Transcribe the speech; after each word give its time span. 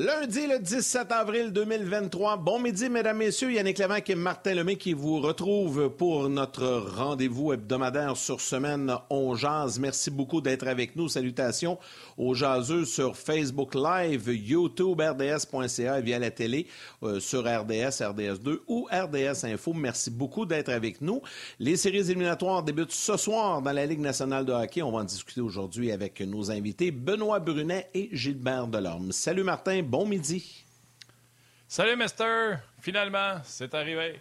Lundi 0.00 0.46
le 0.46 0.60
17 0.60 1.10
avril 1.10 1.50
2023. 1.52 2.36
Bon 2.36 2.60
midi, 2.60 2.88
mesdames, 2.88 3.16
messieurs. 3.16 3.50
Yannick 3.50 3.78
Lévesque 3.78 4.10
et 4.10 4.14
Martin 4.14 4.54
Lemay 4.54 4.76
qui 4.76 4.92
vous 4.92 5.18
retrouvent 5.18 5.90
pour 5.90 6.28
notre 6.28 6.68
rendez-vous 6.96 7.52
hebdomadaire 7.52 8.16
sur 8.16 8.40
Semaine 8.40 8.94
On 9.10 9.34
Jazz. 9.34 9.80
Merci 9.80 10.12
beaucoup 10.12 10.40
d'être 10.40 10.68
avec 10.68 10.94
nous. 10.94 11.08
Salutations 11.08 11.80
aux 12.16 12.32
jaseux 12.34 12.84
sur 12.84 13.16
Facebook 13.16 13.74
Live, 13.74 14.28
YouTube, 14.28 15.00
RDS.ca 15.00 16.00
via 16.00 16.20
la 16.20 16.30
télé, 16.30 16.68
euh, 17.02 17.18
sur 17.18 17.40
RDS, 17.40 18.00
RDS2 18.00 18.58
ou 18.68 18.86
RDS 18.92 19.46
Info. 19.46 19.72
Merci 19.72 20.12
beaucoup 20.12 20.46
d'être 20.46 20.68
avec 20.68 21.00
nous. 21.00 21.22
Les 21.58 21.76
séries 21.76 22.08
éliminatoires 22.08 22.62
débutent 22.62 22.92
ce 22.92 23.16
soir 23.16 23.62
dans 23.62 23.72
la 23.72 23.84
Ligue 23.84 23.98
nationale 23.98 24.44
de 24.44 24.52
hockey. 24.52 24.80
On 24.80 24.92
va 24.92 25.00
en 25.00 25.04
discuter 25.04 25.40
aujourd'hui 25.40 25.90
avec 25.90 26.20
nos 26.20 26.52
invités 26.52 26.92
Benoît 26.92 27.40
Brunet 27.40 27.90
et 27.94 28.10
Gilbert 28.12 28.68
Delorme. 28.68 29.10
Salut 29.10 29.42
Martin, 29.42 29.87
bon 29.88 30.06
midi. 30.06 30.66
Salut 31.66 31.96
Mister, 31.96 32.56
finalement, 32.78 33.40
c'est 33.42 33.72
arrivé. 33.74 34.20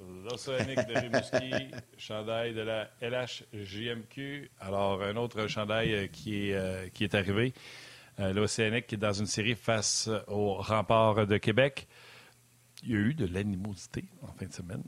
L'Océanique 0.00 0.86
de 0.86 0.96
Rimouski, 0.96 1.74
chandail 1.98 2.54
de 2.54 2.60
la 2.60 2.88
LHJMQ. 3.02 4.48
Alors, 4.60 5.02
un 5.02 5.16
autre 5.16 5.48
chandail 5.48 5.92
euh, 5.92 6.06
qui 6.06 6.50
est, 6.50 6.54
euh, 6.54 6.88
qui 6.94 7.02
est 7.02 7.16
arrivé. 7.16 7.52
Euh, 8.20 8.32
L'Océanique 8.32 8.86
qui 8.86 8.94
est 8.94 8.98
dans 8.98 9.12
une 9.12 9.26
série 9.26 9.56
face 9.56 10.08
au 10.28 10.54
rempart 10.54 11.26
de 11.26 11.36
Québec. 11.36 11.88
Il 12.84 12.90
y 12.90 12.94
a 12.94 12.98
eu 12.98 13.14
de 13.14 13.26
l'animosité 13.26 14.04
en 14.22 14.32
fin 14.32 14.46
de 14.46 14.52
semaine 14.52 14.84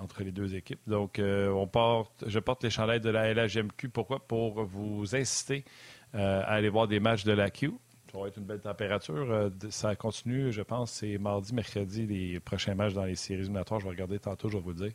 entre 0.00 0.22
les 0.22 0.32
deux 0.32 0.54
équipes. 0.54 0.80
Donc, 0.86 1.20
on 1.20 1.66
porte, 1.66 2.24
je 2.26 2.38
porte 2.38 2.64
les 2.64 2.70
chandails 2.70 3.00
de 3.00 3.10
la 3.10 3.34
LHJMQ. 3.34 3.90
Pourquoi? 3.90 4.26
Pour 4.26 4.64
vous 4.64 5.14
inciter 5.14 5.66
à 6.14 6.44
aller 6.44 6.70
voir 6.70 6.88
des 6.88 6.98
matchs 6.98 7.24
de 7.24 7.32
la 7.32 7.50
Q. 7.50 7.72
Ça 8.10 8.18
va 8.18 8.26
être 8.26 8.38
une 8.38 8.44
belle 8.44 8.60
température. 8.60 9.30
Euh, 9.30 9.50
ça 9.68 9.94
continue, 9.94 10.50
je 10.50 10.62
pense, 10.62 10.90
c'est 10.90 11.16
mardi, 11.18 11.54
mercredi, 11.54 12.06
les 12.06 12.40
prochains 12.40 12.74
matchs 12.74 12.94
dans 12.94 13.04
les 13.04 13.14
séries 13.14 13.40
éliminatoires. 13.40 13.78
Je 13.78 13.84
vais 13.84 13.90
regarder 13.90 14.18
tantôt, 14.18 14.48
je 14.48 14.56
vais 14.56 14.62
vous 14.62 14.70
le 14.70 14.76
dire. 14.76 14.92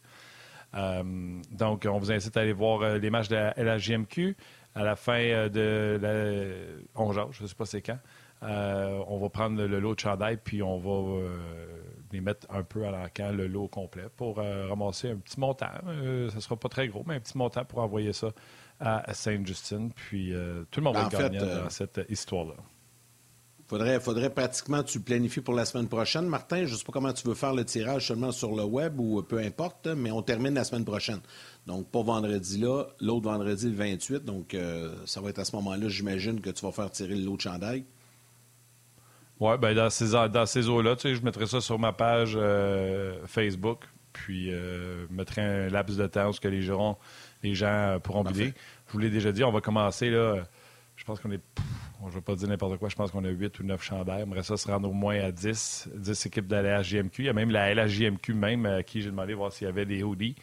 Euh, 0.73 1.41
donc, 1.52 1.88
on 1.89 1.97
vous 1.97 2.11
incite 2.11 2.35
à 2.35 2.41
aller 2.41 2.52
voir 2.52 2.81
euh, 2.81 2.97
les 2.97 3.09
matchs 3.09 3.30
de 3.30 3.35
la 3.35 3.53
LHJMQ 3.55 4.35
à 4.73 4.83
la 4.83 4.97
fin 4.97 5.47
de 5.47 5.97
la 6.02 7.02
11 7.02 7.16
je 7.31 7.44
ne 7.44 7.47
sais 7.47 7.55
pas 7.55 7.66
c'est 7.66 7.81
quand. 7.81 7.97
on 8.41 9.17
va 9.17 9.29
prendre 9.29 9.63
le, 9.63 9.79
lot 9.79 9.95
de 9.95 10.00
chandail 10.02 10.38
puis 10.44 10.61
on 10.61 10.77
va 10.77 11.29
les 12.11 12.19
mettre 12.19 12.45
un 12.50 12.63
peu 12.63 12.85
à 12.85 12.91
l'encan, 12.91 13.31
le 13.31 13.47
lot 13.47 13.69
complet, 13.69 14.07
pour 14.17 14.35
ramasser 14.35 15.11
un 15.11 15.16
petit 15.16 15.39
montant. 15.39 15.72
ça 15.85 16.35
ne 16.35 16.39
sera 16.41 16.57
pas 16.57 16.67
très 16.67 16.89
gros, 16.89 17.05
mais 17.07 17.16
un 17.16 17.19
petit 17.22 17.38
montant 17.38 17.63
pour 17.63 17.79
envoyer 17.79 18.11
ça 18.11 18.33
à 18.81 19.13
Sainte-Justine. 19.13 19.94
Puis 19.94 20.33
tout 20.72 20.81
le 20.81 20.83
monde 20.83 20.95
ben, 20.95 21.07
va 21.07 21.09
gagner 21.09 21.39
dans 21.39 21.69
cette 21.69 22.02
histoire-là. 22.09 22.55
Faudrait, 23.67 23.99
faudrait 23.99 24.30
pratiquement 24.30 24.83
tu 24.83 24.99
planifies 24.99 25.41
pour 25.41 25.55
la 25.55 25.66
semaine 25.66 25.88
prochaine. 25.88 26.27
Martin, 26.27 26.66
je 26.67 26.73
ne 26.73 26.77
sais 26.77 26.83
pas 26.83 26.91
comment 26.91 27.13
tu 27.13 27.27
veux 27.27 27.33
faire 27.33 27.53
le 27.53 27.66
tirage 27.66 28.07
seulement 28.07 28.31
sur 28.31 28.55
le 28.55 28.63
web 28.63 28.99
ou 28.99 29.23
peu 29.23 29.39
importe, 29.39 29.88
mais 29.88 30.11
on 30.11 30.22
termine 30.22 30.53
la 30.53 30.63
semaine 30.63 30.85
prochaine. 30.85 31.19
Donc, 31.66 31.89
pas 31.89 32.03
vendredi 32.03 32.59
là, 32.59 32.83
l'autre 33.02 33.25
vendredi 33.25 33.67
le 33.67 33.75
28. 33.75 34.23
Donc, 34.23 34.53
euh, 34.53 34.94
ça 35.05 35.19
va 35.19 35.30
être 35.30 35.39
à 35.39 35.45
ce 35.45 35.55
moment-là, 35.55 35.88
j'imagine, 35.89 36.41
que 36.41 36.52
tu 36.52 36.63
vas 36.63 36.72
faire 36.72 36.91
tirer 36.91 37.16
l'autre 37.16 37.41
chandail. 37.41 37.85
Oui, 39.39 39.57
bien, 39.57 39.73
dans 39.73 39.89
ces, 39.89 40.11
dans 40.11 40.45
ces 40.45 40.69
eaux-là, 40.69 40.95
tu 40.95 41.02
sais, 41.02 41.16
je 41.16 41.23
mettrai 41.23 41.47
ça 41.47 41.59
sur 41.59 41.79
ma 41.79 41.91
page 41.91 42.33
euh, 42.35 43.17
Facebook, 43.25 43.83
puis 44.13 44.53
euh, 44.53 45.07
je 45.07 45.13
mettrai 45.13 45.41
un 45.41 45.69
laps 45.69 45.97
de 45.97 46.05
temps 46.05 46.29
où 46.29 46.33
que 46.33 46.47
les 46.47 46.61
gens, 46.61 47.00
les 47.41 47.56
gens 47.56 48.00
pourront 48.03 48.23
bider. 48.23 48.53
Je 48.88 48.94
vous 48.94 49.00
l'ai 49.00 49.09
déjà 49.09 49.31
dit, 49.31 49.44
on 49.44 49.51
va 49.51 49.59
commencer 49.59 50.11
là. 50.11 50.44
Je 50.95 51.03
pense 51.03 51.19
qu'on 51.19 51.31
est 51.31 51.41
je 52.05 52.16
ne 52.16 52.19
vais 52.19 52.21
pas 52.21 52.35
dire 52.35 52.47
n'importe 52.47 52.77
quoi, 52.77 52.89
je 52.89 52.95
pense 52.95 53.11
qu'on 53.11 53.23
a 53.23 53.29
8 53.29 53.59
ou 53.59 53.63
9 53.63 53.81
chandails. 53.81 54.19
J'aimerais 54.19 54.43
ça 54.43 54.57
se 54.57 54.67
rendre 54.67 54.89
au 54.89 54.93
moins 54.93 55.19
à 55.19 55.31
10, 55.31 55.89
10 55.95 56.25
équipes 56.25 56.47
de 56.47 56.55
la 56.55 56.81
LHJMQ. 56.81 57.23
Il 57.23 57.25
y 57.25 57.29
a 57.29 57.33
même 57.33 57.51
la 57.51 57.73
LHJMQ 57.73 58.33
même 58.33 58.66
à 58.66 58.83
qui 58.83 59.01
j'ai 59.01 59.09
demandé 59.09 59.33
de 59.33 59.38
voir 59.38 59.51
s'il 59.51 59.66
y 59.66 59.69
avait 59.69 59.85
des 59.85 60.03
hoodies. 60.03 60.35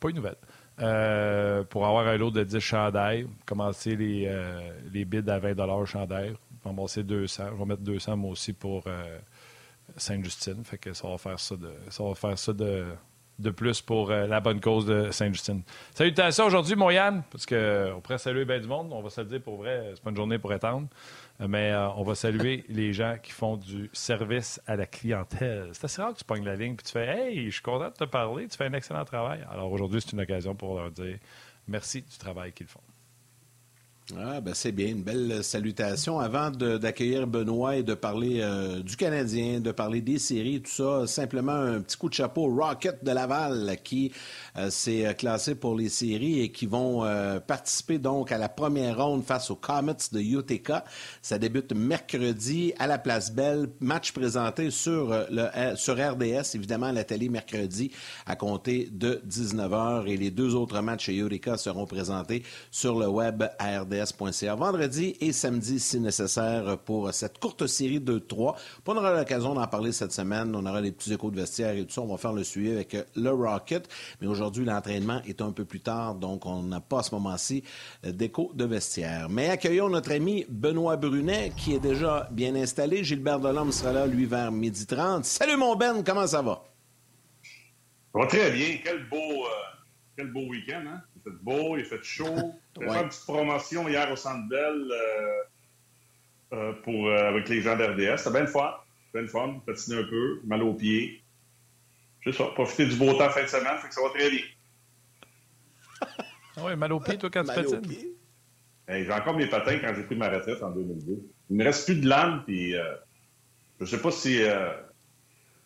Pas 0.00 0.10
une 0.10 0.16
nouvelle. 0.16 0.36
Euh, 0.78 1.64
pour 1.64 1.86
avoir 1.86 2.06
un 2.06 2.16
lot 2.16 2.30
de 2.30 2.44
10 2.44 2.60
chandails, 2.60 3.26
commencer 3.46 3.96
les, 3.96 4.26
euh, 4.26 4.70
bids 4.92 5.28
à 5.30 5.38
20 5.38 5.84
chandail. 5.86 6.34
Ramasser 6.64 7.02
200. 7.04 7.44
Je 7.52 7.58
vais 7.58 7.64
mettre 7.64 7.82
200 7.82 8.16
moi 8.16 8.32
aussi 8.32 8.52
pour 8.52 8.84
euh, 8.86 9.18
Sainte-Justine. 9.96 10.64
Fait 10.64 10.92
ça 10.92 11.08
va 11.08 11.16
faire 11.16 11.38
ça 11.38 11.56
de, 11.56 11.72
ça 11.88 12.02
va 12.04 12.14
faire 12.14 12.38
ça 12.38 12.52
de, 12.52 12.84
de 13.38 13.50
plus 13.50 13.82
pour 13.82 14.10
euh, 14.10 14.26
la 14.26 14.40
bonne 14.40 14.60
cause 14.60 14.86
de 14.86 15.10
Sainte-Justine. 15.10 15.62
Salutations 15.94 16.46
aujourd'hui, 16.46 16.74
mon 16.74 16.90
Yann, 16.90 17.22
parce 17.30 17.44
qu'on 17.46 18.00
pourrait 18.02 18.18
saluer 18.18 18.44
bien 18.44 18.58
du 18.58 18.66
monde. 18.66 18.92
On 18.92 19.02
va 19.02 19.10
se 19.10 19.20
le 19.20 19.26
dire 19.26 19.42
pour 19.42 19.58
vrai, 19.58 19.92
c'est 19.94 20.02
pas 20.02 20.10
une 20.10 20.16
journée 20.16 20.38
pour 20.38 20.52
étendre. 20.52 20.88
Euh, 21.40 21.46
mais 21.48 21.72
euh, 21.72 21.88
on 21.90 22.02
va 22.02 22.14
saluer 22.14 22.64
les 22.68 22.92
gens 22.92 23.16
qui 23.22 23.32
font 23.32 23.56
du 23.56 23.90
service 23.92 24.60
à 24.66 24.76
la 24.76 24.86
clientèle. 24.86 25.70
C'est 25.72 25.84
assez 25.84 26.00
rare 26.00 26.14
que 26.14 26.18
tu 26.18 26.24
pognes 26.24 26.44
la 26.44 26.56
ligne 26.56 26.74
et 26.74 26.82
tu 26.82 26.92
fais 26.92 27.06
Hey, 27.06 27.46
je 27.46 27.50
suis 27.50 27.62
content 27.62 27.88
de 27.88 27.94
te 27.94 28.04
parler, 28.04 28.48
tu 28.48 28.56
fais 28.56 28.66
un 28.66 28.72
excellent 28.72 29.04
travail. 29.04 29.44
Alors 29.50 29.70
aujourd'hui, 29.70 30.00
c'est 30.00 30.12
une 30.12 30.20
occasion 30.20 30.54
pour 30.54 30.78
leur 30.78 30.90
dire 30.90 31.18
merci 31.68 32.02
du 32.02 32.16
travail 32.16 32.52
qu'ils 32.52 32.68
font. 32.68 32.80
Ah, 34.14 34.40
ben 34.40 34.54
c'est 34.54 34.70
bien, 34.70 34.86
une 34.86 35.02
belle 35.02 35.42
salutation. 35.42 36.20
Avant 36.20 36.52
d'accueillir 36.52 37.26
Benoît 37.26 37.74
et 37.74 37.82
de 37.82 37.94
parler 37.94 38.38
euh, 38.40 38.80
du 38.80 38.96
Canadien, 38.96 39.58
de 39.58 39.72
parler 39.72 40.00
des 40.00 40.20
séries, 40.20 40.62
tout 40.62 40.70
ça, 40.70 41.08
simplement 41.08 41.50
un 41.50 41.80
petit 41.80 41.96
coup 41.96 42.08
de 42.08 42.14
chapeau 42.14 42.46
Rocket 42.46 43.02
de 43.02 43.10
Laval 43.10 43.76
qui 43.82 44.12
euh, 44.56 44.70
s'est 44.70 45.12
classé 45.18 45.56
pour 45.56 45.74
les 45.74 45.88
séries 45.88 46.40
et 46.40 46.52
qui 46.52 46.66
vont 46.66 47.04
euh, 47.04 47.40
participer 47.40 47.98
donc 47.98 48.30
à 48.30 48.38
la 48.38 48.48
première 48.48 49.04
ronde 49.04 49.24
face 49.24 49.50
aux 49.50 49.56
Comets 49.56 49.96
de 50.12 50.20
Utica. 50.20 50.84
Ça 51.20 51.38
débute 51.38 51.72
mercredi 51.72 52.74
à 52.78 52.86
la 52.86 52.98
Place 52.98 53.32
Belle. 53.32 53.70
Match 53.80 54.12
présenté 54.12 54.70
sur, 54.70 55.08
le, 55.30 55.74
sur 55.74 55.94
RDS, 55.94 56.54
évidemment, 56.54 56.86
à 56.86 56.92
la 56.92 57.02
télé 57.02 57.28
mercredi 57.28 57.90
à 58.24 58.36
compter 58.36 58.88
de 58.92 59.20
19h. 59.28 60.06
Et 60.06 60.16
les 60.16 60.30
deux 60.30 60.54
autres 60.54 60.80
matchs 60.80 61.08
à 61.08 61.12
Utica 61.12 61.56
seront 61.56 61.86
présentés 61.86 62.44
sur 62.70 63.00
le 63.00 63.08
web 63.08 63.42
RDS 63.58 63.95
vendredi 64.56 65.16
et 65.20 65.32
samedi 65.32 65.80
si 65.80 66.00
nécessaire 66.00 66.78
pour 66.78 67.12
cette 67.12 67.38
courte 67.38 67.66
série 67.66 68.00
de 68.00 68.18
trois. 68.18 68.56
On 68.86 68.96
aura 68.96 69.16
l'occasion 69.16 69.54
d'en 69.54 69.66
parler 69.66 69.92
cette 69.92 70.12
semaine. 70.12 70.54
On 70.54 70.64
aura 70.66 70.80
les 70.80 70.92
petits 70.92 71.12
échos 71.12 71.30
de 71.30 71.36
vestiaire 71.36 71.74
et 71.76 71.84
tout 71.84 71.92
ça. 71.92 72.02
On 72.02 72.06
va 72.06 72.16
faire 72.16 72.32
le 72.32 72.44
suivi 72.44 72.70
avec 72.70 72.96
le 73.14 73.30
Rocket. 73.30 73.88
Mais 74.20 74.26
aujourd'hui, 74.26 74.64
l'entraînement 74.64 75.20
est 75.26 75.40
un 75.40 75.52
peu 75.52 75.64
plus 75.64 75.80
tard, 75.80 76.14
donc 76.14 76.46
on 76.46 76.62
n'a 76.62 76.80
pas 76.80 77.00
à 77.00 77.02
ce 77.02 77.14
moment-ci 77.14 77.62
d'écho 78.04 78.52
de 78.54 78.64
vestiaire. 78.64 79.28
Mais 79.28 79.50
accueillons 79.50 79.88
notre 79.88 80.12
ami 80.12 80.46
Benoît 80.48 80.96
Brunet 80.96 81.52
qui 81.56 81.74
est 81.74 81.80
déjà 81.80 82.28
bien 82.32 82.54
installé. 82.54 83.04
Gilbert 83.04 83.40
Delhomme 83.40 83.72
sera 83.72 83.92
là, 83.92 84.06
lui, 84.06 84.26
vers 84.26 84.52
midi 84.52 84.86
30. 84.86 85.24
Salut 85.24 85.56
mon 85.56 85.76
Ben, 85.76 86.02
comment 86.04 86.26
ça 86.26 86.42
va? 86.42 86.62
Très 88.28 88.50
bien. 88.50 88.78
Quel 88.82 89.08
beau, 89.08 89.16
euh, 89.16 89.75
quel 90.16 90.32
beau 90.32 90.46
week-end, 90.48 90.84
hein? 90.86 91.02
Il 91.14 91.22
fait 91.22 91.38
beau, 91.42 91.76
il 91.76 91.84
fait 91.84 92.02
chaud. 92.02 92.54
J'ai 92.80 92.88
fait 92.88 93.02
une 93.02 93.08
petite 93.08 93.24
promotion 93.24 93.88
hier 93.88 94.10
au 94.10 94.16
Centre 94.16 94.48
Bell 94.48 94.90
euh, 94.90 95.42
euh, 96.54 96.72
pour, 96.82 97.08
euh, 97.08 97.28
avec 97.28 97.48
les 97.48 97.60
gens 97.60 97.76
d'RDS. 97.76 98.16
C'était 98.16 98.30
bien 98.30 98.40
le 98.40 98.46
fun. 98.46 98.74
Bien 99.12 99.22
le 99.22 99.28
fun. 99.28 99.60
Patiner 99.66 99.98
un 99.98 100.04
peu, 100.04 100.40
mal 100.44 100.62
aux 100.62 100.74
pieds. 100.74 101.22
C'est 102.24 102.32
ça. 102.32 102.46
Profiter 102.46 102.86
du 102.86 102.96
beau 102.96 103.12
temps 103.14 103.30
fin 103.30 103.42
de 103.42 103.48
semaine, 103.48 103.78
fait 103.78 103.88
que 103.88 103.94
ça 103.94 104.00
va 104.02 104.08
très 104.10 104.30
bien. 104.30 104.40
Ah 106.58 106.62
oui, 106.64 106.76
mal 106.76 106.92
aux 106.92 107.00
pieds, 107.00 107.18
toi, 107.18 107.30
quand 107.30 107.44
tu 107.44 107.54
patines? 107.54 107.82
j'ai 108.88 109.12
encore 109.12 109.36
mes 109.36 109.46
patins 109.46 109.78
quand 109.78 109.92
j'ai 109.94 110.04
pris 110.04 110.16
ma 110.16 110.30
retraite 110.30 110.62
en 110.62 110.70
2002. 110.70 111.12
Il 111.50 111.56
ne 111.56 111.62
me 111.62 111.64
reste 111.64 111.84
plus 111.84 111.96
de 111.96 112.08
lames, 112.08 112.42
puis 112.46 112.72
je 112.72 112.78
ne 113.80 113.86
sais 113.86 114.00
pas 114.00 114.10
si, 114.10 114.40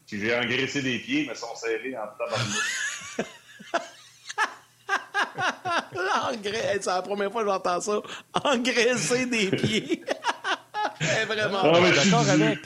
si 0.06 0.20
j'ai 0.20 0.36
engraissé 0.36 0.82
les 0.82 0.98
pieds, 0.98 1.26
mais 1.26 1.34
ils 1.34 1.38
sont 1.38 1.54
serrés 1.54 1.96
en 1.96 2.08
tabarnak. 2.18 3.26
c'est 5.92 6.86
la 6.86 7.02
première 7.02 7.30
fois 7.30 7.42
que 7.42 7.48
j'entends 7.48 7.80
ça. 7.80 8.00
Engraisser 8.44 9.26
des 9.26 9.50
pieds. 9.50 10.04
vraiment. 11.26 11.58
Ah, 11.62 11.80
je 11.82 12.00
suis 12.00 12.10
d'accord 12.10 12.28
avec. 12.28 12.58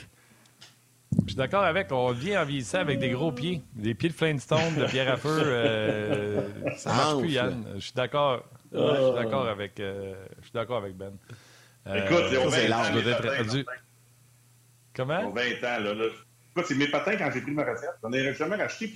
Je 1.23 1.27
suis 1.27 1.35
d'accord 1.35 1.63
avec. 1.63 1.91
On 1.91 2.11
vient 2.11 2.41
en 2.41 2.45
vieillissant 2.45 2.79
avec 2.79 2.99
des 2.99 3.09
gros 3.09 3.31
pieds. 3.31 3.61
Des 3.73 3.93
pieds 3.93 4.09
de 4.09 4.13
Flintstone, 4.13 4.75
de 4.77 4.85
pierre 4.85 5.11
à 5.11 5.17
feu. 5.17 5.41
Euh, 5.43 6.41
ça 6.77 6.93
marche 6.93 7.19
plus, 7.19 7.31
Yann. 7.31 7.65
Je 7.75 7.79
suis 7.79 7.93
d'accord. 7.93 8.43
je 8.71 8.77
suis 8.77 9.15
d'accord 9.15 9.47
avec, 9.47 9.79
euh, 9.79 10.15
je 10.39 10.43
suis 10.43 10.53
d'accord 10.53 10.77
avec 10.77 10.95
Ben. 10.95 11.13
Euh, 11.87 12.03
Écoute, 12.03 12.51
c'est 12.51 12.67
l'âge 12.67 12.91
doit 12.91 13.11
être 13.11 13.65
Comment? 14.95 15.29
20 15.29 15.41
ans, 15.41 15.83
là. 15.83 15.93
là 15.93 16.05
c'est 16.63 16.75
mes 16.75 16.87
patins 16.87 17.17
quand 17.17 17.29
j'ai 17.33 17.41
pris 17.41 17.51
ma 17.51 17.63
retraite. 17.63 17.95
J'en 18.01 18.11
ai 18.13 18.33
jamais 18.33 18.55
racheté. 18.55 18.91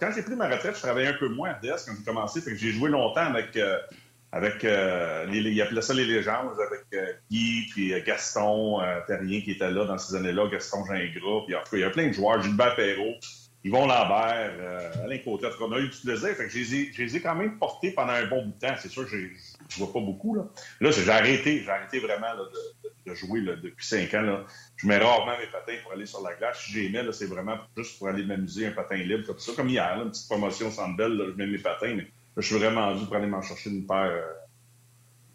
quand 0.00 0.10
j'ai 0.14 0.22
pris 0.22 0.34
ma 0.34 0.48
retraite, 0.48 0.76
je 0.76 0.80
travaillais 0.80 1.08
un 1.08 1.14
peu 1.14 1.28
moins 1.28 1.50
à 1.50 1.52
RDS 1.54 1.84
quand 1.86 1.92
j'ai 1.98 2.04
commencé. 2.04 2.40
Fait 2.40 2.52
que 2.52 2.56
j'ai 2.56 2.72
joué 2.72 2.90
longtemps 2.90 3.26
avec, 3.26 3.56
euh, 3.56 3.78
avec 4.32 4.64
euh, 4.64 5.26
les, 5.26 5.40
ils 5.40 5.62
appelaient 5.62 5.82
ça 5.82 5.92
les 5.92 6.06
légendes, 6.06 6.56
avec 6.66 6.86
euh, 6.94 7.12
Guy, 7.30 7.66
puis 7.70 7.94
Gaston 8.02 8.80
Terrien 9.06 9.42
qui 9.42 9.52
était 9.52 9.70
là 9.70 9.84
dans 9.84 9.98
ces 9.98 10.16
années-là, 10.16 10.48
Gaston 10.48 10.84
Gingras. 10.86 11.44
Puis 11.46 11.54
en 11.54 11.60
il 11.72 11.80
y 11.80 11.84
a 11.84 11.90
plein 11.90 12.08
de 12.08 12.12
joueurs, 12.12 12.40
Gilbert 12.42 12.74
Perrault, 12.76 13.16
Yvon 13.64 13.86
Lambert, 13.86 14.52
Alain 15.04 15.18
Côté. 15.18 15.48
On 15.60 15.72
a 15.72 15.78
eu 15.78 15.88
du 15.88 15.98
plaisir. 15.98 16.30
Fait 16.30 16.46
que 16.46 16.50
je 16.50 16.58
les, 16.58 17.16
ai, 17.16 17.20
quand 17.20 17.34
même 17.34 17.58
portés 17.58 17.90
pendant 17.90 18.12
un 18.12 18.26
bon 18.26 18.46
bout 18.46 18.52
de 18.52 18.66
temps. 18.66 18.74
C'est 18.80 18.88
sûr 18.88 19.04
que 19.04 19.10
je 19.10 19.16
ne 19.18 19.84
vois 19.84 19.92
pas 19.92 20.00
beaucoup. 20.00 20.34
Là, 20.34 20.46
là 20.80 20.90
j'ai 20.90 21.08
arrêté. 21.10 21.62
J'ai 21.62 21.70
arrêté 21.70 22.00
vraiment 22.00 22.34
de 22.36 22.92
de 23.06 23.14
jouer 23.14 23.40
depuis 23.40 23.84
cinq 23.84 24.14
ans. 24.14 24.22
Là. 24.22 24.44
Je 24.82 24.88
mets 24.88 24.98
rarement 24.98 25.38
mes 25.38 25.46
patins 25.46 25.80
pour 25.82 25.92
aller 25.92 26.06
sur 26.06 26.22
la 26.22 26.34
glace. 26.34 26.60
Si 26.64 26.72
j'aimais, 26.72 27.04
c'est 27.12 27.26
vraiment 27.26 27.56
juste 27.76 27.98
pour 27.98 28.08
aller 28.08 28.24
m'amuser, 28.24 28.66
un 28.66 28.72
patin 28.72 28.96
libre 28.96 29.24
comme 29.26 29.38
ça. 29.38 29.52
Comme 29.54 29.68
hier, 29.68 30.02
une 30.02 30.10
petite 30.10 30.28
promotion 30.28 30.72
sans 30.72 30.88
belle, 30.88 31.22
je 31.28 31.36
mets 31.36 31.46
mes 31.46 31.58
patins, 31.58 31.94
mais 31.94 32.06
je 32.36 32.42
suis 32.42 32.58
vraiment 32.58 32.92
dû 32.96 33.04
pour 33.06 33.14
aller 33.14 33.28
m'en 33.28 33.42
chercher 33.42 33.70
une 33.70 33.86
paire. 33.86 34.10
Euh, 34.10 34.32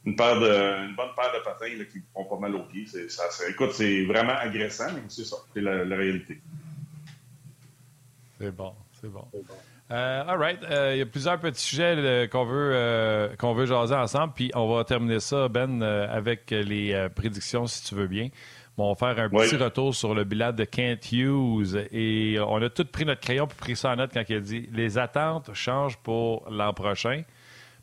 une, 0.06 0.18
paire 0.18 0.40
de, 0.40 0.88
une 0.90 0.96
bonne 0.96 1.12
paire 1.16 1.32
de 1.34 1.44
patins 1.44 1.86
qui 1.90 2.02
font 2.14 2.26
pas 2.26 2.38
mal 2.40 2.56
aux 2.56 2.64
pieds. 2.64 2.88
Ça, 3.08 3.24
écoute, 3.48 3.72
c'est 3.72 4.04
vraiment 4.04 4.36
agressant, 4.38 4.92
mais 4.94 5.02
c'est 5.08 5.26
ça, 5.26 5.38
c'est 5.54 5.62
la, 5.62 5.96
réalité. 5.96 6.42
C'est 8.40 8.52
bon, 8.52 8.74
c'est 9.00 9.10
bon. 9.10 9.26
Euh, 9.90 10.24
all 10.28 10.38
right. 10.38 10.62
Euh, 10.64 10.96
il 10.96 11.00
y 11.00 11.02
a 11.02 11.06
plusieurs 11.06 11.40
petits 11.40 11.64
sujets 11.64 12.28
qu'on 12.30 12.44
veut, 12.44 13.32
qu'on 13.40 13.54
veut 13.54 13.66
jaser 13.66 13.96
ensemble. 13.96 14.34
Puis 14.34 14.52
on 14.54 14.74
va 14.74 14.84
terminer 14.84 15.22
ça, 15.22 15.48
Ben, 15.48 15.82
avec 15.82 16.52
les 16.52 17.08
prédictions, 17.16 17.66
si 17.66 17.84
tu 17.86 17.96
veux 17.96 18.08
bien. 18.08 18.30
Bon, 18.78 18.92
on 18.92 18.94
va 18.94 19.14
faire 19.14 19.24
un 19.26 19.30
petit 19.30 19.56
retour 19.56 19.96
sur 19.96 20.14
le 20.14 20.24
bilan 20.24 20.52
de 20.54 20.64
Kent 20.64 21.12
Hughes. 21.12 21.88
Et 21.92 22.38
on 22.40 22.62
a 22.62 22.70
tous 22.70 22.86
pris 22.86 23.06
notre 23.06 23.22
crayon 23.22 23.48
pour 23.48 23.58
pris 23.58 23.76
ça 23.76 23.92
en 23.92 23.96
note 23.96 24.12
quand 24.14 24.24
il 24.30 24.36
a 24.36 24.40
dit 24.40 24.70
les 24.72 24.98
attentes 25.00 25.52
changent 25.54 25.98
pour 25.98 26.48
l'an 26.50 26.74
prochain. 26.74 27.24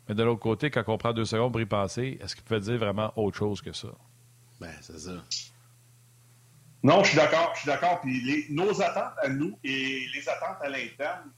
Mais 0.07 0.15
de 0.15 0.23
l'autre 0.23 0.39
côté, 0.39 0.69
quand 0.69 0.83
on 0.87 0.97
prend 0.97 1.11
deux 1.11 1.25
secondes 1.25 1.51
pour 1.51 1.59
y 1.59 1.65
penser, 1.65 2.17
est-ce 2.21 2.35
qu'il 2.35 2.45
peut 2.45 2.59
dire 2.59 2.77
vraiment 2.77 3.11
autre 3.17 3.37
chose 3.37 3.61
que 3.61 3.73
ça? 3.73 3.89
Ben, 4.61 4.71
c'est 4.81 4.99
ça. 4.99 5.23
Non, 6.81 7.03
je 7.03 7.09
suis 7.09 7.17
d'accord. 7.17 7.51
Je 7.55 7.59
suis 7.61 7.67
d'accord. 7.67 7.99
Puis 8.01 8.45
nos 8.51 8.81
attentes 8.81 9.17
à 9.21 9.27
nous 9.27 9.57
et 9.63 10.05
les 10.13 10.29
attentes 10.29 10.57
à 10.61 10.69
l'interne 10.69 11.29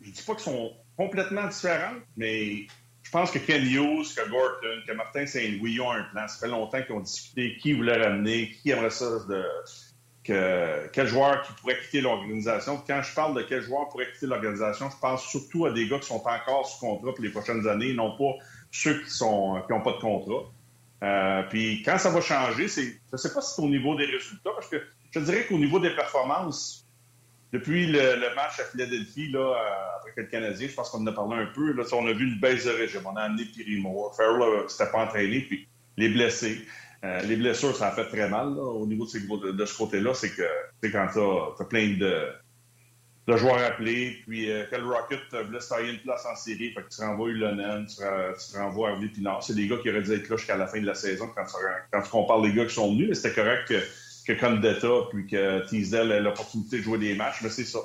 je 0.00 0.10
dis 0.10 0.22
pas 0.22 0.34
qu'ils 0.34 0.44
sont 0.44 0.72
complètement 0.96 1.46
différents, 1.46 1.96
mais 2.16 2.66
je 3.02 3.10
pense 3.10 3.30
que 3.30 3.38
Ken 3.38 3.62
Hughes, 3.62 4.14
que 4.14 4.28
Gorton, 4.28 4.82
que 4.86 4.92
Martin 4.92 5.26
Saint-Louis 5.26 5.80
ont 5.80 5.90
un 5.90 6.02
plan. 6.04 6.28
Ça 6.28 6.38
fait 6.38 6.48
longtemps 6.48 6.82
qu'ils 6.82 6.94
ont 6.94 7.00
discuté 7.00 7.56
qui 7.56 7.72
voulait 7.72 8.02
ramener, 8.02 8.50
qui 8.50 8.70
aimerait 8.70 8.90
ça, 8.90 9.06
de, 9.28 9.44
que, 10.24 10.88
quel 10.92 11.06
joueur 11.06 11.42
qui 11.42 11.52
pourrait 11.54 11.78
quitter 11.80 12.02
l'organisation. 12.02 12.82
Quand 12.86 13.02
je 13.02 13.14
parle 13.14 13.34
de 13.36 13.42
quel 13.42 13.62
joueur 13.62 13.88
pourrait 13.88 14.12
quitter 14.12 14.26
l'organisation, 14.26 14.90
je 14.90 14.96
pense 15.00 15.24
surtout 15.26 15.66
à 15.66 15.72
des 15.72 15.88
gars 15.88 15.98
qui 15.98 16.06
sont 16.06 16.22
encore 16.24 16.66
sous 16.66 16.80
contrat 16.80 17.14
pour 17.14 17.24
les 17.24 17.30
prochaines 17.30 17.66
années, 17.66 17.94
non 17.94 18.16
pas 18.16 18.34
ceux 18.70 19.00
qui 19.00 19.10
qui 19.10 19.24
n'ont 19.24 19.82
pas 19.82 19.92
de 19.92 20.00
contrat. 20.00 20.50
Euh, 21.02 21.42
puis 21.48 21.82
quand 21.82 21.98
ça 21.98 22.10
va 22.10 22.20
changer, 22.20 22.68
c'est, 22.68 22.84
je 22.84 23.12
ne 23.12 23.16
sais 23.16 23.32
pas 23.32 23.40
si 23.40 23.54
c'est 23.54 23.62
au 23.62 23.68
niveau 23.68 23.94
des 23.96 24.04
résultats, 24.04 24.50
parce 24.54 24.68
que 24.68 24.76
je 25.10 25.20
dirais 25.20 25.46
qu'au 25.46 25.58
niveau 25.58 25.80
des 25.80 25.90
performances, 25.90 26.86
depuis 27.52 27.86
le, 27.86 28.34
match 28.36 28.60
à 28.60 28.64
Philadelphie, 28.64 29.28
là, 29.30 29.40
euh, 29.40 29.96
après 29.96 30.12
que 30.12 30.20
le 30.20 30.26
Canadien, 30.28 30.68
je 30.68 30.74
pense 30.74 30.90
qu'on 30.90 31.00
en 31.00 31.06
a 31.08 31.12
parlé 31.12 31.36
un 31.36 31.46
peu, 31.46 31.72
là, 31.72 31.82
on 31.92 32.06
a 32.06 32.12
vu 32.12 32.26
une 32.26 32.38
baisse 32.38 32.64
de 32.64 32.70
régime. 32.70 33.00
On 33.04 33.16
a 33.16 33.22
amené 33.22 33.44
Pirimo. 33.44 34.12
Farrell 34.16 34.42
euh, 34.42 34.68
s'était 34.68 34.90
pas 34.90 35.04
entraîné, 35.04 35.40
puis 35.40 35.66
les 35.96 36.10
blessés. 36.10 36.58
Euh, 37.02 37.20
les 37.22 37.36
blessures, 37.36 37.74
ça 37.74 37.88
a 37.88 37.92
fait 37.92 38.04
très 38.04 38.28
mal 38.28 38.48
au 38.58 38.86
niveau 38.86 39.04
de, 39.04 39.64
ce 39.64 39.76
côté-là. 39.76 40.14
C'est 40.14 40.30
que 40.30 40.42
quand 40.82 41.08
tu 41.12 41.62
as, 41.62 41.64
plein 41.64 41.96
de, 41.96 42.28
de 43.26 43.36
joueurs 43.36 43.58
appelés, 43.58 44.18
puis 44.26 44.46
que 44.70 44.76
le 44.76 44.86
Rocket 44.86 45.20
voulait 45.46 45.60
se 45.60 45.70
tailler 45.70 45.92
une 45.92 46.00
place 46.00 46.26
en 46.26 46.36
série, 46.36 46.72
fait 46.72 46.82
que 46.82 46.88
tu 46.94 47.00
renvoies 47.00 47.30
Ulonen, 47.30 47.86
tu, 47.86 47.96
tu 47.96 48.58
renvoies 48.58 48.90
Harvey 48.90 49.08
Pinard. 49.08 49.42
C'est 49.42 49.54
des 49.54 49.66
gars 49.66 49.78
qui 49.78 49.88
auraient 49.88 50.02
dû 50.02 50.12
être 50.12 50.28
là 50.28 50.36
jusqu'à 50.36 50.56
la 50.56 50.66
fin 50.66 50.78
de 50.78 50.86
la 50.86 50.94
saison 50.94 51.28
quand, 51.34 52.02
tu, 52.02 52.10
compares 52.10 52.42
les 52.42 52.52
gars 52.52 52.66
qui 52.66 52.74
sont 52.74 52.92
venus, 52.92 53.18
c'était 53.18 53.34
correct 53.34 53.66
que 53.66 53.80
que 54.34 54.40
Condetta 54.40 54.88
puis 55.10 55.26
que 55.26 55.66
Teasdale 55.68 56.12
ait 56.12 56.20
l'opportunité 56.20 56.78
de 56.78 56.82
jouer 56.82 56.98
des 56.98 57.14
matchs, 57.14 57.42
mais 57.42 57.50
c'est 57.50 57.64
ça. 57.64 57.78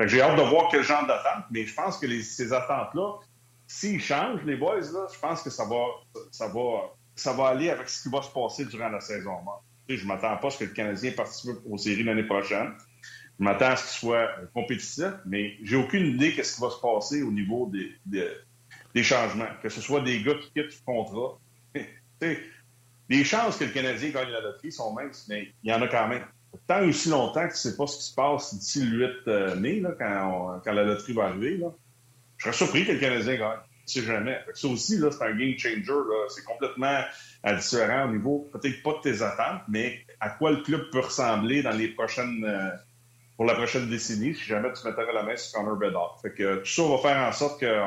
j'ai 0.00 0.20
hâte 0.20 0.36
de 0.36 0.42
voir 0.42 0.68
quel 0.70 0.82
genre 0.82 1.06
d'attente, 1.06 1.44
mais 1.50 1.64
je 1.64 1.74
pense 1.74 1.98
que 1.98 2.22
ces 2.22 2.52
attentes-là, 2.52 3.18
s'ils 3.66 4.00
changent, 4.00 4.42
les 4.44 4.56
boys, 4.56 4.80
là, 4.80 5.06
je 5.12 5.18
pense 5.18 5.42
que 5.42 5.50
ça 5.50 5.64
va, 5.64 5.84
ça, 6.30 6.48
va, 6.48 6.94
ça 7.14 7.32
va 7.32 7.48
aller 7.48 7.70
avec 7.70 7.88
ce 7.88 8.02
qui 8.02 8.08
va 8.08 8.22
se 8.22 8.30
passer 8.30 8.64
durant 8.64 8.88
la 8.88 9.00
saison. 9.00 9.32
Je 9.88 10.02
ne 10.02 10.08
m'attends 10.08 10.36
pas 10.36 10.48
à 10.48 10.50
ce 10.50 10.58
que 10.58 10.64
le 10.64 10.70
Canadien 10.70 11.12
participe 11.12 11.56
aux 11.68 11.78
séries 11.78 12.04
l'année 12.04 12.24
prochaine. 12.24 12.72
Je 13.38 13.44
m'attends 13.44 13.70
à 13.70 13.76
ce 13.76 13.90
qu'il 13.90 14.08
soit 14.08 14.28
compétitif, 14.54 15.12
mais 15.26 15.56
j'ai 15.62 15.76
aucune 15.76 16.06
idée 16.06 16.32
de 16.32 16.42
ce 16.42 16.56
qui 16.56 16.60
va 16.60 16.70
se 16.70 16.80
passer 16.80 17.22
au 17.22 17.30
niveau 17.30 17.70
des, 17.72 17.92
des, 18.94 19.02
changements. 19.02 19.48
Que 19.62 19.68
ce 19.68 19.80
soit 19.80 20.00
des 20.00 20.22
gars 20.22 20.34
qui 20.34 20.50
quittent 20.52 20.76
le 20.78 20.84
contrat. 20.84 21.38
les 23.10 23.24
chances 23.24 23.56
que 23.56 23.64
le 23.64 23.70
Canadien 23.70 24.10
gagne 24.10 24.30
la 24.30 24.40
loterie 24.40 24.70
sont 24.70 24.94
minces, 24.94 25.26
mais 25.28 25.48
il 25.64 25.70
y 25.70 25.74
en 25.74 25.82
a 25.82 25.88
quand 25.88 26.08
même. 26.08 26.24
Tant 26.66 26.82
aussi 26.84 27.10
longtemps 27.10 27.46
que 27.46 27.52
tu 27.52 27.66
ne 27.66 27.70
sais 27.70 27.76
pas 27.76 27.86
ce 27.86 27.98
qui 27.98 28.04
se 28.04 28.14
passe 28.14 28.54
d'ici 28.54 28.84
le 28.84 28.98
8 28.98 29.28
euh, 29.28 29.56
mai, 29.56 29.82
quand, 29.98 30.60
la 30.64 30.84
loterie 30.84 31.12
va 31.12 31.24
arriver, 31.24 31.60
je 32.38 32.44
serais 32.44 32.56
surpris 32.56 32.86
que 32.86 32.92
le 32.92 32.98
Canadien 32.98 33.36
gagne. 33.36 33.58
Si 33.86 34.04
jamais. 34.04 34.38
ça 34.54 34.68
aussi, 34.68 34.98
c'est 34.98 35.22
un 35.22 35.34
game 35.34 35.58
changer. 35.58 36.02
C'est 36.28 36.44
complètement 36.44 37.00
différent 37.44 38.08
au 38.08 38.12
niveau, 38.12 38.48
peut-être 38.52 38.82
pas 38.84 38.92
de 38.92 39.00
tes 39.00 39.22
attentes, 39.22 39.62
mais 39.68 40.04
à 40.20 40.30
quoi 40.30 40.52
le 40.52 40.58
club 40.58 40.90
peut 40.90 41.00
ressembler 41.00 41.62
dans 41.62 41.72
les 41.76 41.88
prochaines, 41.88 42.44
euh, 42.44 42.70
pour 43.36 43.46
la 43.46 43.54
prochaine 43.54 43.88
décennie, 43.88 44.34
si 44.34 44.44
jamais 44.44 44.72
tu 44.72 44.86
mettais 44.86 45.12
la 45.12 45.24
main 45.24 45.36
sur 45.36 45.58
Connor 45.58 45.76
Bedard. 45.76 46.18
Fait 46.22 46.32
que 46.32 46.58
tout 46.58 46.66
ça 46.66 46.82
va 46.82 46.98
faire 46.98 47.28
en 47.28 47.32
sorte 47.32 47.60
que 47.60 47.80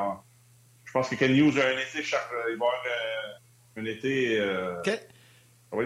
je 0.84 0.92
pense 0.92 1.08
que 1.08 1.16
Ken 1.16 1.32
Hughes 1.32 1.58
a 1.58 1.68
un 1.68 1.78
été, 1.78 2.00
il 2.00 2.12
va 2.12 2.18
avoir 2.54 2.74
euh, 2.86 3.82
un 3.82 3.86
été. 3.86 4.42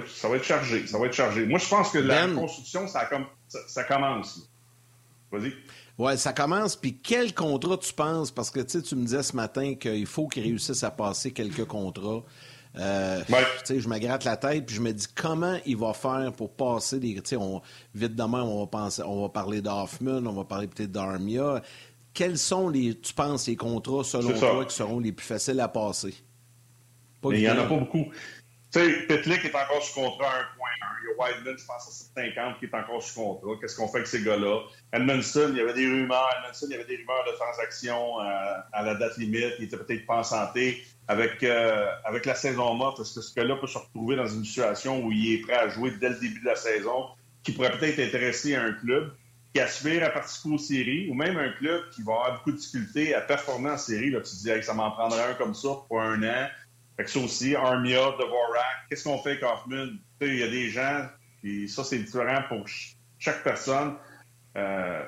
Ça 0.08 0.28
va, 0.28 0.36
être, 0.36 0.44
chargé. 0.44 0.86
Ça 0.86 0.98
va 0.98 1.06
être 1.06 1.14
chargé. 1.14 1.46
Moi, 1.46 1.60
je 1.60 1.68
pense 1.68 1.92
que 1.92 2.00
la 2.00 2.28
ben- 2.28 2.36
construction, 2.36 2.88
ça, 2.88 3.06
comme, 3.06 3.26
ça, 3.48 3.84
commence. 3.86 4.50
Vas-y. 5.32 5.54
Oui, 5.98 6.18
ça 6.18 6.34
commence. 6.34 6.76
Puis 6.76 6.98
quel 7.02 7.34
contrat 7.34 7.78
tu 7.78 7.94
penses? 7.94 8.32
Parce 8.32 8.52
que 8.52 8.60
tu 8.60 8.96
me 8.96 9.06
disais 9.06 9.24
ce 9.24 9.36
matin 9.36 9.76
qu'il 9.76 10.06
faut 10.06 10.28
qu'ils 10.28 10.44
réussissent 10.44 10.84
à 10.84 10.92
passer 10.92 11.32
quelques 11.32 11.66
contrats. 11.66 12.24
Euh, 12.78 13.24
Je 13.70 13.88
me 13.88 13.98
gratte 13.98 14.24
la 14.24 14.38
tête 14.38 14.66
puis 14.68 14.76
je 14.76 14.82
me 14.82 14.92
dis 14.92 15.08
comment 15.16 15.58
il 15.66 15.78
va 15.78 15.94
faire 15.94 16.32
pour 16.34 16.52
passer 16.52 17.00
des. 17.00 17.20
On, 17.38 17.62
vite 17.96 18.16
demain, 18.16 18.44
on 18.44 18.60
va, 18.60 18.68
penser, 18.68 19.02
on 19.04 19.22
va 19.22 19.30
parler 19.30 19.62
d'Hoffman, 19.62 20.28
on 20.28 20.34
va 20.34 20.44
parler 20.44 20.68
peut-être 20.68 20.92
d'Armia. 20.92 21.64
Quels 22.14 22.38
sont, 22.38 22.70
les, 22.70 22.96
tu 23.00 23.14
penses, 23.14 23.48
les 23.48 23.56
contrats, 23.56 24.04
selon 24.04 24.38
toi, 24.38 24.66
qui 24.66 24.76
seront 24.76 25.00
les 25.00 25.12
plus 25.12 25.26
faciles 25.26 25.60
à 25.60 25.68
passer? 25.68 26.14
il 27.24 27.40
n'y 27.40 27.50
en 27.50 27.58
a 27.58 27.64
pas 27.64 27.76
beaucoup. 27.76 28.06
Tu 28.74 28.80
sais, 28.80 29.08
Petlick 29.08 29.46
est 29.46 29.56
encore 29.56 29.82
sous 29.82 29.94
contrat 29.94 30.28
à 30.28 30.42
1.1. 30.42 30.46
Il 31.02 31.08
y 31.08 31.14
a 31.14 31.38
Wideman, 31.38 31.58
je 31.58 31.66
pense, 31.66 31.88
à 31.88 32.22
50 32.22 32.60
qui 32.60 32.66
est 32.66 32.74
encore 32.76 33.02
sous 33.02 33.16
contrat. 33.16 33.52
Qu'est-ce 33.62 33.78
qu'on 33.78 33.88
fait 33.88 34.00
avec 34.00 34.08
ces 34.08 34.24
gars-là? 34.24 34.64
Edmondson, 34.92 35.48
il 35.52 35.58
y 35.58 35.62
avait 35.62 35.74
des 35.74 35.88
rumeurs. 35.88 36.30
Edmondson, 36.40 36.66
il 36.70 36.72
y 36.72 36.76
avait 36.76 36.86
des 36.86 36.98
rumeurs 36.98 37.24
de 37.26 37.32
transactions 37.38 38.20
euh, 38.20 38.54
à 38.74 38.84
la 38.84 38.96
date 38.96 39.18
limite. 39.18 39.54
Il 39.60 39.66
était 39.66 39.78
peut-être 39.78 40.06
pas 40.06 40.18
en 40.18 40.24
santé. 40.24 40.84
Avec, 41.08 41.42
euh, 41.44 41.88
avec 42.04 42.26
la 42.26 42.36
saison 42.36 42.74
morte, 42.74 43.00
est-ce 43.00 43.16
que 43.16 43.22
ce 43.22 43.34
gars-là 43.36 43.56
peut 43.56 43.68
se 43.68 43.78
retrouver 43.78 44.18
dans 44.18 44.28
une 44.28 44.44
situation 44.44 45.02
où 45.02 45.14
il 45.14 45.36
est 45.36 45.38
prêt 45.38 45.56
à 45.56 45.70
jouer 45.70 45.92
dès 46.02 46.10
le 46.10 46.16
début 46.16 46.42
de 46.42 46.46
la 46.46 46.58
saison, 46.58 47.06
qui 47.44 47.54
pourrait 47.54 47.72
peut-être 47.80 48.00
intéresser 48.00 48.56
un 48.56 48.74
club 48.74 49.16
qui 49.54 49.62
aspire 49.62 50.04
à 50.04 50.10
participer 50.10 50.54
aux 50.54 50.58
séries, 50.58 51.10
ou 51.10 51.14
même 51.14 51.38
un 51.38 51.54
club 51.54 51.90
qui 51.92 52.04
va 52.04 52.14
avoir 52.14 52.34
beaucoup 52.34 52.52
de 52.52 52.58
difficultés 52.58 53.16
à 53.16 53.22
performer 53.22 53.70
en 53.70 53.78
série? 53.78 54.12
Là, 54.12 54.20
tu 54.20 54.32
te 54.32 54.58
dis, 54.58 54.64
ça 54.64 54.74
m'en 54.74 54.92
prendrait 54.92 55.24
un 55.24 55.34
comme 55.36 55.54
ça 55.54 55.70
pour 55.88 56.02
un 56.02 56.22
an 56.24 56.48
fait 56.98 57.04
que 57.04 57.10
ça 57.12 57.20
aussi, 57.20 57.56
Armia, 57.56 58.12
Dvorak, 58.12 58.88
qu'est-ce 58.90 59.04
qu'on 59.04 59.20
fait 59.20 59.32
avec 59.32 59.44
Hoffman? 59.44 59.88
Il 60.22 60.36
y 60.36 60.44
a 60.44 60.50
des 60.50 60.70
gens, 60.70 61.08
puis 61.42 61.70
ça, 61.70 61.84
c'est 61.84 62.00
différent 62.00 62.42
pour 62.50 62.66
chaque 63.20 63.44
personne. 63.44 63.96
Euh, 64.58 65.04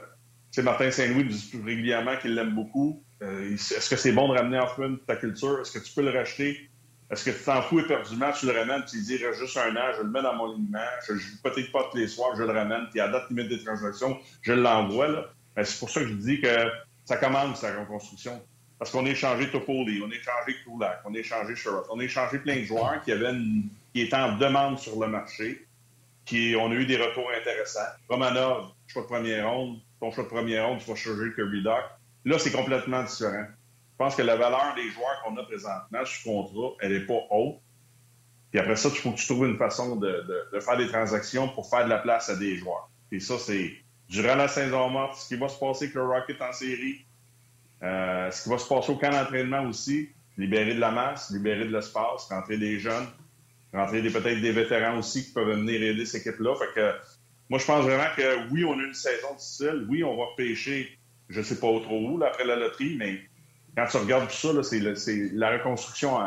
Martin 0.59 0.91
Saint-Louis 0.91 1.25
dit 1.25 1.51
régulièrement 1.65 2.15
qu'il 2.17 2.35
l'aime 2.35 2.53
beaucoup. 2.53 3.03
Euh, 3.23 3.53
est-ce 3.53 3.89
que 3.89 3.95
c'est 3.95 4.11
bon 4.11 4.31
de 4.31 4.37
ramener 4.37 4.59
Hoffman 4.59 4.97
ta 5.07 5.15
culture? 5.15 5.59
Est-ce 5.61 5.71
que 5.71 5.83
tu 5.83 5.91
peux 5.93 6.03
le 6.03 6.11
racheter? 6.11 6.69
Est-ce 7.09 7.25
que 7.25 7.31
tu 7.31 7.43
t'en 7.43 7.61
fous 7.63 7.79
éperdument, 7.79 8.31
tu 8.31 8.45
le 8.45 8.51
ramènes, 8.51 8.85
tu 8.85 9.01
dis, 9.01 9.15
il 9.15 9.25
reste 9.25 9.39
juste 9.39 9.57
un 9.57 9.75
an, 9.75 9.91
je 9.97 10.03
le 10.03 10.09
mets 10.09 10.21
dans 10.21 10.35
mon 10.35 10.53
alignement, 10.53 10.77
je 11.07 11.13
ne 11.13 11.17
joue 11.17 11.41
peut-être 11.41 11.71
pas 11.71 11.89
tous 11.91 11.97
les 11.97 12.07
soirs, 12.07 12.35
je 12.35 12.43
le 12.43 12.51
ramène, 12.51 12.87
puis 12.91 12.99
à 12.99 13.07
date 13.07 13.29
limite 13.31 13.49
des 13.49 13.63
transactions, 13.63 14.19
je 14.43 14.53
l'envoie. 14.53 15.31
Ben, 15.55 15.63
c'est 15.65 15.79
pour 15.79 15.89
ça 15.89 16.01
que 16.01 16.07
je 16.07 16.13
dis 16.13 16.39
que 16.39 16.69
ça 17.05 17.17
commence, 17.17 17.63
la 17.63 17.79
reconstruction. 17.79 18.39
Parce 18.79 18.91
qu'on 18.91 19.05
a 19.05 19.09
échangé 19.09 19.51
Topoli, 19.51 20.01
on 20.01 20.09
a 20.09 20.15
échangé 20.15 20.55
Kulak, 20.63 21.01
on 21.03 21.13
a 21.13 21.17
échangé 21.17 21.53
Sherrod, 21.53 21.83
on 21.89 21.99
a 21.99 22.03
échangé 22.03 22.39
plein 22.39 22.55
de 22.55 22.63
joueurs 22.63 23.01
qui, 23.03 23.11
avaient 23.11 23.33
qui 23.93 24.01
étaient 24.01 24.15
en 24.15 24.37
demande 24.37 24.79
sur 24.79 24.97
le 24.97 25.07
marché, 25.07 25.67
qui 26.23 26.55
on 26.57 26.71
a 26.71 26.73
eu 26.75 26.85
des 26.85 26.95
retours 26.95 27.29
intéressants. 27.37 27.91
Romanov, 28.07 28.71
choix 28.87 29.01
de 29.01 29.07
première 29.07 29.51
ronde, 29.51 29.79
ton 29.99 30.11
choix 30.11 30.23
de 30.23 30.29
première 30.29 30.67
ronde, 30.67 30.79
tu 30.79 30.89
vas 30.89 30.95
changer 30.95 31.33
Kirby 31.35 31.61
Doc. 31.61 31.83
Là, 32.23 32.39
c'est 32.39 32.51
complètement 32.51 33.03
différent. 33.03 33.45
Je 33.91 33.97
pense 33.97 34.15
que 34.15 34.21
la 34.21 34.37
valeur 34.37 34.73
des 34.75 34.89
joueurs 34.91 35.21
qu'on 35.25 35.35
a 35.35 35.43
présentement 35.43 36.05
sous 36.05 36.23
contrat, 36.23 36.75
elle 36.79 36.93
n'est 36.93 37.05
pas 37.05 37.19
haute. 37.31 37.57
Puis 38.51 38.61
après 38.61 38.77
ça, 38.77 38.87
il 38.89 38.95
faut 38.95 39.11
que 39.11 39.17
tu 39.17 39.25
trouves 39.25 39.45
une 39.45 39.57
façon 39.57 39.97
de, 39.97 40.25
de, 40.53 40.59
faire 40.61 40.77
des 40.77 40.87
transactions 40.87 41.49
pour 41.49 41.69
faire 41.69 41.83
de 41.83 41.89
la 41.89 41.97
place 41.97 42.29
à 42.29 42.37
des 42.37 42.55
joueurs. 42.55 42.89
Et 43.11 43.19
ça, 43.19 43.37
c'est 43.37 43.73
durant 44.07 44.35
la 44.35 44.47
saison 44.47 44.89
morte, 44.89 45.17
ce 45.17 45.27
qui 45.27 45.35
va 45.35 45.49
se 45.49 45.59
passer 45.59 45.85
avec 45.85 45.95
le 45.95 46.03
Rocket 46.03 46.41
en 46.41 46.53
série, 46.53 47.05
euh, 47.83 48.31
ce 48.31 48.43
qui 48.43 48.49
va 48.49 48.57
se 48.57 48.67
passer 48.67 48.91
au 48.91 48.95
camp 48.95 49.11
d'entraînement 49.11 49.63
aussi, 49.63 50.09
libérer 50.37 50.75
de 50.75 50.79
la 50.79 50.91
masse, 50.91 51.31
libérer 51.31 51.65
de 51.65 51.71
l'espace, 51.71 52.27
rentrer 52.29 52.57
des 52.57 52.79
jeunes, 52.79 53.07
rentrer 53.73 54.01
peut-être 54.01 54.41
des 54.41 54.51
vétérans 54.51 54.97
aussi 54.97 55.25
qui 55.25 55.31
peuvent 55.31 55.49
venir 55.49 55.81
aider 55.81 56.05
cette 56.05 56.25
équipe-là. 56.25 56.53
Que 56.75 56.93
moi, 57.49 57.59
je 57.59 57.65
pense 57.65 57.83
vraiment 57.83 58.09
que 58.15 58.51
oui, 58.51 58.65
on 58.65 58.79
a 58.79 58.83
une 58.83 58.93
saison 58.93 59.33
difficile. 59.35 59.85
Oui, 59.89 60.03
on 60.03 60.17
va 60.17 60.25
pêcher, 60.37 60.97
je 61.29 61.39
ne 61.39 61.43
sais 61.43 61.59
pas 61.59 61.67
trop 61.81 62.09
où, 62.09 62.23
après 62.23 62.45
la 62.45 62.55
loterie, 62.55 62.95
mais 62.97 63.21
quand 63.75 63.85
tu 63.87 63.97
regardes 63.97 64.29
tout 64.29 64.35
ça, 64.35 64.63
c'est 64.63 64.79
la 65.33 65.51
reconstruction 65.51 66.17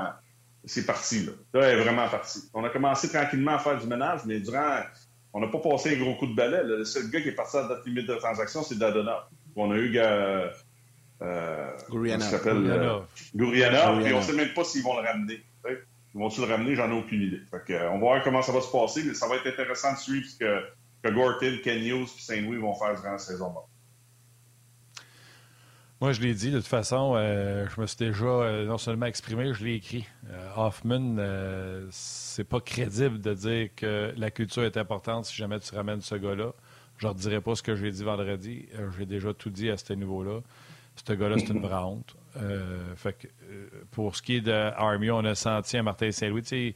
c'est 0.64 0.86
parti. 0.86 1.26
Là. 1.26 1.32
là, 1.54 1.66
elle 1.68 1.78
est 1.78 1.82
vraiment 1.82 2.08
parti. 2.08 2.40
On 2.54 2.64
a 2.64 2.70
commencé 2.70 3.08
tranquillement 3.08 3.54
à 3.54 3.58
faire 3.58 3.78
du 3.78 3.86
ménage, 3.86 4.20
mais 4.26 4.40
durant. 4.40 4.80
On 5.34 5.40
n'a 5.40 5.46
pas 5.46 5.58
passé 5.60 5.96
un 5.96 5.98
gros 5.98 6.14
coup 6.16 6.26
de 6.26 6.34
balai. 6.34 6.62
Le 6.62 6.84
seul 6.84 7.08
gars 7.10 7.22
qui 7.22 7.28
est 7.28 7.32
parti 7.32 7.56
à 7.56 7.62
la 7.62 7.68
date 7.68 7.86
limite 7.86 8.06
de 8.06 8.14
transaction, 8.16 8.62
c'est 8.62 8.78
Dadona. 8.78 9.28
On 9.56 9.70
a 9.70 9.76
eu. 9.76 9.92
Euh, 9.96 10.48
euh, 11.22 11.70
Guriana. 11.90 12.30
Guriana. 12.30 13.02
Guriana. 13.34 14.00
Puis 14.02 14.12
on 14.12 14.18
ne 14.18 14.22
sait 14.22 14.32
même 14.34 14.52
pas 14.54 14.64
s'ils 14.64 14.82
vont 14.82 15.00
le 15.00 15.06
ramener. 15.06 15.42
Ils 16.14 16.18
vont-ils 16.18 16.42
le 16.42 16.46
ramener? 16.46 16.74
J'en 16.74 16.90
ai 16.90 16.98
aucune 16.98 17.22
idée. 17.22 17.40
Fait 17.50 17.86
on 17.88 17.94
va 17.94 17.98
voir 17.98 18.22
comment 18.22 18.42
ça 18.42 18.52
va 18.52 18.60
se 18.60 18.70
passer, 18.70 19.02
mais 19.04 19.14
ça 19.14 19.28
va 19.28 19.36
être 19.36 19.46
intéressant 19.46 19.92
de 19.92 19.98
suivre 19.98 20.26
ce 20.26 20.38
que, 20.38 20.62
que 21.02 21.10
Gorton, 21.10 21.58
Ken 21.64 21.82
Hughes 21.82 22.08
et 22.18 22.20
Saint-Louis 22.20 22.58
vont 22.58 22.74
faire 22.74 22.94
durant 22.94 23.12
la 23.12 23.18
saison. 23.18 23.54
Moi, 26.02 26.10
je 26.10 26.20
l'ai 26.20 26.34
dit, 26.34 26.50
de 26.50 26.58
toute 26.58 26.66
façon, 26.66 27.14
euh, 27.14 27.64
je 27.72 27.80
me 27.80 27.86
suis 27.86 27.98
déjà 27.98 28.24
euh, 28.24 28.66
non 28.66 28.76
seulement 28.76 29.06
exprimé, 29.06 29.54
je 29.54 29.64
l'ai 29.64 29.76
écrit. 29.76 30.04
Euh, 30.30 30.48
Hoffman, 30.56 31.16
c'est 31.92 32.42
pas 32.42 32.60
crédible 32.60 33.20
de 33.20 33.32
dire 33.34 33.68
que 33.76 34.12
la 34.16 34.32
culture 34.32 34.64
est 34.64 34.76
importante 34.76 35.26
si 35.26 35.36
jamais 35.36 35.60
tu 35.60 35.72
ramènes 35.72 36.00
ce 36.00 36.16
gars-là. 36.16 36.54
Je 36.98 37.06
ne 37.06 37.12
redirai 37.12 37.40
pas 37.40 37.54
ce 37.54 37.62
que 37.62 37.76
j'ai 37.76 37.92
dit 37.92 38.02
vendredi. 38.02 38.66
j'ai 38.98 39.06
déjà 39.06 39.32
tout 39.32 39.50
dit 39.50 39.70
à 39.70 39.76
ce 39.76 39.92
niveau-là. 39.92 40.40
Ce 40.96 41.12
gars-là, 41.12 41.36
c'est 41.38 41.48
une 41.48 41.60
vraie 41.60 41.74
honte. 41.82 42.16
fait 42.96 43.12
que, 43.14 43.26
pour 43.90 44.16
ce 44.16 44.22
qui 44.22 44.36
est 44.36 44.40
de 44.40 44.52
Army, 44.52 45.10
on 45.10 45.24
a 45.24 45.34
senti 45.34 45.76
à 45.76 45.82
Martin 45.82 46.10
Saint-Louis, 46.10 46.74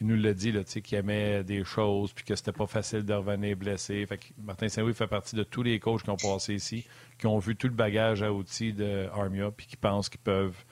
il 0.00 0.06
nous 0.06 0.16
l'a 0.16 0.32
dit, 0.32 0.52
qu'il 0.82 0.98
aimait 0.98 1.42
des 1.42 1.64
choses, 1.64 2.12
puis 2.12 2.24
que 2.24 2.36
c'était 2.36 2.52
pas 2.52 2.66
facile 2.66 3.04
de 3.04 3.14
revenir 3.14 3.56
blessé. 3.56 4.06
Fait 4.06 4.18
que 4.18 4.26
Martin 4.38 4.68
Saint-Louis 4.68 4.94
fait 4.94 5.08
partie 5.08 5.34
de 5.34 5.42
tous 5.42 5.62
les 5.62 5.80
coachs 5.80 6.02
qui 6.02 6.10
ont 6.10 6.16
passé 6.16 6.54
ici, 6.54 6.86
qui 7.18 7.26
ont 7.26 7.38
vu 7.38 7.56
tout 7.56 7.66
le 7.66 7.74
bagage 7.74 8.22
à 8.22 8.32
outils 8.32 8.72
de 8.72 9.08
Armia, 9.12 9.50
puis 9.50 9.66
qui 9.66 9.76
pensent 9.76 10.08
qu'ils 10.08 10.20
peuvent 10.20 10.64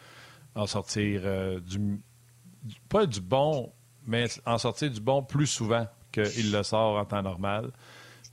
en 0.55 0.67
sortir 0.67 1.23
euh, 1.25 1.61
du, 1.61 2.01
pas 2.89 3.07
du 3.07 3.21
bon, 3.21 3.73
mais 4.07 4.27
en 4.47 4.59
sortir 4.59 4.91
du 4.91 5.01
bon 5.01 5.23
plus 5.23 5.47
souvent 5.47 5.87
qu'il 6.13 6.53
le 6.53 6.63
sort 6.63 6.97
en 6.97 7.05
temps 7.05 7.23
normal. 7.23 7.73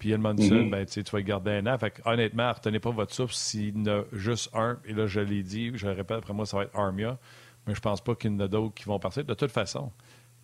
Puis 0.04 0.12
Edmondson, 0.12 0.44
mm-hmm. 0.44 0.70
ben, 0.70 0.86
tu 0.86 1.02
vas 1.02 1.22
garder 1.22 1.52
un 1.52 1.66
an. 1.66 1.78
Fait 1.78 2.02
honnêtement, 2.04 2.52
retenez 2.52 2.82
pas 2.82 2.92
votre 2.92 3.14
souffle 3.14 3.34
s'il 3.34 3.70
y 3.70 3.90
en 3.90 4.00
a 4.00 4.04
juste 4.12 4.50
un. 4.54 4.78
Et 4.84 4.92
là, 4.92 5.08
je 5.08 5.22
l'ai 5.22 5.44
dit, 5.44 5.72
je 5.76 5.88
le 5.88 5.94
répète, 5.94 6.18
après 6.18 6.34
moi, 6.34 6.46
ça 6.46 6.58
va 6.58 6.64
être 6.64 6.78
Armia. 6.78 7.18
Mais 7.66 7.74
je 7.74 7.80
pense 7.80 8.02
pas 8.02 8.14
qu'il 8.14 8.34
y 8.34 8.36
en 8.36 8.40
a 8.42 8.50
d'autres 8.50 8.74
qui 8.74 8.84
vont 8.84 9.00
partir. 9.00 9.24
De 9.24 9.34
toute 9.34 9.54
façon, 9.54 9.94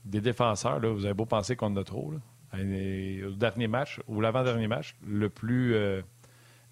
des 0.05 0.21
défenseurs, 0.21 0.79
là, 0.79 0.93
vous 0.93 1.03
avez 1.03 1.13
beau 1.13 1.25
penser 1.25 1.57
qu'on 1.57 1.65
en 1.65 1.75
a 1.75 1.83
trop. 1.83 2.09
Là. 2.09 2.19
au 3.27 3.31
dernier 3.31 3.67
match, 3.67 3.99
ou 4.07 4.21
l'avant-dernier 4.21 4.69
match, 4.69 4.95
le 5.05 5.27
plus 5.27 5.75
euh, 5.75 6.01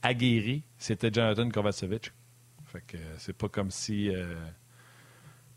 aguerri, 0.01 0.63
c'était 0.77 1.11
Jonathan 1.11 1.49
Kovacevic. 1.49 2.13
Fait 2.67 2.83
que 2.87 2.95
euh, 2.95 3.15
c'est 3.17 3.35
pas 3.35 3.49
comme 3.49 3.69
si. 3.69 4.15
Euh, 4.15 4.33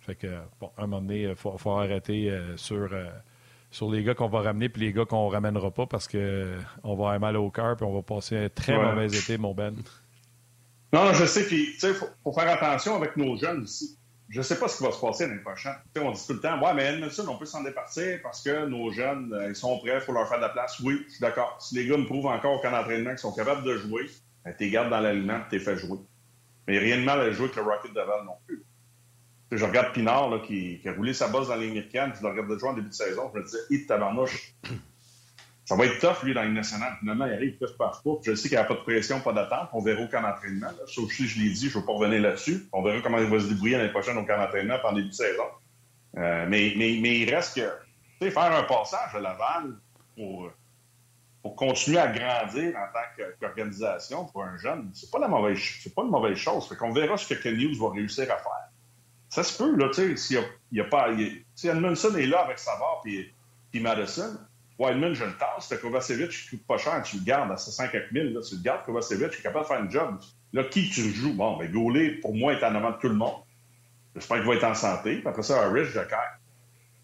fait 0.01 0.17
que, 0.17 0.37
bon, 0.59 0.73
à 0.77 0.83
un 0.83 0.87
moment 0.89 1.01
donné, 1.01 1.29
il 1.29 1.37
faut, 1.37 1.71
arrêter 1.71 2.37
sur, 2.57 2.91
sur 3.71 3.91
les 3.91 4.03
gars 4.03 4.15
qu'on 4.15 4.29
va 4.29 4.41
ramener 4.41 4.69
puis 4.69 4.83
les 4.83 4.93
gars 4.93 5.05
qu'on 5.05 5.29
ramènera 5.29 5.71
pas 5.71 5.87
parce 5.87 6.09
qu'on 6.09 6.19
va 6.19 6.91
avoir 6.91 7.21
mal 7.21 7.37
au 7.37 7.51
cœur 7.51 7.77
puis 7.77 7.87
on 7.87 7.95
va 7.95 8.03
passer 8.03 8.37
un 8.37 8.49
très 8.49 8.77
mauvais 8.77 9.07
été, 9.07 9.39
mon 9.39 9.55
Ben. 9.55 9.75
Non, 10.93 11.13
je 11.13 11.25
sais, 11.25 11.47
puis, 11.47 11.67
tu 11.75 11.79
sais, 11.79 11.91
il 11.91 11.95
faut, 11.95 12.33
faire 12.33 12.53
attention 12.53 12.97
avec 12.97 13.17
nos 13.17 13.37
jeunes 13.37 13.63
aussi 13.63 13.97
je 14.31 14.39
ne 14.39 14.43
sais 14.45 14.59
pas 14.59 14.69
ce 14.69 14.79
qui 14.79 14.85
va 14.85 14.93
se 14.93 15.01
passer 15.01 15.27
l'année 15.27 15.41
prochaine. 15.41 15.75
on 15.97 16.13
dit 16.13 16.27
tout 16.27 16.35
le 16.35 16.41
temps, 16.41 16.63
ouais, 16.63 16.73
mais 16.73 16.85
Edmondson, 16.85 17.27
on 17.29 17.37
peut 17.37 17.47
s'en 17.47 17.65
départir 17.65 18.21
parce 18.23 18.43
que 18.43 18.67
nos 18.67 18.93
jeunes, 18.93 19.33
euh, 19.35 19.49
ils 19.49 19.57
sont 19.57 19.77
prêts, 19.79 19.97
il 19.97 20.01
faut 20.01 20.13
leur 20.13 20.29
faire 20.29 20.39
de 20.39 20.43
la 20.43 20.51
place. 20.51 20.79
Oui, 20.81 21.03
je 21.07 21.15
suis 21.15 21.21
d'accord. 21.21 21.57
Si 21.61 21.75
les 21.75 21.87
gars 21.87 21.97
me 21.97 22.07
prouvent 22.07 22.27
encore 22.27 22.55
au 22.55 22.61
camp 22.61 22.71
d'entraînement 22.71 23.11
qu'ils 23.11 23.19
sont 23.19 23.33
capables 23.33 23.65
de 23.65 23.77
jouer, 23.77 24.09
ben, 24.45 24.55
tu 24.57 24.65
les 24.65 24.71
gardes 24.71 24.89
dans 24.89 25.01
l'aliment 25.01 25.41
les 25.51 25.59
fais 25.59 25.77
jouer. 25.77 25.99
Mais 26.69 26.79
rien 26.79 26.99
de 26.99 27.03
mal 27.03 27.21
à 27.21 27.31
jouer 27.33 27.47
avec 27.47 27.57
le 27.57 27.63
Rocket 27.63 27.93
de 27.93 28.01
Val 28.01 28.25
non 28.25 28.37
plus. 28.47 28.63
Je 29.57 29.65
regarde 29.65 29.93
Pinard 29.93 30.43
qui, 30.43 30.81
a 30.85 30.93
roulé 30.93 31.13
sa 31.13 31.29
bosse 31.29 31.49
dans 31.49 31.55
américaine, 31.55 32.13
je 32.17 32.23
le 32.23 32.29
regarde 32.31 32.59
jouer 32.59 32.69
en 32.69 32.75
début 32.75 32.89
de 32.89 32.95
saison, 32.95 33.31
je 33.35 33.41
me 33.41 33.45
disais, 33.45 33.59
hit 33.71 33.87
tabarnouche, 33.87 34.55
ça 35.71 35.77
va 35.77 35.87
être 35.87 36.01
tough, 36.01 36.25
lui, 36.25 36.35
dans 36.35 36.43
une 36.43 36.55
nationale. 36.55 36.97
Finalement, 36.99 37.27
il 37.27 37.33
arrive, 37.33 37.57
il 37.61 37.77
ne. 37.77 38.19
Je 38.25 38.35
sais 38.35 38.49
qu'il 38.49 38.59
n'y 38.59 38.63
a 38.63 38.65
pas 38.65 38.75
de 38.75 38.81
pression, 38.81 39.21
pas 39.21 39.33
d'attente. 39.33 39.69
On 39.73 39.81
verra 39.81 40.03
au 40.03 40.09
camp 40.09 40.21
d'entraînement. 40.21 40.67
Sauf 40.89 41.13
si 41.13 41.29
je 41.29 41.39
l'ai 41.39 41.51
dit, 41.51 41.69
je 41.69 41.77
ne 41.77 41.81
veux 41.81 41.87
pas 41.87 41.93
revenir 41.93 42.23
là-dessus. 42.23 42.67
On 42.73 42.83
verra 42.83 43.01
comment 43.01 43.19
il 43.19 43.27
va 43.27 43.39
se 43.39 43.47
débrouiller 43.47 43.77
l'année 43.77 43.93
prochaine 43.93 44.19
au 44.19 44.25
camp 44.25 44.37
d'entraînement 44.37 44.79
pendant 44.83 44.97
début 44.97 45.11
de 45.11 45.15
saison. 45.15 45.45
Euh, 46.19 46.45
mais, 46.49 46.71
il 46.71 47.33
reste 47.33 47.55
que, 47.55 47.61
tu 48.19 48.27
sais, 48.27 48.31
faire 48.33 48.53
un 48.53 48.65
passage 48.65 49.15
à 49.15 49.21
Laval 49.21 49.77
pour, 50.17 50.51
pour 51.41 51.55
continuer 51.55 51.99
à 51.99 52.09
grandir 52.09 52.75
en 52.77 52.93
tant 52.93 53.25
qu'organisation 53.39 54.25
pour 54.25 54.43
un 54.43 54.59
jeune, 54.59 54.91
c'est 54.93 55.13
pas 55.13 55.21
la 55.21 55.29
pas 55.95 56.03
une 56.03 56.11
mauvaise 56.11 56.37
chose. 56.37 56.69
Fait 56.69 56.75
qu'on 56.75 56.91
verra 56.91 57.17
ce 57.17 57.33
que 57.33 57.41
Ken 57.41 57.55
Hughes 57.55 57.79
va 57.79 57.91
réussir 57.91 58.25
à 58.25 58.39
faire. 58.39 58.71
Ça 59.31 59.45
se 59.45 59.57
peut, 59.57 59.77
là, 59.77 59.89
tu 59.89 59.95
sais, 59.95 60.17
s'il 60.17 60.45
y 60.73 60.81
a, 60.81 60.85
pas, 60.85 61.09
si 61.55 61.69
Edmondson 61.69 62.15
est 62.17 62.27
là 62.27 62.41
avec 62.41 62.59
Savard 62.59 63.01
puis, 63.03 63.33
puis 63.71 63.81
Madison, 63.81 64.37
Wildman, 64.79 65.15
je 65.15 65.25
le 65.25 65.37
tasse. 65.37 65.73
Kovacevic, 65.81 66.31
qui 66.31 66.49
coûte 66.51 66.67
pas 66.67 66.79
cher, 66.79 67.03
tu 67.03 67.19
le 67.19 67.25
gardes 67.25 67.53
à 67.53 67.57
5 67.57 67.93
000. 67.93 68.03
Là, 68.13 68.41
tu 68.41 68.57
le 68.57 68.63
gardes, 68.63 68.85
Kovacevic, 68.85 69.31
tu 69.31 69.39
es 69.39 69.43
capable 69.43 69.65
de 69.65 69.69
faire 69.69 69.81
un 69.81 69.91
job. 69.91 70.19
Là, 70.53 70.65
qui 70.65 70.91
tu 70.91 71.03
joues? 71.03 71.35
Bon, 71.35 71.57
ben, 71.59 71.71
Gaulet, 71.71 72.13
pour 72.13 72.35
moi, 72.35 72.55
est 72.55 72.65
en 72.65 72.75
avant 72.75 72.91
de 72.91 72.97
tout 72.97 73.09
le 73.09 73.15
monde. 73.15 73.43
J'espère 74.15 74.39
qu'il 74.39 74.47
va 74.47 74.55
être 74.55 74.65
en 74.65 74.75
santé. 74.75 75.17
Puis 75.17 75.29
après 75.29 75.43
ça, 75.43 75.63
Harris, 75.63 75.87
Jacquard. 75.93 76.39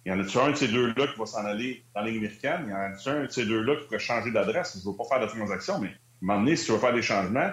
Il 0.04 0.12
y 0.12 0.12
en 0.12 0.21
a-tu 0.21 0.38
un 0.38 0.50
de 0.50 0.56
ces 0.56 0.68
deux-là 0.68 1.06
qui 1.09 1.18
va 1.18 1.26
s'en 1.26 1.45
aller 1.45 1.85
dans 1.95 2.00
la? 2.00 2.11
Il 2.11 2.23
y 2.23 2.73
en 2.73 2.92
a-tu 2.95 3.09
un 3.09 3.25
de 3.25 3.30
ces 3.30 3.45
deux-là 3.45 3.76
qui 3.76 3.85
pourrait 3.85 3.99
changer 3.99 4.30
d'adresse? 4.30 4.78
Je 4.80 4.87
ne 4.87 4.92
veux 4.92 4.97
pas 4.97 5.04
faire 5.04 5.21
de 5.21 5.26
transaction, 5.26 5.80
mais 5.80 5.95
à 6.28 6.56
si 6.56 6.64
tu 6.64 6.73
veux 6.73 6.78
faire 6.78 6.95
des 6.95 7.02
changements, 7.02 7.50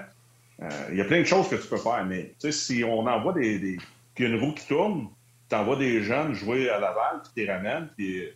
euh, 0.62 0.70
il 0.92 0.98
y 0.98 1.01
a 1.01 1.06
plein 1.06 1.20
de 1.20 1.25
choses 1.25 1.50
que 1.50 1.56
tu 1.56 1.68
peux 1.68 1.77
faire. 1.77 2.06
Mais 2.06 2.34
tu 2.39 2.51
sais, 2.51 2.51
si 2.51 2.84
on 2.84 3.06
envoie 3.08 3.34
des... 3.34 3.77
Puis 4.15 4.25
une 4.25 4.39
roue 4.39 4.53
qui 4.53 4.67
tourne, 4.67 5.10
tu 5.50 5.55
envoies 5.55 5.77
des 5.77 6.03
jeunes 6.03 6.34
jouer 6.34 6.70
à 6.70 6.79
Laval, 6.79 7.22
puis 7.24 7.32
tu 7.36 7.46
les 7.46 7.51
ramènes, 7.51 7.89
puis 7.96 8.29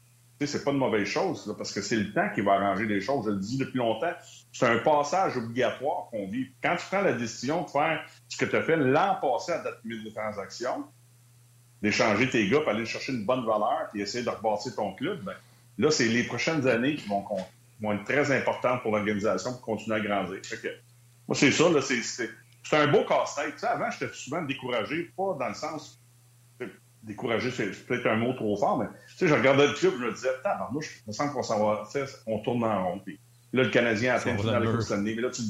c'est 0.46 0.64
pas 0.64 0.72
une 0.72 0.78
mauvaise 0.78 1.08
chose, 1.08 1.54
parce 1.58 1.72
que 1.72 1.82
c'est 1.82 1.96
le 1.96 2.14
temps 2.14 2.30
qui 2.36 2.42
va 2.42 2.54
arranger 2.54 2.86
les 2.86 3.02
choses. 3.02 3.26
Je 3.26 3.32
le 3.32 3.40
dis 3.40 3.58
depuis 3.58 3.80
longtemps. 3.80 4.14
C'est 4.54 4.68
un 4.68 4.78
passage 4.80 5.36
obligatoire 5.38 6.08
qu'on 6.12 6.28
vit. 6.28 6.48
Quand 6.62 6.76
tu 6.76 6.86
prends 6.86 7.02
la 7.02 7.14
décision 7.14 7.64
de 7.64 7.70
faire 7.70 8.06
ce 8.30 8.38
que 8.38 8.46
tu 8.46 8.56
as 8.56 8.62
fait 8.62 8.78
l'an 8.78 9.18
passé 9.20 9.54
à 9.54 9.60
date 9.60 9.80
limite 9.84 10.06
de 10.06 10.10
transaction, 10.12 10.86
d'échanger 11.82 12.30
tes 12.30 12.48
gars, 12.50 12.60
pour 12.60 12.70
aller 12.70 12.86
chercher 12.86 13.14
une 13.14 13.26
bonne 13.26 13.46
valeur, 13.46 13.88
puis 13.92 14.02
essayer 14.02 14.24
de 14.24 14.30
rebâtir 14.30 14.76
ton 14.76 14.94
club, 14.94 15.24
ben, 15.24 15.34
là, 15.80 15.90
c'est 15.90 16.08
les 16.08 16.24
prochaines 16.24 16.68
années 16.68 16.96
qui 16.96 17.08
vont, 17.08 17.24
être 17.94 18.04
très 18.04 18.32
importantes 18.36 18.82
pour 18.82 18.92
l'organisation 18.92 19.54
pour 19.54 19.62
continuer 19.62 19.98
à 19.98 20.00
grandir. 20.00 20.42
moi, 21.28 21.36
c'est 21.36 21.52
ça, 21.52 21.66
c'est 21.82 22.30
un 22.76 22.88
beau 22.88 23.04
casse-tête. 23.06 23.64
avant, 23.64 23.90
j'étais 23.92 24.14
souvent 24.14 24.42
découragé, 24.42 25.12
pas 25.16 25.36
dans 25.40 25.48
le 25.48 25.56
sens 25.56 26.02
découragé, 27.08 27.52
c'est 27.52 27.86
peut-être 27.86 28.06
un 28.08 28.18
mot 28.18 28.34
trop 28.34 28.56
fort, 28.58 28.78
mais 28.78 28.86
tu 29.08 29.18
sais, 29.18 29.28
je 29.28 29.34
regardais 29.34 29.68
le 29.68 29.74
club, 29.74 29.94
je 29.98 30.06
me 30.06 30.14
disais, 30.14 30.30
moi, 30.72 30.82
je 30.82 30.90
me 31.08 31.14
sens 31.14 31.32
qu'on 31.32 31.44
s'en 31.44 31.66
va, 31.66 31.88
on 32.28 32.40
tourne 32.40 32.64
en 32.64 32.86
rond. 32.86 33.00
Puis 33.00 33.20
là, 33.54 33.64
le 33.64 33.70
Canadien 33.70 34.14
a 34.14 34.18
atteint 34.18 34.34
le 34.34 34.40
final 34.40 34.62
de 34.62 34.70
la 34.70 34.78
Coupe 34.78 34.98
Mais 34.98 35.16
là, 35.16 35.30
tu 35.30 35.42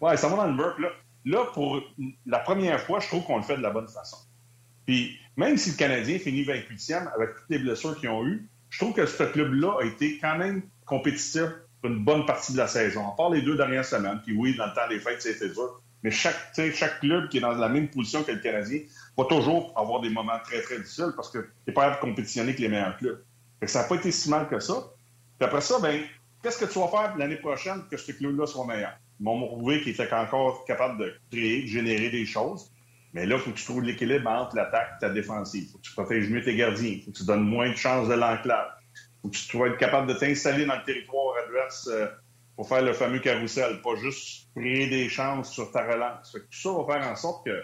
ouais, 0.00 0.16
ça 0.16 0.28
va 0.28 0.36
dans 0.36 0.46
le 0.46 0.54
mur. 0.54 0.74
Là, 0.78 0.88
là, 1.24 1.44
pour 1.52 1.80
la 2.24 2.38
première 2.38 2.80
fois, 2.80 3.00
je 3.00 3.08
trouve 3.08 3.24
qu'on 3.24 3.36
le 3.36 3.42
fait 3.42 3.56
de 3.56 3.62
la 3.62 3.70
bonne 3.70 3.88
façon. 3.88 4.16
Puis 4.86 5.18
même 5.36 5.56
si 5.56 5.70
le 5.70 5.76
Canadien 5.76 6.18
finit 6.18 6.44
28e 6.44 7.12
avec 7.14 7.34
toutes 7.34 7.50
les 7.50 7.58
blessures 7.58 7.98
qu'ils 7.98 8.08
ont 8.08 8.24
eues, 8.24 8.48
je 8.70 8.78
trouve 8.78 8.94
que 8.94 9.06
ce 9.06 9.22
club-là 9.22 9.76
a 9.80 9.84
été 9.84 10.18
quand 10.18 10.38
même 10.38 10.62
compétitif 10.86 11.48
pour 11.80 11.90
une 11.90 12.04
bonne 12.04 12.24
partie 12.24 12.52
de 12.52 12.58
la 12.58 12.68
saison. 12.68 13.06
À 13.06 13.16
part 13.16 13.30
les 13.30 13.42
deux 13.42 13.56
dernières 13.56 13.84
semaines, 13.84 14.20
puis 14.24 14.34
oui, 14.34 14.56
dans 14.56 14.66
le 14.66 14.72
temps 14.72 14.88
des 14.88 14.98
fêtes, 14.98 15.20
c'était 15.20 15.48
dur. 15.48 15.82
Mais 16.06 16.12
chaque, 16.12 17.00
club 17.00 17.28
qui 17.30 17.38
est 17.38 17.40
dans 17.40 17.50
la 17.50 17.68
même 17.68 17.88
position 17.88 18.22
que 18.22 18.30
le 18.30 18.38
Canadien 18.38 18.78
va 19.18 19.24
toujours 19.24 19.72
avoir 19.74 20.00
des 20.00 20.08
moments 20.08 20.38
très, 20.44 20.62
très 20.62 20.78
difficiles 20.78 21.12
parce 21.16 21.28
que 21.28 21.38
tu 21.38 21.48
n'es 21.66 21.74
pas 21.74 21.80
capable 21.80 21.96
de 21.96 22.10
compétitionner 22.10 22.50
avec 22.50 22.60
les 22.60 22.68
meilleurs 22.68 22.96
clubs. 22.96 23.24
ça 23.64 23.82
n'a 23.82 23.88
pas 23.88 23.96
été 23.96 24.12
si 24.12 24.30
mal 24.30 24.46
que 24.46 24.60
ça. 24.60 24.74
Puis 25.36 25.44
après 25.48 25.62
ça, 25.62 25.80
ben, 25.80 26.00
qu'est-ce 26.44 26.64
que 26.64 26.72
tu 26.72 26.78
vas 26.78 26.86
faire 26.86 27.16
l'année 27.18 27.34
prochaine 27.34 27.82
que 27.90 27.96
ce 27.96 28.12
club-là 28.12 28.46
soit 28.46 28.64
meilleur? 28.64 28.92
Ils 29.18 29.24
m'ont 29.24 29.48
prouvé 29.48 29.82
qu'ils 29.82 30.00
étaient 30.00 30.12
encore 30.12 30.64
capables 30.64 30.96
de 30.96 31.12
créer, 31.32 31.62
de 31.62 31.66
générer 31.66 32.08
des 32.10 32.24
choses. 32.24 32.70
Mais 33.12 33.26
là, 33.26 33.34
il 33.34 33.40
faut 33.40 33.50
que 33.50 33.56
tu 33.56 33.64
trouves 33.64 33.82
l'équilibre 33.82 34.30
entre 34.30 34.54
l'attaque 34.54 34.90
et 34.98 35.00
ta 35.00 35.10
défensive. 35.10 35.64
Il 35.64 35.72
faut 35.72 35.78
que 35.78 35.82
tu 35.82 35.92
protèges 35.92 36.30
mieux 36.30 36.44
tes 36.44 36.54
gardiens. 36.54 36.88
Il 36.88 37.02
faut 37.02 37.10
que 37.10 37.16
tu 37.16 37.24
donnes 37.24 37.48
moins 37.48 37.70
de 37.70 37.76
chances 37.76 38.06
de 38.06 38.14
l'enclave. 38.14 38.68
Il 38.94 39.22
faut 39.22 39.28
que 39.30 39.36
tu 39.36 39.42
sois 39.42 39.76
capable 39.76 40.06
de 40.06 40.14
t'installer 40.14 40.66
dans 40.66 40.76
le 40.76 40.84
territoire 40.84 41.34
adverse 41.44 41.88
euh, 41.90 42.06
pour 42.56 42.68
faire 42.68 42.82
le 42.82 42.94
fameux 42.94 43.18
carrousel, 43.18 43.80
pas 43.82 43.94
juste 43.96 44.48
créer 44.56 44.88
des 44.88 45.08
chances 45.08 45.52
sur 45.52 45.70
ta 45.70 45.86
relance. 45.86 46.32
tout 46.32 46.40
ça 46.50 46.72
va 46.72 46.94
faire 46.94 47.10
en 47.10 47.16
sorte 47.16 47.46
que 47.46 47.62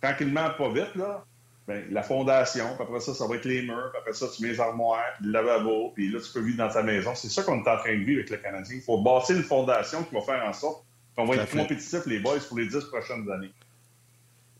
tranquillement, 0.00 0.50
pas 0.58 0.68
vite, 0.70 0.94
là, 0.96 1.24
ben, 1.68 1.84
la 1.90 2.02
fondation, 2.02 2.74
puis 2.74 2.82
après 2.82 2.98
ça, 2.98 3.14
ça 3.14 3.26
va 3.28 3.36
être 3.36 3.44
les 3.44 3.62
murs, 3.62 3.90
puis 3.92 4.00
après 4.00 4.12
ça, 4.12 4.26
tu 4.34 4.42
mets 4.42 4.48
les 4.48 4.60
armoires, 4.60 5.04
puis 5.16 5.26
le 5.26 5.32
lavabo, 5.32 5.92
puis 5.94 6.10
là, 6.10 6.18
tu 6.20 6.32
peux 6.32 6.40
vivre 6.40 6.58
dans 6.58 6.68
ta 6.68 6.82
maison. 6.82 7.14
C'est 7.14 7.28
ça 7.28 7.44
qu'on 7.44 7.62
est 7.62 7.68
en 7.68 7.76
train 7.76 7.92
de 7.92 8.02
vivre 8.02 8.18
avec 8.18 8.30
le 8.30 8.36
Canadien. 8.38 8.76
Il 8.76 8.82
faut 8.82 9.00
bâtir 9.00 9.36
une 9.36 9.44
fondation 9.44 10.02
qui 10.02 10.12
va 10.12 10.22
faire 10.22 10.44
en 10.44 10.52
sorte 10.52 10.84
qu'on 11.16 11.24
va 11.24 11.36
être 11.36 11.50
compétitifs, 11.50 12.04
les 12.06 12.18
boys, 12.18 12.40
pour 12.48 12.58
les 12.58 12.66
dix 12.66 12.84
prochaines 12.86 13.30
années. 13.30 13.52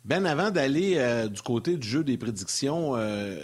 Ben, 0.05 0.27
avant 0.27 0.51
d'aller 0.51 0.95
euh, 0.97 1.29
du 1.29 1.41
côté 1.43 1.77
du 1.77 1.87
jeu 1.87 2.03
des 2.03 2.17
prédictions, 2.17 2.97
euh, 2.97 3.37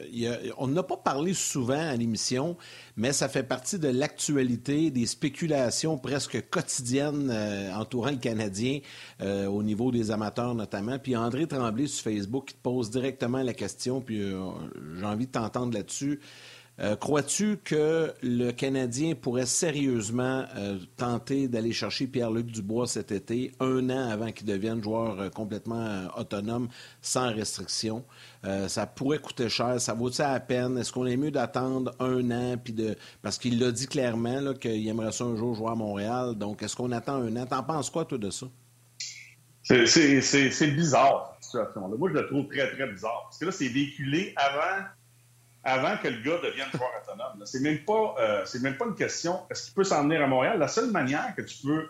on 0.57 0.67
n'a 0.67 0.83
pas 0.83 0.97
parlé 0.97 1.33
souvent 1.33 1.79
à 1.79 1.95
l'émission, 1.95 2.57
mais 2.97 3.13
ça 3.13 3.29
fait 3.29 3.45
partie 3.45 3.79
de 3.79 3.87
l'actualité, 3.87 4.91
des 4.91 5.07
spéculations 5.07 5.99
presque 5.99 6.51
quotidiennes 6.51 7.31
euh, 7.33 7.73
entourant 7.75 8.11
le 8.11 8.17
Canadien 8.17 8.81
au 9.21 9.63
niveau 9.63 9.93
des 9.93 10.11
amateurs 10.11 10.55
notamment. 10.55 10.99
Puis 10.99 11.17
André 11.17 11.47
Tremblay 11.47 11.87
sur 11.87 12.03
Facebook 12.03 12.47
qui 12.47 12.55
te 12.55 12.63
pose 12.63 12.91
directement 12.91 13.43
la 13.43 13.55
question, 13.55 14.01
puis 14.01 14.21
j'ai 14.97 15.05
envie 15.05 15.27
de 15.27 15.33
t'entendre 15.33 15.75
là-dessus. 15.75 16.21
Euh, 16.81 16.95
crois-tu 16.95 17.59
que 17.65 18.13
le 18.23 18.53
Canadien 18.53 19.15
pourrait 19.17 19.47
sérieusement 19.47 20.45
euh, 20.57 20.79
tenter 20.97 21.49
d'aller 21.49 21.73
chercher 21.73 22.07
Pierre-Luc 22.07 22.47
Dubois 22.47 22.87
cet 22.87 23.11
été, 23.11 23.53
un 23.59 23.91
an 23.91 24.11
avant 24.11 24.31
qu'il 24.31 24.47
devienne 24.47 24.81
joueur 24.81 25.19
euh, 25.19 25.29
complètement 25.29 26.07
autonome, 26.17 26.69
sans 27.03 27.33
restriction? 27.33 28.05
ça 28.69 28.87
pourrait 28.87 29.19
coûter 29.19 29.49
cher. 29.49 29.81
Ça 29.81 29.95
vaut 29.95 30.11
ça 30.11 30.31
à 30.31 30.41
peine? 30.41 30.79
Est-ce 30.79 30.93
qu'on 30.93 31.07
est 31.07 31.17
mieux 31.17 31.33
d'attendre 31.33 31.93
un 31.99 32.31
an? 32.31 32.57
De... 32.67 32.97
Parce 33.21 33.37
qu'il 33.37 33.59
l'a 33.59 33.73
dit 33.73 33.89
clairement 33.89 34.55
qu'il 34.55 34.87
aimerait 34.89 35.13
ça 35.13 35.25
un 35.25 35.37
jour 35.37 35.55
jouer 35.55 35.71
à 35.71 35.75
Montréal. 35.75 36.35
Donc, 36.37 36.63
est-ce 36.63 36.77
qu'on 36.77 36.93
attend 36.93 37.17
un 37.17 37.37
an? 37.37 37.47
T'en 37.47 37.65
penses 37.65 37.91
quoi, 37.91 38.05
toi, 38.05 38.17
de 38.17 38.31
ça? 38.31 38.47
C'est 39.65 40.71
bizarre, 40.75 41.37
cette 41.41 41.51
situation-là. 41.51 41.97
Moi, 41.99 42.11
je 42.11 42.15
la 42.15 42.23
trouve 42.23 42.47
très, 42.47 42.71
très 42.71 42.87
bizarre. 42.91 43.25
Parce 43.25 43.39
que 43.39 43.47
là, 43.47 43.53
c'est 43.53 43.69
véhiculé 43.69 44.33
avant 44.37 44.87
avant 45.65 45.97
que 45.99 46.09
le 46.09 46.23
gars 46.23 46.39
devienne 46.43 46.69
joueur 46.73 46.91
autonome. 47.03 47.45
C'est 47.45 47.61
même 47.61 47.85
pas, 47.85 48.15
euh, 48.21 48.45
même 48.61 48.77
pas 48.77 48.87
une 48.87 48.95
question. 48.95 49.41
Est-ce 49.51 49.67
qu'il 49.67 49.75
peut 49.75 49.85
s'en 49.85 50.05
venir 50.05 50.23
à 50.23 50.27
Montréal? 50.27 50.59
La 50.59 50.69
seule 50.69 50.91
manière 50.91 51.35
que 51.37 51.43
tu 51.43 51.67
peux 51.67 51.89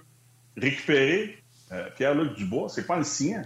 récupérer 0.57 1.43
euh, 1.73 1.89
Pierre-Luc 1.97 2.35
Dubois, 2.35 2.69
c'est 2.69 2.87
pas 2.87 2.97
le 2.97 3.05
signer. 3.05 3.43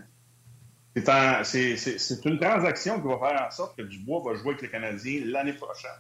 C'est 0.95 2.25
une 2.25 2.39
transaction 2.39 3.01
qui 3.01 3.09
va 3.09 3.19
faire 3.19 3.47
en 3.47 3.51
sorte 3.51 3.77
que 3.77 3.83
Dubois 3.83 4.23
va 4.25 4.35
jouer 4.35 4.51
avec 4.51 4.63
les 4.63 4.71
Canadiens 4.71 5.23
l'année 5.25 5.55
prochaine. 5.55 5.91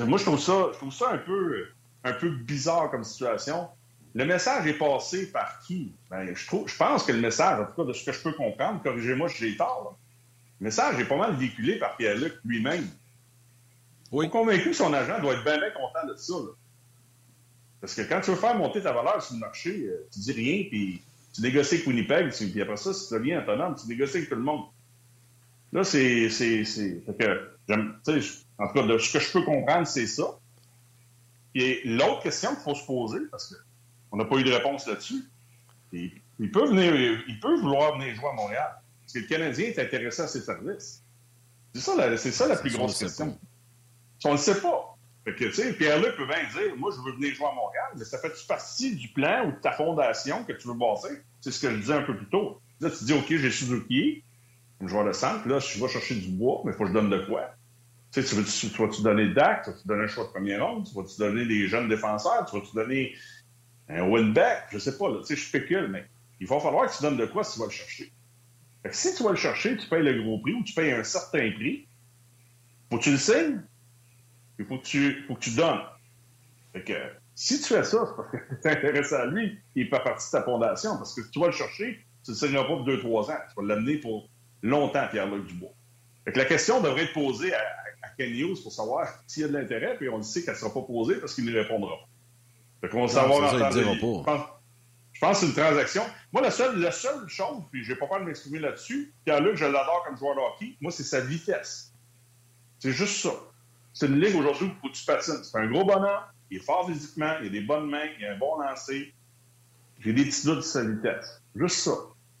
Moi, 0.00 0.18
je 0.18 0.24
trouve 0.24 0.40
ça, 0.40 0.70
je 0.72 0.78
trouve 0.78 0.92
ça 0.92 1.10
un 1.10 1.18
peu, 1.18 1.68
un 2.04 2.12
peu 2.12 2.30
bizarre 2.30 2.90
comme 2.90 3.04
situation. 3.04 3.68
Le 4.14 4.24
message 4.24 4.66
est 4.66 4.78
passé 4.78 5.30
par 5.30 5.60
qui? 5.60 5.94
Ben, 6.10 6.34
je, 6.34 6.46
trouve, 6.46 6.68
je 6.68 6.76
pense 6.76 7.04
que 7.04 7.12
le 7.12 7.20
message, 7.20 7.60
en 7.60 7.66
tout 7.66 7.82
cas 7.82 7.84
de 7.84 7.92
ce 7.92 8.04
que 8.04 8.12
je 8.12 8.20
peux 8.20 8.32
comprendre, 8.32 8.82
corrigez-moi 8.82 9.28
si 9.28 9.38
j'ai 9.38 9.56
tort, 9.56 9.96
le 10.60 10.64
message 10.64 10.98
est 10.98 11.04
pas 11.04 11.16
mal 11.16 11.36
véhiculé 11.36 11.78
par 11.78 11.96
Pierre-Luc 11.96 12.34
lui-même. 12.44 12.88
Oui. 14.12 14.28
convaincu 14.30 14.70
que 14.70 14.76
son 14.76 14.92
agent 14.92 15.20
doit 15.20 15.34
être 15.34 15.44
bien, 15.44 15.58
bien 15.58 15.70
content 15.70 16.06
de 16.06 16.16
ça. 16.16 16.34
Parce 17.80 17.94
que 17.94 18.02
quand 18.02 18.20
tu 18.20 18.30
veux 18.30 18.36
faire 18.36 18.56
monter 18.56 18.82
ta 18.82 18.92
valeur 18.92 19.22
sur 19.22 19.34
le 19.34 19.40
marché, 19.40 19.86
euh, 19.86 20.06
tu 20.12 20.20
dis 20.20 20.32
rien, 20.32 20.64
puis 20.68 21.02
tu 21.34 21.42
négocies 21.42 21.76
avec 21.76 21.86
Winnipeg, 21.86 22.30
puis 22.30 22.60
après 22.60 22.76
ça, 22.76 22.92
si 22.92 23.08
tu 23.08 23.14
deviens 23.14 23.42
autonome, 23.42 23.74
tu 23.76 23.86
négocies 23.88 24.18
avec 24.18 24.28
tout 24.28 24.34
le 24.34 24.42
monde. 24.42 24.64
Là, 25.72 25.84
c'est. 25.84 26.28
que, 26.28 27.50
en 28.58 28.68
tout 28.68 28.74
cas, 28.74 28.82
de 28.86 28.98
ce 28.98 29.12
que 29.12 29.20
je 29.20 29.32
peux 29.32 29.42
comprendre, 29.42 29.86
c'est 29.86 30.06
ça. 30.06 30.38
Et 31.54 31.80
l'autre 31.84 32.22
question 32.22 32.50
qu'il 32.50 32.62
faut 32.62 32.74
se 32.74 32.84
poser, 32.84 33.20
parce 33.30 33.54
qu'on 34.10 34.16
n'a 34.16 34.24
pas 34.24 34.36
eu 34.36 34.44
de 34.44 34.52
réponse 34.52 34.86
là-dessus, 34.86 35.24
il, 35.92 36.50
peut 36.52 36.68
venir, 36.68 36.94
il 37.26 37.40
peut 37.40 37.58
vouloir 37.60 37.98
venir 37.98 38.14
jouer 38.14 38.28
à 38.28 38.32
Montréal. 38.32 38.70
Parce 39.02 39.12
que 39.14 39.18
le 39.20 39.26
Canadien 39.26 39.66
est 39.66 39.78
intéressé 39.78 40.22
à 40.22 40.28
ses 40.28 40.40
services. 40.40 41.02
C'est 41.74 41.80
ça 41.80 41.96
la, 41.96 42.16
c'est 42.16 42.32
ça 42.32 42.46
la 42.46 42.56
plus 42.56 42.72
grosse 42.72 42.98
question. 42.98 43.38
On 44.24 44.28
ne 44.28 44.34
le 44.34 44.38
sait 44.38 44.60
pas. 44.60 44.96
Fait 45.24 45.34
que, 45.34 45.44
tu 45.44 45.52
sais, 45.52 45.72
Pierre-Luc 45.74 46.16
peut 46.16 46.26
bien 46.26 46.42
dire, 46.50 46.76
moi, 46.76 46.90
je 46.94 47.00
veux 47.02 47.16
venir 47.16 47.34
jouer 47.34 47.46
à 47.46 47.54
Montréal, 47.54 47.92
mais 47.96 48.04
ça 48.04 48.18
fait-tu 48.18 48.46
partie 48.46 48.96
du 48.96 49.08
plan 49.08 49.46
ou 49.46 49.52
de 49.52 49.60
ta 49.60 49.72
fondation 49.72 50.44
que 50.44 50.52
tu 50.52 50.68
veux 50.68 50.74
bosser? 50.74 51.22
C'est 51.40 51.50
ce 51.50 51.60
que 51.60 51.70
je 51.70 51.76
disais 51.76 51.94
un 51.94 52.02
peu 52.02 52.16
plus 52.16 52.28
tôt. 52.28 52.60
Là, 52.80 52.90
tu 52.90 53.04
dis, 53.04 53.12
OK, 53.12 53.26
j'ai 53.28 53.50
Suzuki, 53.50 54.22
un 54.80 54.86
joueur 54.88 55.04
de 55.04 55.12
centre, 55.12 55.46
là, 55.46 55.58
je 55.58 55.80
vais 55.80 55.88
chercher 55.88 56.14
du 56.14 56.28
bois, 56.28 56.62
mais 56.64 56.72
il 56.72 56.74
faut 56.74 56.84
que 56.84 56.88
je 56.88 56.94
donne 56.94 57.10
de 57.10 57.18
quoi? 57.26 57.54
Tu 58.12 58.22
sais, 58.22 58.68
tu, 58.70 58.82
vas-tu 58.82 59.02
donner 59.02 59.28
DAC, 59.28 59.64
tu 59.64 59.70
vas-tu 59.70 59.86
donner 59.86 60.04
un 60.04 60.08
choix 60.08 60.24
de 60.24 60.30
première 60.30 60.66
ronde, 60.66 60.88
tu 60.88 60.94
vas-tu 60.94 61.18
donner 61.18 61.46
des 61.46 61.68
jeunes 61.68 61.88
défenseurs, 61.88 62.46
tu 62.46 62.58
vas-tu 62.58 62.74
donner 62.74 63.14
un 63.88 64.08
win-back, 64.08 64.68
je 64.72 64.78
sais 64.78 64.96
pas, 64.96 65.08
là, 65.08 65.18
tu 65.20 65.26
sais, 65.26 65.36
je 65.36 65.46
spécule, 65.46 65.88
mais 65.88 66.06
il 66.40 66.46
va 66.46 66.58
falloir 66.58 66.90
que 66.90 66.96
tu 66.96 67.02
donnes 67.02 67.18
de 67.18 67.26
quoi 67.26 67.44
si 67.44 67.54
tu 67.54 67.60
vas 67.60 67.66
le 67.66 67.72
chercher. 67.72 68.12
Fait 68.82 68.88
que 68.88 68.96
si 68.96 69.14
tu 69.14 69.22
vas 69.22 69.30
le 69.30 69.36
chercher, 69.36 69.76
tu 69.76 69.86
payes 69.86 70.02
le 70.02 70.22
gros 70.22 70.40
prix 70.40 70.54
ou 70.54 70.64
tu 70.64 70.72
payes 70.72 70.92
un 70.92 71.04
certain 71.04 71.50
prix, 71.52 71.86
faut 72.90 72.98
que 72.98 73.02
tu 73.04 73.10
le 73.12 73.18
signes, 73.18 73.62
il 74.60 74.66
faut 74.66 74.78
que 74.78 74.84
tu, 74.84 75.24
faut 75.26 75.34
que 75.34 75.40
tu 75.40 75.50
donnes. 75.50 75.80
Fait 76.72 76.84
que, 76.84 76.92
si 77.34 77.60
tu 77.60 77.68
fais 77.68 77.82
ça, 77.82 78.04
c'est 78.06 78.16
parce 78.16 78.30
que 78.30 78.36
tu 78.62 78.68
es 78.68 78.70
intéressé 78.70 79.14
à 79.14 79.26
lui, 79.26 79.58
il 79.74 79.88
pas 79.88 80.00
partie 80.00 80.26
de 80.26 80.32
ta 80.32 80.42
fondation. 80.42 80.96
Parce 80.98 81.14
que 81.14 81.22
si 81.22 81.30
tu 81.30 81.40
vas 81.40 81.46
le 81.46 81.52
chercher, 81.52 82.04
tu 82.24 82.30
ne 82.30 82.34
le 82.34 82.38
signeras 82.38 82.64
pas 82.64 82.76
pour 82.76 82.86
2-3 82.86 83.32
ans. 83.32 83.38
Tu 83.48 83.54
vas 83.56 83.74
l'amener 83.74 83.96
pour 83.96 84.28
longtemps, 84.62 85.06
Pierre-Luc 85.10 85.46
Dubois. 85.46 85.72
Fait 86.24 86.32
que 86.32 86.38
la 86.38 86.44
question 86.44 86.82
devrait 86.82 87.04
être 87.04 87.14
posée 87.14 87.54
à, 87.54 87.60
Ken 88.18 88.30
Hughes 88.30 88.62
pour 88.62 88.72
savoir 88.72 89.08
s'il 89.26 89.42
y 89.42 89.46
a 89.46 89.48
de 89.48 89.54
l'intérêt, 89.54 89.96
puis 89.96 90.10
on 90.10 90.18
le 90.18 90.22
sait 90.22 90.42
qu'elle 90.42 90.54
ne 90.54 90.58
sera 90.58 90.74
pas 90.74 90.82
posée 90.82 91.16
parce 91.16 91.34
qu'il 91.34 91.46
ne 91.46 91.58
répondra 91.58 91.96
pas. 91.96 92.08
Fait 92.82 92.88
qu'on 92.90 93.06
va 93.06 93.08
savoir 93.08 93.54
en 93.54 93.70
Je 93.70 94.24
pense, 94.24 94.40
je 95.12 95.20
pense 95.20 95.40
que 95.40 95.46
c'est 95.46 95.46
une 95.46 95.54
transaction. 95.54 96.02
Moi, 96.32 96.42
la 96.42 96.50
seule, 96.50 96.78
la 96.78 96.92
seule 96.92 97.26
chose, 97.28 97.62
puis 97.70 97.82
je 97.82 97.92
n'ai 97.92 97.98
pas 97.98 98.06
peur 98.06 98.20
de 98.20 98.24
m'exprimer 98.24 98.58
là-dessus, 98.58 99.14
Pierre-Luc, 99.24 99.56
je 99.56 99.64
l'adore 99.64 100.04
comme 100.06 100.18
joueur 100.18 100.34
de 100.34 100.40
hockey, 100.40 100.76
moi, 100.82 100.92
c'est 100.92 101.02
sa 101.02 101.20
vitesse. 101.20 101.94
C'est 102.78 102.92
juste 102.92 103.22
ça. 103.22 103.32
C'est 103.92 104.06
une 104.06 104.20
ligue 104.20 104.36
aujourd'hui 104.36 104.70
où 104.84 104.88
tu 104.90 105.04
patines. 105.04 105.42
C'est 105.42 105.58
un 105.58 105.66
gros 105.66 105.84
bonheur, 105.84 106.32
il 106.50 106.58
est 106.58 106.60
fort 106.60 106.86
physiquement, 106.88 107.34
il 107.40 107.48
a 107.48 107.50
des 107.50 107.60
bonnes 107.60 107.88
mains, 107.88 108.06
il 108.18 108.24
a 108.24 108.32
un 108.32 108.38
bon 108.38 108.58
lancer. 108.58 109.12
J'ai 109.98 110.12
des 110.12 110.24
petits 110.24 110.46
doutes 110.46 110.58
de 110.58 110.62
sa 110.62 110.84
vitesse. 110.84 111.42
Juste 111.54 111.76
ça. 111.76 111.92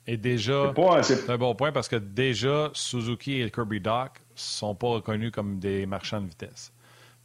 Et 0.06 0.16
déjà, 0.16 0.72
c'est 1.02 1.30
un 1.30 1.38
bon 1.38 1.54
point 1.54 1.72
parce 1.72 1.88
que 1.88 1.96
déjà, 1.96 2.70
Suzuki 2.72 3.42
et 3.42 3.50
Kirby 3.50 3.80
Doc 3.80 4.20
sont 4.34 4.74
pas 4.74 4.88
reconnus 4.88 5.30
comme 5.30 5.58
des 5.58 5.86
marchands 5.86 6.20
de 6.20 6.26
vitesse. 6.26 6.72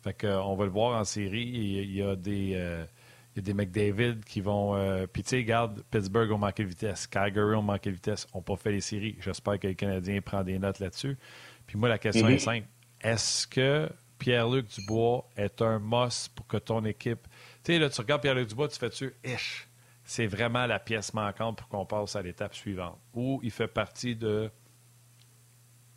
Fait 0.03 0.13
que, 0.13 0.27
euh, 0.27 0.43
on 0.43 0.55
va 0.55 0.65
le 0.65 0.71
voir 0.71 0.99
en 0.99 1.03
série. 1.03 1.41
Il 1.41 1.91
y 1.91 2.03
a 2.03 2.15
des, 2.15 2.51
euh, 2.53 2.85
il 3.33 3.37
y 3.37 3.39
a 3.39 3.41
des 3.41 3.53
McDavid 3.55 4.23
qui 4.23 4.39
vont. 4.39 4.75
Euh, 4.75 5.07
puis, 5.11 5.23
tu 5.23 5.29
sais, 5.29 5.37
regarde, 5.37 5.81
Pittsburgh 5.89 6.31
ont 6.31 6.37
manqué 6.37 6.63
de 6.63 6.69
vitesse. 6.69 7.07
Calgary 7.07 7.55
ont 7.55 7.63
manqué 7.63 7.89
de 7.89 7.95
vitesse. 7.95 8.27
n'ont 8.35 8.41
pas 8.43 8.55
fait 8.55 8.71
les 8.71 8.81
séries. 8.81 9.15
J'espère 9.19 9.57
que 9.59 9.65
les 9.65 9.75
Canadiens 9.75 10.21
prennent 10.21 10.43
des 10.43 10.59
notes 10.59 10.79
là-dessus. 10.79 11.17
Puis, 11.65 11.79
moi, 11.79 11.89
la 11.89 11.97
question 11.97 12.27
est 12.27 12.35
mm-hmm. 12.35 12.39
simple. 12.39 12.67
Est-ce 13.01 13.47
que 13.47 13.89
Pierre-Luc 14.17 14.67
Dubois 14.67 15.27
est 15.35 15.61
un 15.61 15.79
must 15.79 16.33
pour 16.35 16.47
que 16.47 16.57
ton 16.57 16.83
équipe. 16.85 17.27
Tu 17.63 17.73
sais, 17.73 17.79
là, 17.79 17.89
tu 17.89 17.99
regardes 18.01 18.21
Pierre-Luc 18.21 18.49
Dubois, 18.49 18.67
tu 18.67 18.79
fais-tu, 18.79 19.13
ish, 19.23 19.67
c'est 20.03 20.27
vraiment 20.27 20.65
la 20.67 20.79
pièce 20.79 21.13
manquante 21.13 21.57
pour 21.57 21.67
qu'on 21.67 21.85
passe 21.85 22.15
à 22.15 22.21
l'étape 22.21 22.53
suivante. 22.53 22.97
Ou 23.13 23.39
il 23.43 23.51
fait 23.51 23.67
partie 23.67 24.15
de 24.15 24.49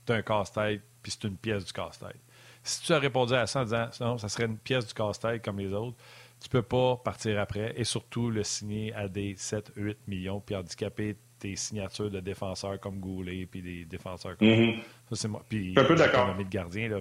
d'un 0.06 0.22
casse-tête, 0.22 0.80
puis 1.02 1.12
c'est 1.12 1.28
une 1.28 1.36
pièce 1.36 1.66
du 1.66 1.72
casse-tête. 1.72 2.16
Si 2.62 2.82
tu 2.82 2.94
as 2.94 2.98
répondu 2.98 3.34
à 3.34 3.46
ça 3.46 3.60
en 3.60 3.64
disant 3.64 3.88
non, 4.00 4.16
ça 4.18 4.30
serait 4.30 4.46
une 4.46 4.56
pièce 4.56 4.86
du 4.86 4.94
casse-tête 4.94 5.44
comme 5.44 5.58
les 5.58 5.72
autres, 5.72 5.98
tu 6.40 6.48
peux 6.48 6.62
pas 6.62 6.96
partir 6.96 7.38
après 7.38 7.74
et 7.76 7.84
surtout 7.84 8.30
le 8.30 8.42
signer 8.42 8.94
à 8.94 9.08
des 9.08 9.34
7-8 9.34 9.96
millions 10.06 10.40
puis 10.40 10.54
handicaper 10.54 11.16
tes 11.38 11.56
signatures 11.56 12.10
de 12.10 12.20
défenseurs 12.20 12.80
comme 12.80 13.00
Goulet 13.00 13.46
puis 13.46 13.62
des 13.62 13.84
défenseurs 13.84 14.36
comme 14.36 14.48
mm-hmm. 14.48 14.80
ça 15.10 15.16
c'est 15.16 15.28
moi 15.28 15.44
puis 15.48 15.74
un 15.76 15.84
peu 15.84 15.94
d'accord 15.94 16.36
de 16.36 16.42
gardien 16.44 16.88
là 16.88 17.00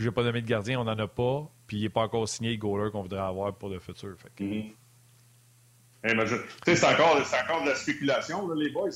puis 0.00 0.06
j'ai 0.06 0.12
pas 0.12 0.22
nommé 0.22 0.40
de 0.40 0.46
gardien, 0.46 0.80
on 0.80 0.84
n'en 0.84 0.98
a 0.98 1.06
pas. 1.06 1.46
Puis 1.66 1.76
il 1.76 1.82
n'est 1.82 1.90
pas 1.90 2.00
encore 2.00 2.26
signé 2.26 2.52
le 2.52 2.56
goaler 2.56 2.90
qu'on 2.90 3.02
voudrait 3.02 3.20
avoir 3.20 3.54
pour 3.54 3.68
le 3.68 3.78
futur. 3.80 4.16
Que... 4.34 4.44
mm 4.44 4.72
C'est 6.64 6.84
encore, 6.84 7.18
encore 7.18 7.64
de 7.64 7.68
la 7.68 7.74
spéculation, 7.74 8.48
là, 8.48 8.54
les 8.56 8.70
boys. 8.70 8.88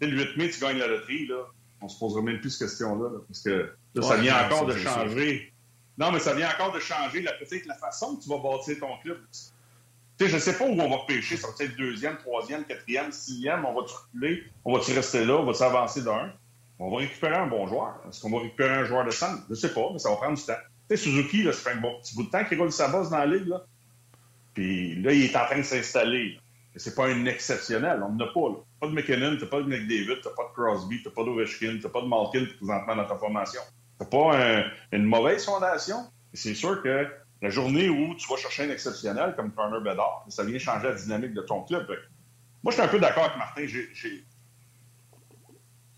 Mais 0.00 0.06
le 0.06 0.16
8 0.16 0.36
mai, 0.36 0.48
tu 0.48 0.60
gagnes 0.60 0.78
la 0.78 0.86
loterie. 0.86 1.26
Là. 1.26 1.48
On 1.80 1.88
se 1.88 1.98
posera 1.98 2.22
même 2.22 2.38
plus 2.38 2.50
cette 2.50 2.68
question-là. 2.68 3.18
parce 3.26 3.42
que 3.42 3.74
ça 4.00 4.16
vient 4.18 4.46
encore 4.46 4.66
de 4.66 4.76
changer. 4.76 5.52
Non, 5.98 6.12
mais 6.12 6.20
ça 6.20 6.34
vient 6.34 6.50
encore 6.50 6.72
de 6.72 6.78
changer 6.78 7.24
peut-être 7.40 7.66
la 7.66 7.74
façon 7.74 8.14
que 8.14 8.22
tu 8.22 8.28
vas 8.28 8.38
bâtir 8.38 8.78
ton 8.78 8.96
club. 9.02 9.18
Je 10.20 10.32
ne 10.32 10.38
sais 10.38 10.56
pas 10.56 10.66
où 10.66 10.80
on 10.80 10.88
va 10.88 11.04
pêcher. 11.08 11.36
Ça 11.36 11.48
va 11.48 11.64
être 11.64 11.76
deuxième, 11.76 12.16
troisième, 12.18 12.64
quatrième, 12.64 13.10
sixième. 13.10 13.64
On 13.64 13.74
va-tu 13.74 13.92
reculer? 13.92 14.44
On 14.64 14.72
va-tu 14.72 14.92
rester 14.92 15.24
là? 15.24 15.34
On 15.34 15.44
va 15.46 15.52
s'avancer 15.52 16.02
d'un? 16.02 16.32
On 16.78 16.90
va 16.90 16.98
récupérer 16.98 17.36
un 17.36 17.46
bon 17.46 17.66
joueur. 17.66 18.00
Est-ce 18.08 18.20
qu'on 18.20 18.30
va 18.30 18.40
récupérer 18.40 18.74
un 18.74 18.84
joueur 18.84 19.04
de 19.04 19.10
centre? 19.10 19.42
Je 19.46 19.50
ne 19.50 19.54
sais 19.54 19.72
pas, 19.72 19.88
mais 19.92 19.98
ça 19.98 20.10
va 20.10 20.16
prendre 20.16 20.36
du 20.36 20.42
temps. 20.44 20.52
Tu 20.88 20.96
sais, 20.96 21.02
Suzuki, 21.02 21.42
là, 21.42 21.52
ça 21.52 21.70
fait 21.70 21.76
un 21.76 21.80
bon 21.80 21.98
petit 22.00 22.14
bout 22.14 22.24
de 22.24 22.30
temps 22.30 22.44
qu'il 22.44 22.58
roule 22.58 22.70
sa 22.70 22.88
bosse 22.88 23.10
dans 23.10 23.18
la 23.18 23.26
ligue. 23.26 23.48
Là. 23.48 23.64
Puis 24.54 24.94
là, 25.02 25.12
il 25.12 25.24
est 25.24 25.36
en 25.36 25.46
train 25.46 25.58
de 25.58 25.62
s'installer. 25.62 26.38
Mais 26.74 26.78
c'est 26.78 26.94
pas 26.94 27.06
un 27.06 27.24
exceptionnel. 27.24 28.02
On 28.02 28.12
n'en 28.12 28.24
a 28.24 28.28
pas. 28.28 28.48
Là. 28.48 28.56
Pas 28.80 28.88
de 28.88 28.92
McKinnon, 28.92 29.36
t'as 29.40 29.46
pas 29.46 29.62
de 29.62 29.68
McDavid, 29.68 30.20
t'as 30.22 30.30
pas 30.30 30.44
de 30.44 30.54
Crosby, 30.54 31.02
t'as 31.02 31.10
pas 31.10 31.24
d'Ovechkin, 31.24 31.78
t'as 31.82 31.88
pas 31.88 32.02
de 32.02 32.06
Malkin 32.06 32.44
présentement 32.58 32.96
dans 32.96 33.06
ta 33.06 33.16
formation. 33.16 33.62
T'as 33.98 34.04
pas 34.04 34.64
une 34.92 35.04
mauvaise 35.04 35.44
fondation. 35.46 35.96
C'est 36.34 36.54
sûr 36.54 36.82
que 36.82 37.06
la 37.40 37.48
journée 37.50 37.88
où 37.88 38.14
tu 38.14 38.28
vas 38.28 38.36
chercher 38.36 38.64
un 38.64 38.70
exceptionnel 38.70 39.34
comme 39.34 39.52
Connor 39.52 39.80
Bedard, 39.80 40.26
ça 40.28 40.44
vient 40.44 40.58
changer 40.58 40.88
la 40.88 40.94
dynamique 40.94 41.32
de 41.32 41.40
ton 41.40 41.62
club. 41.62 41.86
Moi, 42.62 42.72
je 42.72 42.72
suis 42.72 42.82
un 42.82 42.88
peu 42.88 42.98
d'accord 42.98 43.24
avec 43.24 43.38
Martin. 43.38 43.66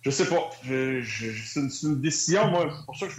Je 0.02 0.10
sais 0.10 0.26
pas. 0.26 0.50
c'est 0.62 1.60
une, 1.82 2.00
décision, 2.00 2.48
moi. 2.48 2.70
C'est 2.70 2.86
pour 2.86 2.96
ça 2.96 3.06
que, 3.06 3.12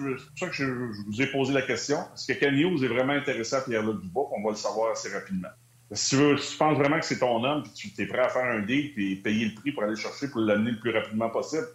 je, 0.51 0.63
vous 1.05 1.21
ai 1.21 1.27
posé 1.27 1.53
la 1.53 1.61
question. 1.61 1.97
Est-ce 2.13 2.31
que 2.31 2.45
Hughes 2.45 2.83
est 2.83 2.87
vraiment 2.87 3.13
intéressé 3.13 3.55
à 3.55 3.61
Pierre-Luc 3.61 4.01
Dubois? 4.01 4.29
On 4.35 4.43
va 4.43 4.51
le 4.51 4.55
savoir 4.55 4.91
assez 4.91 5.09
rapidement. 5.09 5.49
Si 5.91 6.11
tu, 6.11 6.15
veux, 6.17 6.37
si 6.37 6.51
tu 6.51 6.57
penses 6.57 6.77
vraiment 6.77 6.99
que 6.99 7.05
c'est 7.05 7.19
ton 7.19 7.43
homme, 7.43 7.63
puis 7.63 7.91
tu 7.91 8.01
es 8.01 8.05
prêt 8.05 8.19
à 8.19 8.29
faire 8.29 8.45
un 8.45 8.61
deal, 8.61 8.93
puis 8.93 9.15
payer 9.17 9.45
le 9.45 9.55
prix 9.55 9.71
pour 9.71 9.83
aller 9.83 9.93
le 9.93 9.99
chercher, 9.99 10.29
pour 10.29 10.41
l'amener 10.41 10.71
le 10.71 10.79
plus 10.79 10.91
rapidement 10.91 11.29
possible, 11.29 11.67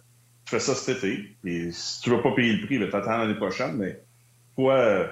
tu 0.45 0.51
fais 0.51 0.59
ça 0.59 0.73
cet 0.73 1.03
été. 1.03 1.35
Et 1.43 1.71
si 1.71 2.01
tu 2.01 2.09
ne 2.09 2.15
vas 2.15 2.23
pas 2.23 2.31
payer 2.31 2.53
le 2.53 2.65
prix, 2.65 2.79
ben, 2.79 2.89
t'attends 2.89 3.17
l'année 3.17 3.35
prochaine, 3.35 3.77
mais 3.77 4.01
quoi. 4.55 5.09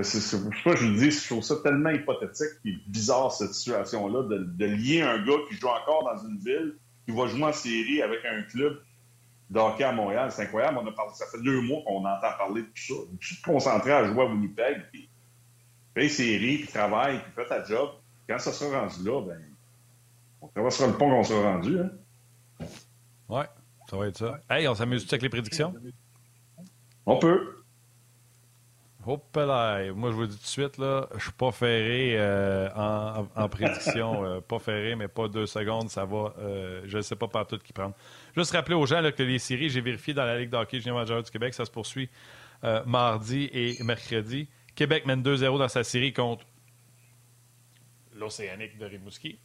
C'est 0.00 0.38
pas 0.62 0.76
je 0.76 0.86
le 0.86 0.96
dis, 0.96 1.10
je 1.10 1.26
trouve 1.26 1.42
ça 1.42 1.56
tellement 1.56 1.90
hypothétique 1.90 2.60
et 2.64 2.72
bizarre 2.86 3.32
cette 3.32 3.52
situation-là 3.52 4.22
de, 4.28 4.64
lier 4.64 5.02
un 5.02 5.24
gars 5.24 5.38
qui 5.48 5.56
joue 5.56 5.66
encore 5.66 6.04
dans 6.04 6.28
une 6.28 6.38
ville, 6.38 6.76
qui 7.08 7.14
va 7.14 7.26
jouer 7.26 7.44
en 7.44 7.52
série 7.52 8.02
avec 8.02 8.20
un 8.26 8.42
club 8.42 8.82
d'hockey 9.48 9.82
à 9.82 9.92
Montréal. 9.92 10.30
C'est 10.30 10.42
incroyable. 10.42 10.78
On 10.82 10.86
a 10.86 10.92
parlé, 10.92 11.12
ça 11.14 11.24
fait 11.26 11.42
deux 11.42 11.62
mois 11.62 11.80
qu'on 11.86 12.04
entend 12.04 12.36
parler 12.36 12.62
de 12.62 12.66
tout 12.66 12.82
ça. 12.82 12.94
Tu 13.18 13.36
te 13.36 13.42
concentrer 13.42 13.92
à 13.92 14.04
jouer 14.04 14.24
à 14.24 14.26
Winnipeg, 14.26 14.82
puis 14.92 15.08
fais 15.94 16.08
série, 16.10 16.58
puis 16.58 16.68
travaille, 16.68 17.20
puis 17.22 17.32
fais 17.34 17.46
ta 17.46 17.64
job. 17.64 17.92
Quand 18.28 18.38
ça 18.38 18.52
sera 18.52 18.80
rendu 18.80 19.02
là, 19.04 19.22
ben, 19.22 19.40
on 20.42 20.48
traversera 20.48 20.88
le 20.88 20.98
pont 20.98 21.08
qu'on 21.08 21.24
sera 21.24 21.52
rendu. 21.54 21.78
Hein? 21.80 21.90
Ouais, 23.30 23.46
ça 23.88 23.96
va 23.96 24.06
être 24.08 24.18
ça. 24.18 24.38
Hey, 24.50 24.68
on 24.68 24.74
s'amuse-tu 24.74 25.14
avec 25.14 25.22
les 25.22 25.30
prédictions? 25.30 25.74
On 27.06 27.18
peut. 27.18 27.57
Hop 29.10 29.34
là, 29.36 29.90
moi 29.94 30.10
je 30.10 30.16
vous 30.16 30.26
dis 30.26 30.36
tout 30.36 30.42
de 30.42 30.46
suite, 30.46 30.76
là, 30.76 31.08
je 31.16 31.22
suis 31.22 31.32
pas 31.32 31.50
ferré 31.50 32.16
euh, 32.18 32.68
en, 32.76 33.26
en, 33.34 33.48
prédiction. 33.48 34.22
euh, 34.22 34.40
pas 34.42 34.58
ferré, 34.58 34.96
mais 34.96 35.08
pas 35.08 35.28
deux 35.28 35.46
secondes, 35.46 35.88
ça 35.88 36.04
va. 36.04 36.34
Euh, 36.38 36.82
je 36.84 36.98
ne 36.98 37.02
sais 37.02 37.16
pas 37.16 37.26
par 37.26 37.46
tout 37.46 37.56
qui 37.56 37.72
prendre. 37.72 37.94
Juste 38.36 38.52
rappeler 38.52 38.74
aux 38.74 38.84
gens 38.84 39.00
là, 39.00 39.10
que 39.10 39.22
les 39.22 39.38
séries, 39.38 39.70
j'ai 39.70 39.80
vérifié 39.80 40.12
dans 40.12 40.26
la 40.26 40.38
Ligue 40.38 40.50
d'hockey 40.50 40.80
junior 40.80 40.98
majeur 40.98 41.22
du 41.22 41.30
Québec, 41.30 41.54
ça 41.54 41.64
se 41.64 41.70
poursuit 41.70 42.10
mardi 42.84 43.48
et 43.50 43.82
mercredi. 43.82 44.46
Québec 44.74 45.06
mène 45.06 45.22
2-0 45.22 45.58
dans 45.58 45.68
sa 45.68 45.84
série 45.84 46.12
contre 46.12 46.44
l'Océanique 48.14 48.76
de 48.76 48.84
Rimouski. 48.84 49.38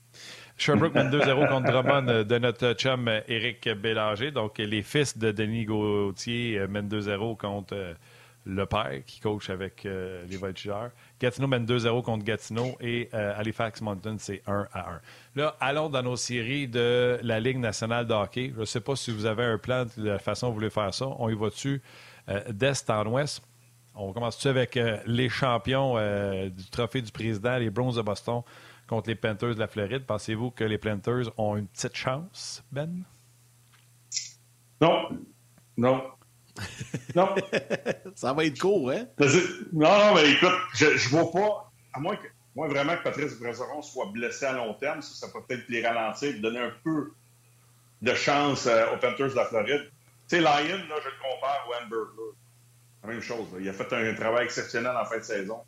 Sherbrooke 0.57 0.93
mène 0.93 1.09
2-0 1.09 1.47
contre 1.49 1.71
Drummond 1.71 2.23
de 2.25 2.37
notre 2.37 2.73
chum 2.73 3.09
Éric 3.29 3.69
Bélanger. 3.69 4.31
Donc, 4.31 4.57
les 4.57 4.81
fils 4.81 5.17
de 5.17 5.31
Denis 5.31 5.63
Gauthier 5.63 6.67
mènent 6.67 6.89
2-0 6.89 7.37
contre 7.37 7.95
le 8.45 8.65
père 8.65 9.01
qui 9.05 9.19
coach 9.19 9.49
avec 9.49 9.85
euh, 9.85 10.25
les 10.27 10.37
Voltigeurs. 10.37 10.91
Gatineau 11.19 11.47
mène 11.47 11.65
2-0 11.65 12.03
contre 12.03 12.25
Gatineau 12.25 12.75
et 12.81 13.09
euh, 13.13 13.33
Halifax 13.37 13.81
Mountain, 13.81 14.17
c'est 14.19 14.41
1 14.47 14.67
à 14.73 14.91
1. 14.91 15.01
Là, 15.35 15.55
allons 15.59 15.89
dans 15.89 16.03
nos 16.03 16.15
séries 16.15 16.67
de 16.67 17.19
la 17.23 17.39
Ligue 17.39 17.57
nationale 17.57 18.05
de 18.05 18.13
hockey. 18.13 18.51
Je 18.53 18.61
ne 18.61 18.65
sais 18.65 18.81
pas 18.81 18.95
si 18.95 19.11
vous 19.11 19.25
avez 19.25 19.43
un 19.43 19.57
plan 19.57 19.85
de 19.97 20.09
la 20.09 20.19
façon 20.19 20.47
dont 20.47 20.53
vous 20.53 20.59
voulez 20.59 20.69
faire 20.69 20.93
ça. 20.93 21.07
On 21.19 21.29
y 21.29 21.35
va 21.35 21.49
dessus 21.49 21.81
euh, 22.29 22.41
d'est 22.51 22.89
en 22.89 23.05
ouest? 23.07 23.41
On 23.95 24.11
commence-tu 24.11 24.47
avec 24.47 24.79
les 25.05 25.29
champions 25.29 25.97
du 26.49 26.69
trophée 26.71 27.03
du 27.03 27.11
président, 27.11 27.59
les 27.59 27.69
Browns 27.69 27.95
de 27.95 28.01
Boston, 28.01 28.41
contre 28.87 29.07
les 29.09 29.15
Panthers 29.15 29.53
de 29.53 29.59
la 29.59 29.67
Floride. 29.67 30.03
Pensez-vous 30.07 30.49
que 30.49 30.63
les 30.63 30.79
Panthers 30.79 31.29
ont 31.37 31.57
une 31.57 31.67
petite 31.67 31.95
chance, 31.95 32.63
Ben? 32.71 33.03
Non. 34.81 35.09
Non. 35.77 36.01
Non. 37.15 37.35
ça 38.15 38.33
va 38.33 38.45
être 38.45 38.59
court, 38.59 38.91
hein? 38.91 39.05
Non, 39.71 39.97
non, 39.97 40.15
mais 40.15 40.31
écoute, 40.31 40.51
je, 40.73 40.97
je 40.97 41.09
vois 41.09 41.31
pas, 41.31 41.71
à 41.93 41.99
moins 41.99 42.15
que, 42.15 42.27
moi 42.55 42.67
vraiment 42.67 42.95
que 42.97 43.03
Patrice 43.03 43.39
Brézeron 43.39 43.81
soit 43.81 44.07
blessé 44.07 44.45
à 44.45 44.53
long 44.53 44.73
terme, 44.75 45.01
ça, 45.01 45.27
ça 45.27 45.31
peut 45.31 45.43
peut-être 45.47 45.67
les 45.69 45.85
ralentir, 45.85 46.39
donner 46.41 46.59
un 46.59 46.71
peu 46.83 47.11
de 48.03 48.13
chance 48.13 48.67
euh, 48.67 48.93
aux 48.93 48.97
Panthers 48.97 49.29
de 49.29 49.35
la 49.35 49.45
Floride. 49.45 49.89
Tu 50.27 50.35
sais, 50.35 50.39
Lyon, 50.39 50.77
là, 50.89 50.95
je 51.01 51.09
le 51.09 51.15
compare 51.21 51.67
au 51.69 51.83
Amber. 51.83 52.11
La 53.01 53.09
même 53.09 53.21
chose. 53.21 53.47
Là. 53.53 53.59
Il 53.59 53.69
a 53.69 53.73
fait 53.73 53.91
un, 53.93 54.13
travail 54.13 54.45
exceptionnel 54.45 54.93
en 54.95 55.05
fin 55.05 55.17
de 55.17 55.23
saison. 55.23 55.61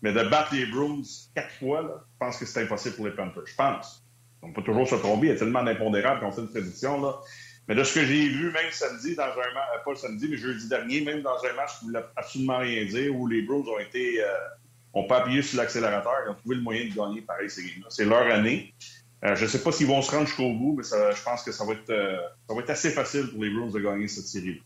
Mais 0.00 0.12
de 0.12 0.22
battre 0.24 0.54
les 0.54 0.66
Bruins 0.66 1.02
quatre 1.34 1.52
fois, 1.58 1.82
là, 1.82 2.04
je 2.12 2.18
pense 2.18 2.38
que 2.38 2.46
c'est 2.46 2.62
impossible 2.62 2.96
pour 2.96 3.06
les 3.06 3.12
Panthers. 3.12 3.46
Je 3.46 3.54
pense. 3.54 4.04
On 4.42 4.52
peut 4.52 4.62
toujours 4.62 4.88
se 4.88 4.96
tromper. 4.96 5.26
Il 5.26 5.32
y 5.32 5.36
a 5.36 5.38
tellement 5.38 5.62
d'impondérables 5.62 6.20
qu'on 6.20 6.32
fait 6.32 6.40
une 6.40 6.50
prédiction. 6.50 7.00
Là. 7.00 7.20
Mais 7.68 7.74
de 7.74 7.84
ce 7.84 7.94
que 7.94 8.04
j'ai 8.04 8.28
vu, 8.28 8.50
même 8.50 8.70
samedi, 8.72 9.14
dans 9.14 9.22
un 9.22 9.54
match, 9.54 9.84
pas 9.84 9.90
le 9.92 9.96
samedi, 9.96 10.26
mais 10.28 10.36
jeudi 10.36 10.68
dernier, 10.68 11.00
même 11.02 11.22
dans 11.22 11.36
un 11.44 11.52
match 11.54 11.78
qui 11.78 11.86
ne 11.86 11.90
voulait 11.90 12.04
absolument 12.16 12.58
rien 12.58 12.84
dire, 12.84 13.14
où 13.14 13.26
les 13.26 13.42
Bros 13.42 13.64
ont 13.68 13.78
été, 13.78 14.22
euh, 14.22 14.26
ont 14.94 15.04
pas 15.04 15.18
appuyé 15.18 15.42
sur 15.42 15.58
l'accélérateur, 15.58 16.12
ils 16.26 16.30
ont 16.30 16.34
trouvé 16.34 16.56
le 16.56 16.62
moyen 16.62 16.88
de 16.88 16.94
gagner 16.94 17.20
pareil 17.20 17.48
ces 17.48 17.62
games-là. 17.62 17.86
C'est 17.88 18.04
leur 18.04 18.26
année. 18.26 18.74
Euh, 19.24 19.36
je 19.36 19.44
ne 19.44 19.48
sais 19.48 19.62
pas 19.62 19.70
s'ils 19.70 19.86
vont 19.86 20.02
se 20.02 20.10
rendre 20.10 20.26
jusqu'au 20.26 20.52
bout, 20.52 20.74
mais 20.76 20.82
ça, 20.82 21.12
je 21.12 21.22
pense 21.22 21.44
que 21.44 21.52
ça 21.52 21.64
va, 21.64 21.74
être, 21.74 21.90
euh, 21.90 22.18
ça 22.48 22.54
va 22.54 22.60
être 22.60 22.70
assez 22.70 22.90
facile 22.90 23.28
pour 23.28 23.44
les 23.44 23.50
Bros 23.50 23.70
de 23.70 23.78
gagner 23.78 24.08
cette 24.08 24.26
série-là. 24.26 24.60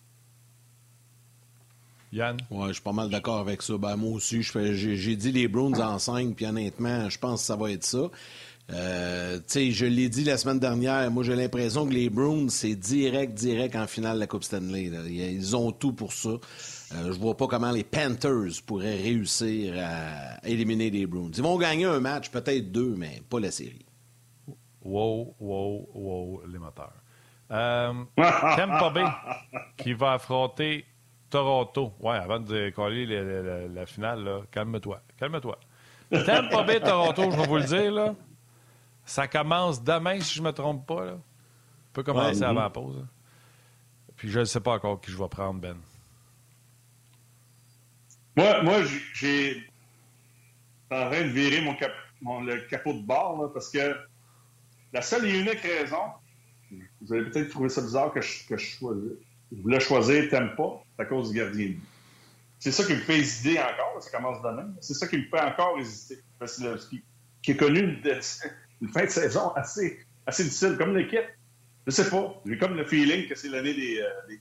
Yann? 2.12 2.38
Ouais, 2.50 2.68
je 2.68 2.74
suis 2.74 2.82
pas 2.82 2.92
mal 2.92 3.10
d'accord 3.10 3.40
avec 3.40 3.60
ça. 3.60 3.76
Ben, 3.76 3.96
moi 3.96 4.12
aussi, 4.12 4.42
j'ai 4.42 5.16
dit 5.16 5.32
les 5.32 5.48
Browns 5.48 5.80
en 5.80 5.98
5, 5.98 6.34
puis 6.34 6.46
honnêtement, 6.46 7.10
je 7.10 7.18
pense 7.18 7.40
que 7.40 7.46
ça 7.46 7.56
va 7.56 7.70
être 7.70 7.84
ça. 7.84 8.10
Euh, 8.72 9.38
je 9.54 9.86
l'ai 9.86 10.08
dit 10.08 10.24
la 10.24 10.36
semaine 10.36 10.58
dernière, 10.58 11.08
moi 11.10 11.22
j'ai 11.22 11.36
l'impression 11.36 11.86
que 11.86 11.92
les 11.92 12.10
Bruins, 12.10 12.48
c'est 12.48 12.74
direct, 12.74 13.34
direct 13.34 13.76
en 13.76 13.86
finale 13.86 14.16
de 14.16 14.20
la 14.20 14.26
Coupe 14.26 14.42
Stanley. 14.42 14.90
Là. 14.90 14.98
Ils 15.06 15.56
ont 15.56 15.70
tout 15.70 15.92
pour 15.92 16.12
ça. 16.12 16.30
Euh, 16.30 17.12
je 17.12 17.18
vois 17.18 17.36
pas 17.36 17.46
comment 17.46 17.70
les 17.70 17.84
Panthers 17.84 18.62
pourraient 18.66 18.96
réussir 18.96 19.74
à 19.78 20.46
éliminer 20.46 20.90
les 20.90 21.06
Bruins. 21.06 21.30
Ils 21.36 21.42
vont 21.42 21.58
gagner 21.58 21.84
un 21.84 22.00
match, 22.00 22.30
peut-être 22.30 22.72
deux, 22.72 22.94
mais 22.96 23.22
pas 23.28 23.38
la 23.38 23.50
série. 23.50 23.86
Wow, 24.82 25.34
wow, 25.40 25.88
wow, 25.94 26.42
les 26.48 26.58
moteurs. 26.58 26.92
Euh, 27.50 27.92
Tampa 28.16 28.90
Bay 28.94 29.04
qui 29.76 29.92
va 29.92 30.14
affronter 30.14 30.84
Toronto. 31.30 31.92
Ouais, 32.00 32.16
avant 32.16 32.40
de 32.40 32.70
coller 32.70 33.06
la, 33.06 33.42
la, 33.42 33.68
la, 33.68 33.86
finale, 33.86 34.28
calme-toi. 34.50 35.00
Calme-toi. 35.18 35.58
Tampa 36.10 36.62
Bay, 36.64 36.80
Toronto, 36.80 37.30
je 37.30 37.36
vais 37.36 37.46
vous 37.46 37.56
le 37.56 37.64
dire, 37.64 37.92
là. 37.92 38.14
Ça 39.06 39.28
commence 39.28 39.82
demain, 39.82 40.20
si 40.20 40.34
je 40.34 40.42
ne 40.42 40.48
me 40.48 40.52
trompe 40.52 40.84
pas. 40.86 41.04
Là. 41.04 41.12
Ça 41.12 41.90
peut 41.92 42.02
commencer 42.02 42.40
ouais, 42.40 42.46
avant 42.46 42.62
la 42.62 42.70
pause. 42.70 42.98
Hein. 43.02 43.08
Puis 44.16 44.28
je 44.28 44.40
ne 44.40 44.44
sais 44.44 44.60
pas 44.60 44.72
encore 44.72 45.00
qui 45.00 45.10
je 45.10 45.16
vais 45.16 45.28
prendre, 45.28 45.60
Ben. 45.60 45.76
Moi, 48.36 48.62
moi 48.62 48.82
j'ai. 49.14 49.64
en 50.90 51.08
train 51.10 51.22
de 51.22 51.28
virer 51.28 51.62
mon, 51.62 51.74
cap... 51.74 51.92
mon 52.20 52.42
le 52.42 52.60
capot 52.68 52.92
de 52.92 53.00
bord 53.00 53.40
là, 53.40 53.48
parce 53.48 53.70
que 53.70 53.96
la 54.92 55.00
seule 55.00 55.24
et 55.24 55.38
unique 55.38 55.60
raison, 55.60 56.02
vous 57.00 57.14
allez 57.14 57.30
peut-être 57.30 57.50
trouver 57.50 57.70
ça 57.70 57.80
bizarre 57.80 58.12
que 58.12 58.20
je, 58.20 58.46
que 58.46 58.56
je 58.56 58.76
choisis. 58.76 59.12
Je 59.52 59.62
voulais 59.62 59.80
choisir 59.80 60.28
Tempa 60.28 60.82
à 60.98 61.04
cause 61.04 61.30
du 61.30 61.38
gardien. 61.38 61.74
C'est 62.58 62.72
ça 62.72 62.84
qui 62.84 62.92
me 62.92 62.98
fait 62.98 63.18
hésiter 63.18 63.60
encore, 63.60 64.02
ça 64.02 64.10
commence 64.10 64.42
demain. 64.42 64.74
C'est 64.80 64.94
ça 64.94 65.06
qui 65.06 65.18
me 65.18 65.24
fait 65.24 65.40
encore 65.40 65.78
hésiter. 65.78 66.18
Vasilevski, 66.40 67.02
qui 67.42 67.52
est 67.52 67.56
connu 67.56 67.96
de, 67.98 68.20
une 68.80 68.88
fin 68.88 69.04
de 69.04 69.10
saison 69.10 69.50
assez, 69.54 69.98
assez 70.26 70.44
difficile, 70.44 70.76
comme 70.78 70.96
l'équipe. 70.96 71.24
Je 71.86 71.92
sais 71.92 72.10
pas. 72.10 72.40
J'ai 72.44 72.58
comme 72.58 72.76
le 72.76 72.84
feeling 72.84 73.28
que 73.28 73.34
c'est 73.34 73.48
l'année 73.48 73.74
des, 73.74 74.00
euh, 74.00 74.28
des, 74.28 74.40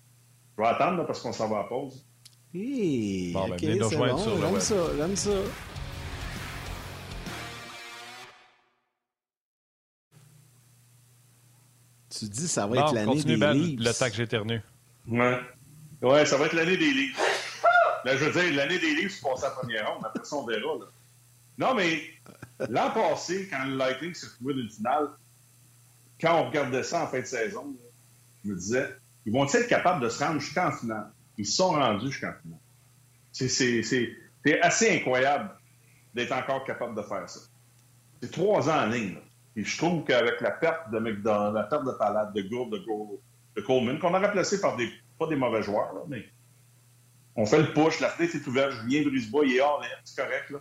Je 0.57 0.61
vais 0.61 0.67
attendre 0.67 0.97
là, 0.97 1.03
parce 1.03 1.21
qu'on 1.21 1.33
s'en 1.33 1.47
va 1.47 1.59
à 1.59 1.63
pause. 1.65 2.05
Hey, 2.53 3.33
bon, 3.33 3.51
okay, 3.51 3.77
ben, 3.77 3.89
c'est 3.89 3.97
bon. 3.97 4.39
J'aime 4.39 4.59
ça, 4.59 4.75
j'aime 4.97 5.15
ça. 5.15 5.31
Tu 12.17 12.25
dis 12.25 12.47
ça 12.47 12.65
va 12.65 12.77
être 12.77 12.93
l'année 12.93 13.23
des 13.23 13.37
ben, 13.37 13.53
Leafs. 13.53 13.79
Le 13.79 13.91
temps 13.91 14.09
que 14.09 14.15
j'éternue. 14.15 14.61
Ouais. 15.07 15.39
Ouais, 16.01 16.25
ça 16.25 16.37
va 16.37 16.45
être 16.45 16.53
l'année 16.53 16.77
des 16.77 16.91
Leafs. 16.91 17.19
Là, 18.05 18.15
je 18.15 18.25
veux 18.25 18.41
dire, 18.41 18.55
l'année 18.55 18.79
des 18.79 18.95
Leafs, 18.95 19.15
c'est 19.15 19.27
passé 19.27 19.45
à 19.45 19.49
la 19.49 19.55
première 19.55 19.91
ronde. 19.91 20.05
Après 20.05 20.23
ça, 20.23 20.35
on 20.37 20.45
verra. 20.45 20.75
Là. 20.79 20.85
Non, 21.57 21.73
mais 21.73 22.01
L'an 22.69 22.91
passé, 22.91 23.47
quand 23.49 23.65
le 23.65 23.75
Lightning 23.75 24.13
s'est 24.13 24.27
retrouvé 24.27 24.53
d'une 24.53 24.69
finale, 24.69 25.09
quand 26.21 26.39
on 26.39 26.47
regardait 26.47 26.83
ça 26.83 27.03
en 27.03 27.07
fin 27.07 27.19
de 27.19 27.25
saison, 27.25 27.75
je 28.43 28.49
me 28.49 28.55
disais, 28.55 28.95
ils 29.25 29.33
vont-ils 29.33 29.57
être 29.57 29.67
capables 29.67 30.01
de 30.01 30.09
se 30.09 30.23
rendre 30.23 30.39
jusqu'en 30.39 30.71
finale? 30.71 31.11
Ils 31.37 31.45
se 31.45 31.57
sont 31.57 31.71
rendus 31.71 32.11
jusqu'en 32.11 32.33
finale. 32.41 32.59
C'est 33.31 34.61
assez 34.61 34.97
incroyable 34.97 35.51
d'être 36.13 36.31
encore 36.31 36.63
capable 36.63 36.95
de 36.95 37.01
faire 37.01 37.29
ça. 37.29 37.41
C'est 38.21 38.31
trois 38.31 38.69
ans 38.69 38.83
en 38.83 38.85
ligne. 38.85 39.17
Et 39.57 39.63
je 39.63 39.77
trouve 39.77 40.03
qu'avec 40.05 40.39
la 40.41 40.51
perte 40.51 40.91
de 40.91 40.99
McDonald, 40.99 41.55
la 41.55 41.63
perte 41.63 41.85
de 41.85 41.91
Palade, 41.91 42.33
de 42.33 42.41
Gourde, 42.41 42.71
de, 43.55 43.61
Coleman, 43.61 43.99
qu'on 43.99 44.13
a 44.13 44.19
remplacé 44.19 44.59
par 44.59 44.75
des, 44.75 44.89
pas 45.17 45.27
des 45.27 45.35
mauvais 45.35 45.63
joueurs, 45.63 45.93
là, 45.93 46.01
mais 46.07 46.25
on 47.37 47.45
fait 47.45 47.61
le 47.61 47.73
push, 47.73 47.99
la 47.99 48.09
fenêtre 48.09 48.35
est 48.35 48.47
ouverte, 48.47 48.71
Julien 48.71 49.03
Brisebois, 49.03 49.45
il 49.45 49.55
est 49.55 49.61
hors, 49.61 49.83
c'est 50.03 50.15
correct. 50.15 50.49
Là. 50.49 50.59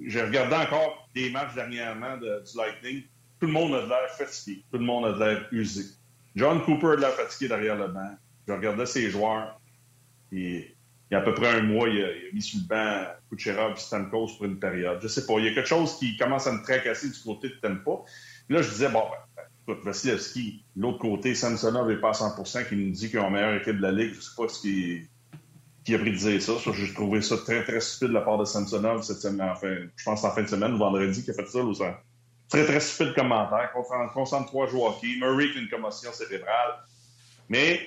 J'ai 0.00 0.22
regardé 0.22 0.56
encore 0.56 1.08
des 1.14 1.30
matchs 1.30 1.54
dernièrement 1.54 2.16
de, 2.16 2.42
du 2.44 2.56
Lightning. 2.56 3.02
Tout 3.40 3.46
le 3.46 3.52
monde 3.52 3.74
a 3.74 3.82
de 3.82 3.88
l'air 3.88 4.10
fatigué. 4.10 4.64
Tout 4.70 4.78
le 4.78 4.84
monde 4.84 5.06
a 5.06 5.12
de 5.12 5.18
l'air 5.18 5.48
usé. 5.52 5.84
John 6.34 6.62
Cooper 6.64 6.92
a 6.92 6.96
de 6.96 7.00
l'air 7.02 7.14
fatigué 7.14 7.48
derrière 7.48 7.76
le 7.76 7.88
banc. 7.88 8.10
Je 8.48 8.52
regardais 8.52 8.86
ses 8.86 9.10
joueurs. 9.10 9.60
Et, 10.32 10.74
il 11.10 11.14
y 11.14 11.16
a 11.16 11.20
à 11.20 11.22
peu 11.22 11.34
près 11.34 11.48
un 11.48 11.62
mois, 11.62 11.88
il 11.88 12.02
a, 12.02 12.08
mis 12.32 12.42
sur 12.42 12.58
le 12.60 12.66
banc 12.66 13.06
Kucherov 13.30 13.72
et 13.72 13.80
Stamkos 13.80 14.36
pour 14.36 14.46
une 14.46 14.58
période. 14.58 14.98
Je 15.02 15.08
sais 15.08 15.26
pas. 15.26 15.34
Il 15.38 15.44
y 15.44 15.48
a 15.48 15.54
quelque 15.54 15.68
chose 15.68 15.98
qui 15.98 16.16
commence 16.16 16.46
à 16.46 16.52
me 16.52 16.62
tracasser 16.62 17.10
du 17.10 17.18
côté 17.20 17.50
de 17.50 17.54
Tempa. 17.54 18.02
Là, 18.48 18.62
je 18.62 18.70
disais, 18.70 18.88
bon, 18.88 19.04
ben, 19.36 19.42
écoute, 19.62 19.84
Vasilevski, 19.84 20.64
l'autre 20.76 20.98
côté, 20.98 21.34
Samsonov 21.34 21.88
n'est 21.88 22.00
pas 22.00 22.08
à 22.08 22.12
100% 22.12 22.68
qui 22.68 22.76
nous 22.76 22.90
dit 22.90 23.10
qu'ils 23.10 23.18
ont 23.18 23.24
la 23.24 23.30
meilleure 23.30 23.54
équipe 23.54 23.76
de 23.76 23.82
la 23.82 23.92
Ligue. 23.92 24.14
Je 24.14 24.20
sais 24.20 24.34
pas 24.36 24.48
ce 24.48 24.60
qui 24.62 25.08
qui 25.84 25.94
a 25.94 25.98
prédisé 25.98 26.40
ça. 26.40 26.54
J'ai 26.72 26.92
trouvé 26.94 27.20
ça 27.20 27.36
très, 27.36 27.62
très 27.62 27.80
stupide 27.80 28.08
de 28.08 28.14
la 28.14 28.22
part 28.22 28.38
de 28.38 28.44
Samsonov 28.44 29.02
cette 29.02 29.18
semaine. 29.18 29.50
Enfin, 29.50 29.76
je 29.94 30.04
pense 30.04 30.24
en 30.24 30.30
fin 30.30 30.42
de 30.42 30.48
semaine, 30.48 30.76
vendredi, 30.76 31.22
qui 31.22 31.30
a 31.30 31.34
fait 31.34 31.46
ça. 31.46 31.60
ça. 31.74 32.00
Très, 32.48 32.64
très 32.64 32.80
stupide 32.80 33.14
commentaire. 33.14 33.70
Concentre-toi 34.14 34.66
joueur 34.68 34.96
hockey. 34.96 35.18
Murray 35.20 35.50
qui 35.52 35.58
une 35.58 35.68
commotion 35.68 36.10
cérébrale. 36.12 36.78
Mais 37.48 37.80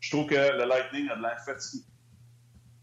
je 0.00 0.10
trouve 0.10 0.26
que 0.26 0.34
le 0.34 0.66
Lightning 0.66 1.08
a 1.08 1.16
de 1.16 1.22
l'air 1.22 1.38
fatigué. 1.44 1.84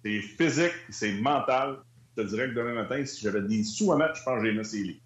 C'est 0.06 0.22
physique, 0.22 0.74
c'est 0.90 1.14
mental. 1.14 1.78
Je 2.16 2.24
te 2.24 2.28
dirais 2.28 2.50
que 2.50 2.56
demain 2.56 2.74
matin, 2.74 3.06
si 3.06 3.22
j'avais 3.22 3.42
des 3.42 3.64
sous 3.64 3.92
à 3.92 3.98
mettre, 3.98 4.16
je 4.16 4.24
pense 4.24 4.40
que 4.40 4.46
j'ai 4.46 4.54
mis 4.54 4.66
ces 4.66 4.84
livres. 4.84 5.00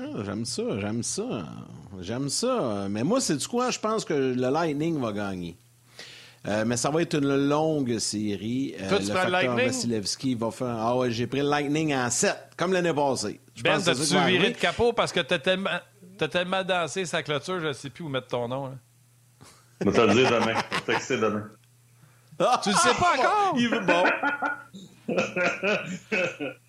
Ah, 0.00 0.22
j'aime 0.24 0.44
ça, 0.44 0.80
j'aime 0.80 1.02
ça. 1.02 1.46
J'aime 2.00 2.28
ça. 2.28 2.88
Mais 2.90 3.04
moi, 3.04 3.20
c'est 3.20 3.36
du 3.36 3.46
quoi? 3.46 3.70
Je 3.70 3.78
pense 3.78 4.04
que 4.04 4.14
le 4.14 4.50
Lightning 4.50 4.98
va 4.98 5.12
gagner. 5.12 5.56
Euh, 6.48 6.64
mais 6.66 6.78
ça 6.78 6.88
va 6.90 7.02
être 7.02 7.14
une 7.14 7.48
longue 7.48 7.98
série. 7.98 8.74
Euh, 8.80 8.88
Toi, 8.88 8.98
tu 9.00 9.06
le 9.06 9.30
Lightning? 9.30 9.66
Vasilevski 9.66 10.34
va 10.34 10.50
faire. 10.50 10.76
Ah 10.78 10.96
ouais, 10.96 11.10
j'ai 11.10 11.26
pris 11.26 11.40
le 11.40 11.48
Lightning 11.48 11.94
en 11.94 12.08
7, 12.08 12.34
comme 12.56 12.72
l'année 12.72 12.94
passée. 12.94 13.38
Je 13.54 13.62
ben, 13.62 13.78
t'as-tu 13.78 14.16
viré 14.26 14.50
de 14.50 14.56
capot 14.56 14.94
parce 14.94 15.12
que 15.12 15.20
t'as 15.20 15.38
tellement, 15.38 15.70
as 16.20 16.28
tellement 16.28 16.64
dansé 16.64 17.04
sa 17.04 17.22
clôture, 17.22 17.60
je 17.60 17.66
ne 17.66 17.72
sais 17.74 17.90
plus 17.90 18.04
où 18.04 18.08
mettre 18.08 18.28
ton 18.28 18.48
nom. 18.48 18.66
Là. 18.66 18.72
Je 19.80 19.90
vais 19.90 19.96
te 19.96 20.00
le 20.00 20.14
dire 20.14 20.30
demain. 20.30 20.54
Je 20.54 20.76
vais 20.76 20.80
te 20.80 20.86
texter 20.86 21.18
demain. 21.18 21.44
Ah, 22.38 22.60
tu 22.64 22.70
le 22.70 22.76
sais 22.76 22.94
pas 22.94 23.14
encore? 23.18 23.54
Il 23.58 23.68
veut 23.68 23.80
bon. 23.80 24.04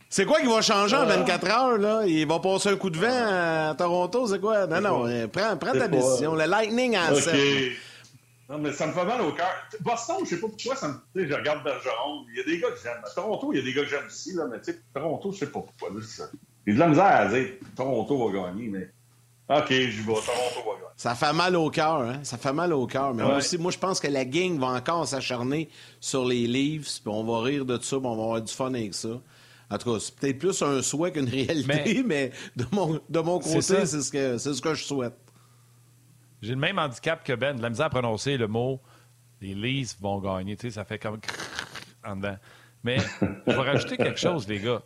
C'est 0.09 0.25
quoi 0.25 0.41
qui 0.41 0.47
va 0.47 0.61
changer 0.61 0.95
en 0.97 1.05
24 1.05 1.47
heures, 1.51 1.77
là? 1.77 2.01
Il 2.05 2.27
va 2.27 2.39
passer 2.39 2.69
un 2.69 2.75
coup 2.75 2.89
de 2.89 2.97
vent 2.97 3.07
à 3.07 3.75
Toronto, 3.77 4.27
c'est 4.27 4.41
quoi? 4.41 4.67
Non, 4.67 4.81
non, 4.81 5.27
prends, 5.29 5.55
prends 5.55 5.71
ta 5.71 5.87
décision. 5.87 6.35
Le 6.35 6.45
Lightning 6.45 6.97
en 6.97 7.13
okay. 7.13 7.77
Non, 8.49 8.57
mais 8.57 8.73
ça 8.73 8.87
me 8.87 8.93
fait 8.93 9.05
mal 9.05 9.21
au 9.21 9.31
cœur. 9.31 9.47
Boston, 9.81 10.17
je 10.23 10.29
sais 10.29 10.39
pas 10.41 10.47
pourquoi, 10.47 10.75
ça 10.75 10.87
me... 10.87 11.27
je 11.27 11.33
regarde 11.33 11.63
Bergeron. 11.63 12.25
Il 12.31 12.37
y 12.37 12.39
a 12.39 12.43
des 12.43 12.59
gars 12.59 12.71
que 12.71 12.79
j'aime. 12.81 13.01
Toronto, 13.13 13.53
il 13.53 13.59
y 13.59 13.61
a 13.61 13.63
des 13.63 13.73
gars 13.73 13.83
que 13.83 13.89
j'aime 13.89 14.07
aussi, 14.07 14.33
là, 14.33 14.47
mais 14.49 14.59
tu 14.59 14.71
sais, 14.71 14.79
Toronto, 14.91 15.31
je 15.31 15.37
sais 15.37 15.51
pas 15.51 15.61
pourquoi. 15.61 15.89
J'ai 16.65 16.73
de 16.73 16.79
la 16.79 16.87
misère 16.87 17.05
à 17.05 17.25
dire 17.27 17.47
Toronto 17.75 18.31
va 18.31 18.47
gagner, 18.47 18.67
mais. 18.69 18.89
OK, 19.49 19.69
je 19.69 20.01
vais. 20.01 20.13
Toronto 20.13 20.59
va 20.65 20.73
gagner. 20.73 20.89
Ça 20.95 21.13
fait 21.13 21.31
mal 21.31 21.55
au 21.55 21.69
cœur, 21.69 22.01
hein? 22.01 22.19
Ça 22.23 22.37
fait 22.39 22.51
mal 22.51 22.73
au 22.73 22.87
cœur. 22.87 23.13
Mais 23.13 23.23
moi 23.23 23.37
aussi, 23.37 23.59
moi, 23.59 23.71
je 23.71 23.77
pense 23.77 23.99
que 23.99 24.07
la 24.07 24.25
gang 24.25 24.57
va 24.59 24.67
encore 24.67 25.07
s'acharner 25.07 25.69
sur 25.99 26.25
les 26.25 26.47
Leafs, 26.47 27.01
puis 27.01 27.13
on 27.13 27.23
va 27.23 27.41
rire 27.43 27.65
de 27.65 27.79
ça, 27.79 27.97
puis 27.97 28.07
on 28.07 28.15
va 28.15 28.23
avoir 28.23 28.41
du 28.41 28.51
fun 28.51 28.73
avec 28.73 28.95
ça. 28.95 29.09
En 29.71 29.77
tout 29.77 29.93
cas, 29.93 29.99
c'est 29.99 30.15
peut-être 30.15 30.39
plus 30.39 30.61
un 30.63 30.81
souhait 30.81 31.11
qu'une 31.11 31.29
réalité, 31.29 32.01
mais, 32.03 32.31
de, 32.55 32.65
mon, 32.71 32.99
de 33.07 33.19
mon 33.19 33.37
côté, 33.39 33.61
c'est 33.61 33.85
ce, 33.85 34.11
que, 34.11 34.39
ce 34.39 34.59
que 34.59 34.73
je 34.73 34.83
souhaite. 34.83 35.13
J'ai 36.41 36.53
le 36.53 36.59
même 36.59 36.79
handicap 36.79 37.23
que 37.23 37.33
Ben, 37.33 37.55
de 37.55 37.61
la 37.61 37.69
misère 37.69 37.87
à 37.87 37.89
prononcer 37.89 38.37
le 38.37 38.47
mot 38.47 38.81
les 39.41 39.55
Leafs 39.55 39.99
vont 39.99 40.19
gagner. 40.19 40.55
Tu 40.55 40.67
sais, 40.67 40.71
ça 40.71 40.85
fait 40.85 40.99
comme 40.99 41.19
en 42.05 42.15
dedans. 42.15 42.37
Mais 42.83 42.97
je 43.19 43.51
vais 43.51 43.55
rajouter 43.55 43.97
quelque 43.97 44.19
chose, 44.19 44.47
les 44.47 44.59
gars. 44.59 44.81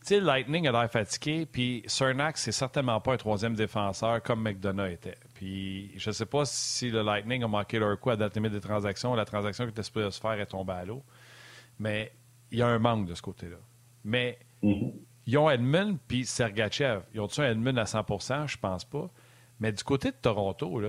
Tu 0.00 0.14
sais, 0.14 0.20
Lightning 0.20 0.68
a 0.68 0.72
l'air 0.72 0.90
fatigué, 0.90 1.46
puis 1.50 1.82
Cernak, 1.86 2.38
c'est 2.38 2.52
certainement 2.52 3.00
pas 3.00 3.14
un 3.14 3.16
troisième 3.16 3.54
défenseur 3.54 4.22
comme 4.22 4.42
McDonough 4.42 4.90
était. 4.90 5.16
Puis 5.34 5.92
je 5.98 6.10
sais 6.10 6.26
pas 6.26 6.44
si 6.44 6.90
le 6.90 7.02
Lightning 7.02 7.42
a 7.42 7.48
manqué 7.48 7.78
leur 7.78 7.98
coup 7.98 8.10
à 8.10 8.16
date 8.16 8.36
limite 8.36 8.52
des 8.52 8.60
transactions, 8.60 9.14
la 9.14 9.24
transaction 9.24 9.64
qui 9.64 9.70
était 9.70 9.82
supposée 9.82 10.10
se 10.10 10.20
faire 10.20 10.38
est 10.38 10.46
tombée 10.46 10.74
à 10.74 10.84
l'eau. 10.84 11.02
Mais 11.78 12.12
il 12.50 12.58
y 12.58 12.62
a 12.62 12.68
un 12.68 12.78
manque 12.78 13.06
de 13.06 13.14
ce 13.14 13.22
côté-là. 13.22 13.56
Mais 14.04 14.38
mm-hmm. 14.62 14.92
ils 15.26 15.38
ont 15.38 15.50
Edmund 15.50 15.98
puis 16.06 16.24
Sergachev. 16.24 17.00
Ils 17.12 17.20
ont-tu 17.20 17.40
un 17.40 17.50
Edmund 17.50 17.78
à 17.78 17.84
100% 17.84 18.46
Je 18.46 18.56
pense 18.56 18.84
pas. 18.84 19.10
Mais 19.60 19.72
du 19.72 19.82
côté 19.82 20.10
de 20.10 20.16
Toronto, 20.16 20.80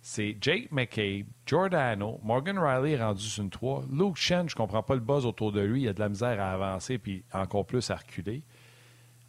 c'est 0.00 0.36
Jake 0.40 0.70
McCabe, 0.70 1.26
Giordano, 1.46 2.20
Morgan 2.22 2.58
Riley 2.58 3.02
rendu 3.02 3.22
sur 3.22 3.42
une 3.42 3.50
3. 3.50 3.84
Luke 3.90 4.16
Shen, 4.16 4.48
je 4.48 4.54
comprends 4.54 4.82
pas 4.82 4.94
le 4.94 5.00
buzz 5.00 5.24
autour 5.24 5.52
de 5.52 5.60
lui. 5.60 5.82
Il 5.82 5.88
a 5.88 5.92
de 5.92 6.00
la 6.00 6.08
misère 6.08 6.40
à 6.40 6.52
avancer 6.52 6.98
puis 6.98 7.24
encore 7.32 7.66
plus 7.66 7.90
à 7.90 7.96
reculer. 7.96 8.42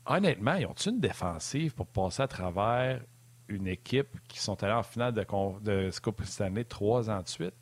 Honnêtement, 0.05 0.55
ils 0.55 0.65
ont 0.65 0.73
une 0.73 0.99
défensive 0.99 1.73
pour 1.73 1.87
passer 1.87 2.23
à 2.23 2.27
travers 2.27 3.01
une 3.47 3.67
équipe 3.67 4.19
qui 4.27 4.39
sont 4.39 4.61
allés 4.63 4.73
en 4.73 4.83
finale 4.83 5.13
de, 5.13 5.23
de 5.61 5.91
cette 5.91 6.41
année 6.41 6.65
trois 6.65 7.09
ans 7.09 7.21
de 7.21 7.27
suite? 7.27 7.53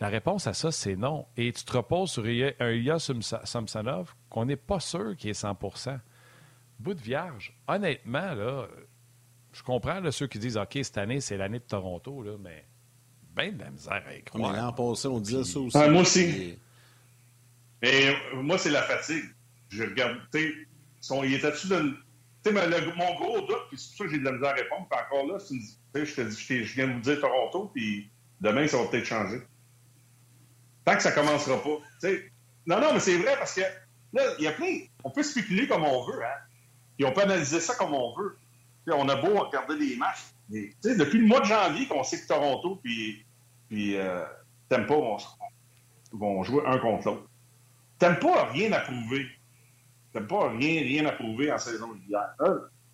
La 0.00 0.08
réponse 0.08 0.46
à 0.46 0.52
ça, 0.52 0.70
c'est 0.72 0.96
non. 0.96 1.26
Et 1.36 1.52
tu 1.52 1.64
te 1.64 1.76
reposes 1.76 2.10
sur 2.10 2.24
un 2.24 2.70
Ilya 2.70 2.98
Samsonov 2.98 4.14
qu'on 4.28 4.44
n'est 4.44 4.56
pas 4.56 4.80
sûr 4.80 5.16
qu'il 5.16 5.30
est 5.30 5.42
100% 5.42 5.98
Bout 6.78 6.94
de 6.94 7.00
vierge. 7.00 7.54
Honnêtement, 7.66 8.34
là, 8.34 8.66
je 9.56 9.62
comprends 9.62 10.02
ceux 10.10 10.26
qui 10.26 10.38
disent 10.38 10.58
OK, 10.58 10.78
cette 10.82 10.98
année, 10.98 11.20
c'est 11.20 11.38
l'année 11.38 11.58
de 11.58 11.64
Toronto, 11.64 12.22
là, 12.22 12.32
mais 12.38 12.66
ben 13.34 13.56
de 13.56 13.64
la 13.64 13.70
misère 13.70 14.02
à 14.06 14.14
y 14.14 14.22
croire. 14.22 14.52
Mais 14.52 14.58
l'an 14.58 14.72
passé, 14.72 15.08
on 15.08 15.18
disait 15.18 15.44
ça 15.44 15.58
aussi. 15.60 15.78
moi 15.78 16.02
aussi. 16.02 16.58
Mais 17.80 18.08
euh, 18.08 18.42
moi, 18.42 18.58
c'est 18.58 18.70
la 18.70 18.82
fatigue. 18.82 19.24
Je 19.70 19.84
regarde, 19.84 20.18
tu 20.32 20.68
sais, 21.00 21.16
il 21.24 21.34
était-tu 21.34 21.68
de. 21.68 21.96
Tu 22.44 22.52
sais, 22.52 22.92
mon 22.96 23.14
gros 23.14 23.40
doute, 23.46 23.68
puis 23.70 23.78
c'est 23.78 23.88
pour 23.88 23.96
ça 23.96 24.04
que 24.04 24.10
j'ai 24.10 24.18
de 24.18 24.24
la 24.24 24.32
misère 24.32 24.50
à 24.50 24.54
répondre, 24.54 24.86
puis 24.90 25.00
encore 25.00 25.26
là, 25.26 25.38
je 25.94 26.14
te 26.14 26.20
dis, 26.20 26.64
je 26.64 26.74
viens 26.74 26.88
de 26.88 26.92
vous 26.92 27.00
dire 27.00 27.20
Toronto, 27.20 27.70
puis 27.74 28.10
demain, 28.40 28.66
ça 28.68 28.76
va 28.76 28.88
peut-être 28.88 29.06
changer. 29.06 29.40
Tant 30.84 30.96
que 30.96 31.02
ça 31.02 31.12
commencera 31.12 31.62
pas. 31.62 32.08
Non, 32.66 32.80
non, 32.80 32.92
mais 32.92 33.00
c'est 33.00 33.16
vrai 33.18 33.36
parce 33.38 33.54
que 33.54 33.62
là, 34.12 34.22
il 34.38 34.44
y 34.44 34.48
a 34.48 34.52
plein. 34.52 34.80
On 35.02 35.10
peut 35.10 35.22
spéculer 35.22 35.66
comme 35.66 35.82
on 35.82 36.04
veut, 36.06 36.22
hein. 36.22 36.40
Puis 36.96 37.06
on 37.06 37.12
peut 37.12 37.22
analyser 37.22 37.60
ça 37.60 37.74
comme 37.74 37.94
on 37.94 38.14
veut 38.16 38.36
on 38.94 39.08
a 39.08 39.16
beau 39.16 39.38
regarder 39.38 39.76
les 39.76 39.96
matchs. 39.96 40.24
depuis 40.48 41.18
le 41.18 41.26
mois 41.26 41.40
de 41.40 41.46
janvier 41.46 41.86
qu'on 41.86 42.04
sait 42.04 42.20
que 42.20 42.26
Toronto 42.26 42.78
puis, 42.82 43.24
puis 43.68 43.96
euh, 43.96 44.24
Tempa 44.68 44.94
vont, 46.12 46.42
jouer 46.44 46.62
un 46.66 46.78
contre 46.78 47.08
l'autre. 47.08 47.28
Tempa 47.98 48.26
n'a 48.26 48.44
rien 48.44 48.72
à 48.72 48.80
prouver. 48.80 49.26
Tempa 50.12 50.34
n'a 50.34 50.58
rien, 50.58 50.82
rien 50.82 51.06
à 51.06 51.12
prouver 51.12 51.52
en 51.52 51.58
saison 51.58 51.92
régulière. 51.92 52.34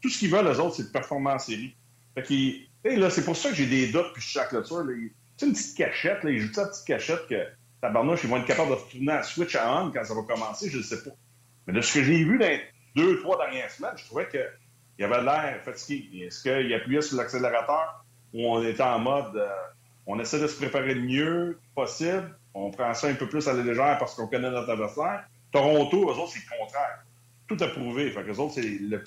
Tout 0.01 0.09
ce 0.09 0.19
qu'ils 0.19 0.31
veulent, 0.31 0.47
eux 0.47 0.61
autres, 0.61 0.77
c'est 0.77 0.85
de 0.85 0.93
performer 0.93 1.33
en 1.33 1.39
série. 1.39 1.75
c'est 2.17 3.25
pour 3.25 3.37
ça 3.37 3.51
que 3.51 3.55
j'ai 3.55 3.67
des 3.67 3.93
doutes, 3.93 4.13
puis 4.15 4.39
à 4.39 4.45
clôture. 4.47 4.85
C'est 5.37 5.47
une 5.47 5.53
petite 5.53 5.77
cachette. 5.77 6.25
Là, 6.25 6.31
ils 6.31 6.41
jouent 6.41 6.53
ça, 6.53 6.67
petite 6.67 6.87
cachette 6.87 7.27
que 7.29 7.47
Tabarnouche, 7.81 8.25
ils 8.25 8.31
vont 8.31 8.37
être 8.39 8.47
capables 8.47 8.71
de 8.71 8.75
retourner 8.75 9.13
à 9.13 9.23
switch 9.23 9.57
à 9.57 9.83
on 9.83 9.91
quand 9.91 10.05
ça 10.05 10.15
va 10.15 10.23
commencer, 10.23 10.71
je 10.71 10.79
ne 10.79 10.83
sais 10.83 11.03
pas. 11.03 11.11
Mais 11.67 11.73
de 11.73 11.81
ce 11.81 11.95
que 11.95 12.05
j'ai 12.05 12.25
vu 12.25 12.39
dans 12.39 12.47
les 12.47 12.63
deux, 12.95 13.21
trois 13.21 13.37
dernières 13.39 13.71
semaines, 13.71 13.95
je 13.97 14.05
trouvais 14.05 14.27
que 14.27 14.39
il 15.03 15.13
avait 15.13 15.23
l'air 15.23 15.61
fatigué. 15.65 16.27
Est-ce 16.27 16.43
qu'il 16.43 16.73
appuyait 16.75 17.03
sur 17.03 17.17
l'accélérateur 17.17 18.05
ou 18.33 18.47
on 18.47 18.63
était 18.63 18.83
en 18.83 19.01
mode 19.01 19.37
euh, 19.37 19.49
on 20.07 20.19
essaie 20.21 20.41
de 20.41 20.47
se 20.47 20.57
préparer 20.57 20.95
le 20.95 21.03
mieux 21.03 21.59
possible, 21.75 22.37
on 22.55 22.71
prend 22.71 22.95
ça 22.95 23.09
un 23.09 23.15
peu 23.15 23.29
plus 23.29 23.47
à 23.49 23.53
la 23.53 23.63
légère 23.63 23.97
parce 23.99 24.15
qu'on 24.15 24.29
connaît 24.29 24.51
notre 24.51 24.71
adversaire? 24.71 25.25
Toronto, 25.51 26.09
eux 26.09 26.15
autres, 26.15 26.33
c'est 26.33 26.41
le 26.41 26.59
contraire. 26.59 27.05
Tout 27.49 27.57
a 27.61 27.69
prouvé. 27.69 28.11
Fait 28.11 28.23
eux 28.23 28.39
autres, 28.39 28.55
c'est 28.55 28.63
le, 28.63 29.03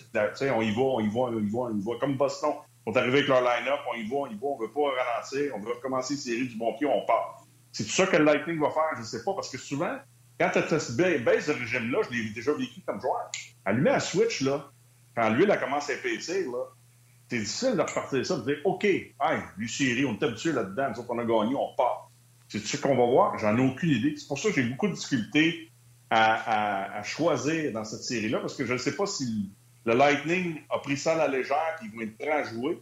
on 0.54 0.62
y 0.62 0.72
va, 0.72 0.82
on 0.82 1.00
y 1.00 1.08
va, 1.08 1.20
on 1.20 1.40
y 1.40 1.50
va, 1.50 1.60
on 1.60 1.78
y 1.78 1.82
va. 1.82 1.92
Comme 2.00 2.18
Boston, 2.18 2.54
on 2.86 2.92
est 2.92 2.98
arrivé 2.98 3.20
avec 3.20 3.28
leur 3.30 3.42
line-up, 3.42 3.80
on 3.90 3.96
y 3.96 4.08
va, 4.08 4.16
on 4.16 4.28
y 4.28 4.36
va, 4.36 4.48
on 4.48 4.58
veut 4.58 4.72
pas 4.72 4.82
ralentir, 4.82 5.54
on 5.56 5.60
veut 5.60 5.74
recommencer 5.74 6.14
une 6.14 6.20
série 6.20 6.48
du 6.48 6.58
bon 6.58 6.74
pied, 6.78 6.88
on 6.88 7.06
part. 7.06 7.46
C'est 7.72 7.86
tout 7.86 7.92
ça 7.92 8.06
que 8.06 8.18
le 8.18 8.26
Lightning 8.26 8.60
va 8.60 8.70
faire, 8.70 8.96
je 8.96 9.02
ne 9.02 9.06
sais 9.06 9.24
pas, 9.24 9.34
parce 9.34 9.50
que 9.50 9.58
souvent, 9.58 9.98
quand 10.40 10.50
tu 10.52 10.60
as 10.60 10.80
cette 10.80 10.98
baisse 10.98 11.48
de 11.48 11.54
régime-là, 11.54 12.00
je 12.10 12.16
l'ai 12.16 12.30
déjà 12.32 12.54
vécu 12.54 12.82
comme 12.86 13.00
joueur. 13.00 13.32
Allumer 13.66 13.92
un 13.92 14.00
switch, 14.00 14.42
là, 14.42 14.70
quand 15.16 15.30
l'huile 15.30 15.52
a 15.52 15.58
commencé 15.58 15.94
à 15.94 15.96
épaissir, 15.96 16.52
là, 16.52 16.66
c'est 17.30 17.40
difficile 17.40 17.76
de 17.76 17.82
repartir 17.82 18.26
ça, 18.26 18.38
de 18.38 18.44
dire 18.44 18.58
OK, 18.66 18.84
hey, 18.84 19.14
lui, 19.58 19.70
série, 19.70 20.06
on 20.06 20.14
est 20.14 20.24
habitué 20.24 20.52
là-dedans, 20.52 20.90
nous 20.92 21.00
autres, 21.00 21.10
on 21.12 21.20
a 21.20 21.26
gagné, 21.26 21.56
on 21.56 21.74
part. 21.76 22.12
C'est 22.48 22.60
ce 22.60 22.78
qu'on 22.78 22.96
va 22.96 23.06
voir, 23.06 23.38
j'en 23.40 23.58
ai 23.58 23.62
aucune 23.62 23.90
idée. 23.90 24.16
C'est 24.18 24.28
pour 24.28 24.38
ça 24.38 24.50
que 24.50 24.56
j'ai 24.56 24.70
beaucoup 24.70 24.88
de 24.88 24.94
difficultés 24.94 25.72
à, 26.12 27.02
choisir 27.04 27.72
dans 27.72 27.84
cette 27.84 28.04
série-là, 28.04 28.40
parce 28.40 28.56
que 28.56 28.66
je 28.66 28.74
ne 28.74 28.78
sais 28.78 28.96
pas 28.96 29.06
si 29.06 29.50
le 29.86 29.96
Lightning 29.96 30.62
a 30.70 30.80
pris 30.80 30.98
ça 30.98 31.14
à 31.14 31.16
la 31.16 31.28
légère, 31.28 31.76
qu'ils 31.80 31.92
vont 31.92 32.02
être 32.02 32.18
prêts 32.18 32.32
à 32.32 32.44
jouer, 32.44 32.80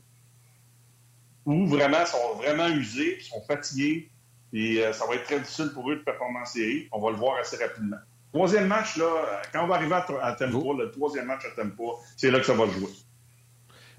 ou 1.45 1.65
vraiment 1.65 2.05
sont 2.05 2.35
vraiment 2.37 2.67
usés, 2.67 3.19
sont 3.21 3.41
fatigués, 3.41 4.09
et 4.51 4.83
euh, 4.83 4.93
ça 4.93 5.05
va 5.07 5.15
être 5.15 5.23
très 5.23 5.39
difficile 5.39 5.71
pour 5.73 5.89
eux 5.89 5.95
de 5.95 6.01
performer 6.01 6.39
en 6.39 6.45
série. 6.45 6.87
On 6.91 7.01
va 7.01 7.11
le 7.11 7.17
voir 7.17 7.37
assez 7.37 7.57
rapidement. 7.57 7.97
Troisième 8.33 8.65
match, 8.65 8.97
là, 8.97 9.05
quand 9.51 9.63
on 9.63 9.67
va 9.67 9.75
arriver 9.75 9.93
à, 9.93 10.33
Tempo, 10.33 10.73
le 10.73 10.89
troisième 10.89 11.27
match 11.27 11.43
à 11.45 11.61
Tempo, 11.61 11.99
c'est 12.17 12.31
là 12.31 12.39
que 12.39 12.45
ça 12.45 12.55
va 12.55 12.65
jouer. 12.65 12.89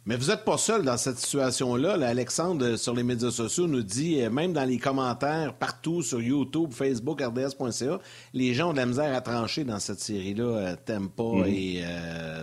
Mais 0.06 0.16
vous 0.16 0.26
n'êtes 0.26 0.44
pas 0.44 0.58
seul 0.58 0.82
dans 0.82 0.98
cette 0.98 1.18
situation-là. 1.18 1.92
Alexandre, 2.06 2.66
euh, 2.66 2.76
sur 2.76 2.94
les 2.94 3.04
médias 3.04 3.30
sociaux, 3.30 3.66
nous 3.66 3.82
dit, 3.82 4.20
euh, 4.20 4.28
même 4.28 4.52
dans 4.52 4.64
les 4.64 4.76
commentaires, 4.78 5.54
partout 5.54 6.02
sur 6.02 6.20
YouTube, 6.20 6.72
Facebook, 6.72 7.22
RDS.ca, 7.22 8.00
les 8.34 8.52
gens 8.52 8.70
ont 8.70 8.72
de 8.72 8.78
la 8.78 8.86
misère 8.86 9.14
à 9.14 9.22
trancher 9.22 9.64
dans 9.64 9.78
cette 9.78 10.00
série-là, 10.00 10.44
euh, 10.44 10.76
Tempo 10.84 11.36
mhm. 11.36 11.46
et 11.46 11.84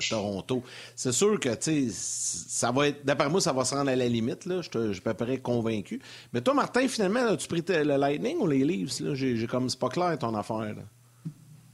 Toronto. 0.10 0.64
C'est 0.96 1.12
sûr 1.12 1.40
que, 1.40 1.50
tu 1.50 1.92
sais, 1.92 1.94
ça 1.94 2.72
va 2.72 2.88
être, 2.88 3.06
d'après 3.06 3.30
moi, 3.30 3.42
ça 3.42 3.52
va 3.54 3.64
se 3.64 3.76
rendre 3.76 3.92
à 3.92 3.96
la 3.96 4.08
limite, 4.08 4.46
là. 4.46 4.62
Je, 4.62 4.70
te, 4.70 4.94
je 4.94 5.02
près 5.02 5.38
convaincu. 5.38 6.02
Mais 6.34 6.42
toi, 6.42 6.54
Martin, 6.54 6.88
finalement, 6.88 7.28
as-tu 7.28 7.48
pris 7.48 7.64
le 7.68 7.98
Lightning 7.98 8.38
ou 8.38 8.48
les 8.48 8.64
Leafs? 8.64 9.04
J'ai, 9.14 9.46
comme, 9.46 9.70
c'est 9.70 9.80
pas 9.80 9.90
clair 9.90 10.18
ton 10.18 10.34
affaire, 10.34 10.74
là. 10.74 10.84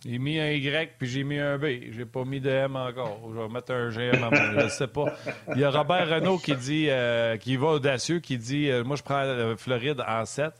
J'ai 0.08 0.20
mis 0.20 0.40
un 0.40 0.52
Y 0.52 0.94
puis 0.98 1.08
j'ai 1.10 1.26
mis 1.26 1.38
un 1.38 1.58
B. 1.58 1.66
J'ai 1.92 2.06
pas 2.06 2.24
mis 2.24 2.40
de 2.40 2.50
M 2.50 2.78
encore. 2.78 3.20
Je 3.30 3.40
vais 3.40 3.50
mettre 3.50 3.74
un 3.74 3.90
GM 3.90 4.24
à 4.24 4.30
moi. 4.30 4.64
Je 4.64 4.70
sais 4.70 4.88
pas. 4.88 5.14
Il 5.54 5.60
y 5.60 5.66
a 5.66 5.70
Robert 5.70 6.08
Renault 6.10 6.38
qui 6.38 6.56
dit, 6.56 6.88
euh, 6.90 7.36
qui 7.36 7.58
va 7.58 7.68
audacieux, 7.68 8.20
qui 8.20 8.38
dit 8.38 8.70
euh, 8.70 8.86
Moi, 8.86 8.96
je 8.96 9.04
prends 9.04 9.56
Floride 9.58 10.02
en 10.08 10.24
7. 10.24 10.54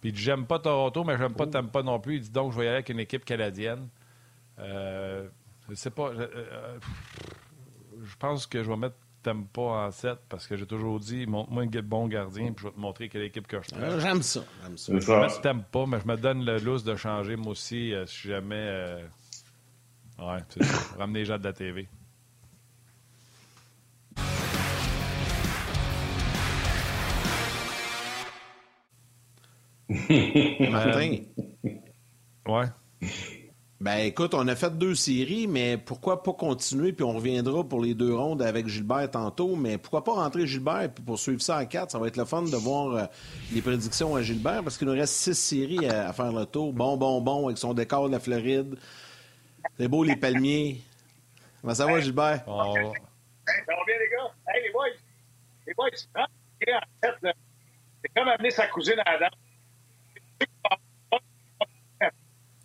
Puis 0.00 0.08
il 0.08 0.12
dit 0.12 0.22
J'aime 0.22 0.46
pas 0.46 0.58
Toronto, 0.58 1.04
mais 1.04 1.18
j'aime 1.18 1.34
pas 1.34 1.46
Tampa 1.46 1.82
non 1.82 2.00
plus. 2.00 2.16
Il 2.16 2.20
dit 2.22 2.30
donc, 2.30 2.52
je 2.52 2.58
vais 2.58 2.64
y 2.64 2.68
aller 2.68 2.76
avec 2.76 2.88
une 2.88 3.00
équipe 3.00 3.26
canadienne. 3.26 3.88
Euh, 4.58 5.28
je 5.68 5.74
sais 5.74 5.90
pas. 5.90 6.08
Euh, 6.08 6.78
je 8.02 8.16
pense 8.16 8.46
que 8.46 8.62
je 8.62 8.70
vais 8.70 8.76
mettre 8.76 8.96
Tampa 9.24 9.60
en 9.60 9.90
7 9.90 10.18
parce 10.28 10.46
que 10.46 10.56
j'ai 10.56 10.66
toujours 10.66 11.00
dit 11.00 11.26
montre-moi 11.26 11.64
un 11.64 11.82
bon 11.82 12.06
gardien, 12.06 12.52
puis 12.52 12.62
je 12.62 12.68
vais 12.68 12.74
te 12.74 12.80
montrer 12.80 13.08
quelle 13.08 13.22
équipe 13.22 13.46
que 13.46 13.60
je 13.60 13.70
prends. 13.70 13.80
Ah, 13.82 13.98
j'aime 13.98 14.22
ça. 14.22 14.44
J'aime 14.62 14.76
ça. 14.76 14.92
Je 14.92 15.36
ne 15.36 15.42
t'aime 15.42 15.64
pas, 15.64 15.86
mais 15.86 15.98
je 16.00 16.06
me 16.06 16.16
donne 16.16 16.44
le 16.44 16.58
lousse 16.58 16.84
de 16.84 16.94
changer, 16.94 17.36
moi 17.36 17.52
aussi, 17.52 17.92
si 18.06 18.28
jamais. 18.28 18.96
Ouais, 20.18 20.38
c'est 20.48 20.62
ça. 20.62 20.94
Ramener 20.98 21.20
les 21.20 21.24
gens 21.24 21.38
de 21.38 21.44
la 21.44 21.52
TV. 21.52 21.88
Martin. 30.70 31.18
Ouais. 32.46 32.66
Ben 33.80 33.98
écoute, 33.98 34.34
on 34.34 34.46
a 34.46 34.54
fait 34.54 34.76
deux 34.78 34.94
séries, 34.94 35.46
mais 35.46 35.76
pourquoi 35.76 36.22
pas 36.22 36.32
continuer, 36.32 36.92
puis 36.92 37.04
on 37.04 37.12
reviendra 37.12 37.64
pour 37.68 37.82
les 37.82 37.94
deux 37.94 38.14
rondes 38.14 38.40
avec 38.40 38.68
Gilbert 38.68 39.10
tantôt, 39.10 39.56
mais 39.56 39.78
pourquoi 39.78 40.04
pas 40.04 40.12
rentrer 40.12 40.46
Gilbert 40.46 40.90
puis 40.94 41.04
poursuivre 41.04 41.42
ça 41.42 41.56
à 41.56 41.66
quatre? 41.66 41.90
Ça 41.90 41.98
va 41.98 42.06
être 42.06 42.16
le 42.16 42.24
fun 42.24 42.42
de 42.42 42.56
voir 42.56 42.94
euh, 42.94 43.04
les 43.52 43.60
prédictions 43.60 44.14
à 44.14 44.22
Gilbert, 44.22 44.62
parce 44.62 44.78
qu'il 44.78 44.86
nous 44.86 44.94
reste 44.94 45.14
six 45.14 45.34
séries 45.34 45.86
à, 45.86 46.12
faire 46.12 46.32
le 46.32 46.46
tour. 46.46 46.72
Bon, 46.72 46.96
bon, 46.96 47.20
bon, 47.20 47.46
avec 47.46 47.58
son 47.58 47.74
décor 47.74 48.06
de 48.06 48.12
la 48.12 48.20
Floride. 48.20 48.78
C'est 49.76 49.88
beau, 49.88 50.04
les 50.04 50.16
palmiers. 50.16 50.80
Comment 51.60 51.74
ça 51.74 51.86
va, 51.86 52.00
Gilbert? 52.00 52.44
Oh. 52.46 52.74
Hey, 52.76 52.92
ça 53.66 53.74
va 53.74 53.84
bien, 53.86 53.96
les 53.98 54.08
gars? 54.08 54.32
Hey, 54.48 54.62
les 54.62 54.72
boys! 54.72 54.84
Les 55.66 55.74
boys, 55.74 55.88
c'est 58.02 58.14
comme 58.14 58.28
amener 58.28 58.50
sa 58.50 58.66
cousine 58.68 59.00
à 59.04 59.10
Adam. 59.10 59.30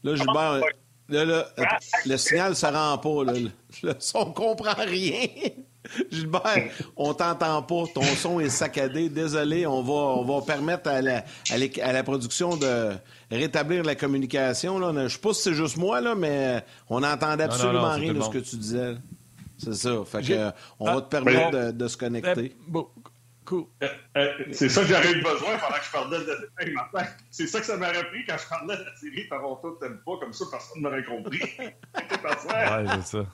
Là, 0.04 0.16
Gilbert, 0.16 0.62
là, 1.10 1.26
là, 1.26 1.48
le 2.06 2.18
signal 2.18 2.52
ne 2.52 2.56
se 2.56 2.66
rend 2.66 2.98
pas. 2.98 3.24
Là. 3.24 3.34
Le 3.84 3.96
son 4.00 4.28
ne 4.28 4.34
comprend 4.34 4.76
rien. 4.78 5.28
Gilbert, 6.12 6.70
on 6.96 7.14
t'entend 7.14 7.62
pas. 7.64 7.84
Ton 7.94 8.04
son 8.04 8.40
est 8.40 8.50
saccadé. 8.50 9.10
Désolé, 9.10 9.66
on 9.66 9.82
va, 9.82 9.94
on 9.94 10.24
va 10.24 10.46
permettre 10.46 10.90
à 10.90 11.02
la, 11.02 11.24
à, 11.52 11.94
la 11.94 12.04
production 12.04 12.58
de 12.58 12.92
rétablir 13.32 13.84
la 13.84 13.96
communication. 13.96 14.78
Là. 14.80 14.92
Je 14.94 15.00
ne 15.00 15.08
sais 15.08 15.18
pas 15.18 15.34
si 15.34 15.44
c'est 15.44 15.54
juste 15.54 15.78
moi, 15.78 16.02
là, 16.02 16.16
mais 16.16 16.64
on 16.90 17.00
n'entendait 17.00 17.46
absolument 17.46 17.94
rien 17.94 18.14
de 18.14 18.22
ce 18.22 18.30
que 18.30 18.40
tu 18.40 18.56
disais. 18.58 18.96
C'est 19.58 19.76
ça. 19.76 20.04
Fait 20.06 20.22
que, 20.22 20.52
on 20.80 20.86
va 20.86 21.02
te 21.02 21.16
ah, 21.16 21.22
permettre 21.22 21.72
de, 21.72 21.88
se 21.88 21.98
connecter. 21.98 22.56
Euh, 23.56 23.88
euh, 24.18 24.34
c'est 24.52 24.70
ça 24.70 24.82
que 24.82 24.88
j'aurais 24.88 25.12
eu 25.12 25.22
besoin 25.22 25.58
pendant 25.58 25.78
que 25.78 25.86
je 25.86 25.92
parlais 25.92 26.20
de 26.20 26.50
hey, 26.60 26.74
Martin. 26.74 27.06
C'est 27.32 27.48
ça 27.48 27.60
que 27.60 27.66
ça 27.66 27.78
m'aurait 27.78 28.08
pris 28.08 28.26
quand 28.28 28.38
je 28.38 28.48
parlais 28.48 28.78
de 28.78 28.84
la 28.84 28.96
série 28.96 29.28
Toronto 29.28 29.78
t'aimes 29.80 30.00
pas, 30.06 30.18
comme 30.20 30.34
ça 30.34 30.46
personne 30.52 30.82
n'aurait 30.82 31.04
compris. 31.04 31.42
ouais, 31.60 32.86
c'est 32.96 33.18
ça. 33.18 33.26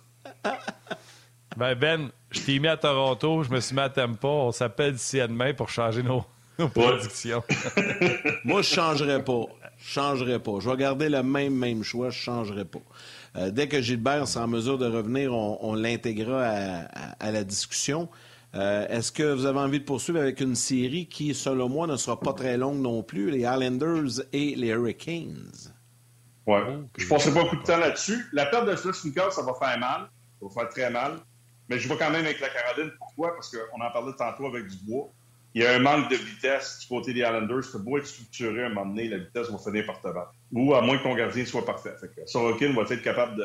Ben, 1.58 1.75
Ben, 1.75 2.12
je 2.32 2.41
t'ai 2.41 2.60
mis 2.60 2.67
à 2.67 2.78
Toronto, 2.78 3.43
je 3.43 3.49
me 3.49 3.60
suis 3.60 3.75
mis 3.75 3.82
à 3.82 3.89
Tampa. 3.89 4.28
On 4.28 4.51
s'appelle 4.51 4.93
d'ici 4.93 5.19
à 5.19 5.28
demain 5.28 5.54
pour 5.54 5.69
changer 5.69 6.04
nos, 6.04 6.25
nos 6.60 6.69
prédictions. 6.69 7.43
Moi, 8.43 8.62
je 8.62 8.73
changerais 8.73 9.23
pas. 9.23 9.45
Je 9.78 9.89
changerais 9.93 10.39
pas. 10.39 10.60
Je 10.60 10.69
vais 10.69 10.78
garder 10.78 11.10
le 11.10 11.23
même, 11.23 11.56
même 11.56 11.84
choix. 11.84 12.10
Je 12.10 12.19
changerai 12.19 12.65
pas. 12.65 12.80
Euh, 13.36 13.51
dès 13.51 13.67
que 13.67 13.82
Gilbert 13.82 14.28
sera 14.28 14.45
en 14.45 14.47
mesure 14.47 14.78
de 14.78 14.86
revenir, 14.86 15.34
on, 15.34 15.75
l'intégrera 15.75 16.43
à, 17.19 17.32
la 17.32 17.43
discussion. 17.43 18.10
Euh, 18.56 18.88
est-ce 18.88 19.12
que 19.12 19.24
vous 19.24 19.46
avez 19.46 19.60
envie 19.60 19.80
de 19.80 19.86
poursuivre 19.86 20.20
avec 20.20 20.39
une 20.39 20.56
série 20.56 21.08
qui, 21.08 21.34
selon 21.34 21.68
moi, 21.68 21.88
ne 21.88 21.98
sera 21.98 22.20
pas 22.20 22.34
très 22.34 22.58
longue 22.58 22.80
non 22.80 23.04
plus, 23.04 23.30
les 23.30 23.39
Islanders 23.39 24.24
et 24.32 24.56
les 24.56 24.70
Hurricanes? 24.70 25.52
Oui. 26.48 26.60
Je 26.98 27.04
ne 27.04 27.10
passerai 27.10 27.34
pas 27.34 27.44
beaucoup 27.44 27.58
de 27.58 27.63
temps 27.63 27.78
là-dessus. 27.78 28.26
La 28.32 28.46
perte 28.46 28.68
de 28.68 28.76
Schlussnickov, 28.76 29.32
ça 29.32 29.41
va 29.41 29.54
faire 29.56 29.78
mal. 29.80 30.10
Ça 30.39 30.46
va 30.46 30.50
faire 30.50 30.70
très 30.70 30.89
mal. 30.89 31.18
Mais 31.68 31.80
je 31.80 31.89
vais 31.89 31.98
quand 31.98 32.12
même 32.12 32.24
avec 32.24 32.39
la 32.39 32.50
Caroline. 32.50 32.91
Pourquoi? 32.98 33.34
Parce 33.34 33.50
qu'on 33.50 33.82
en 33.82 33.91
parlait 33.91 34.13
tantôt 34.18 34.46
avec 34.46 34.68
Dubois. 34.68 35.10
Il 35.56 35.63
y 35.63 35.65
a 35.65 35.74
un 35.74 35.80
manque 35.80 36.10
de 36.12 36.15
vitesse 36.15 36.80
du 36.82 36.88
côté 36.88 37.13
des 37.13 37.22
Islanders. 37.22 37.63
C'est 37.63 37.84
beau 37.84 37.98
être 37.98 38.06
structuré 38.06 38.63
à 38.63 38.65
un 38.68 38.70
moment 38.70 38.86
donné, 38.86 39.08
la 39.08 39.18
vitesse 39.18 39.50
va 39.50 39.58
finir 39.58 39.86
par 39.86 40.02
te 40.02 40.08
battre. 40.10 40.34
Ou 40.52 40.76
à 40.76 40.82
moins 40.82 40.98
que 40.98 41.04
ton 41.04 41.15
gardien 41.15 41.46
soit 41.46 41.65
parfait. 41.65 41.96
Sorokin 42.26 42.74
va 42.74 42.84
être 42.84 43.02
capable 43.02 43.38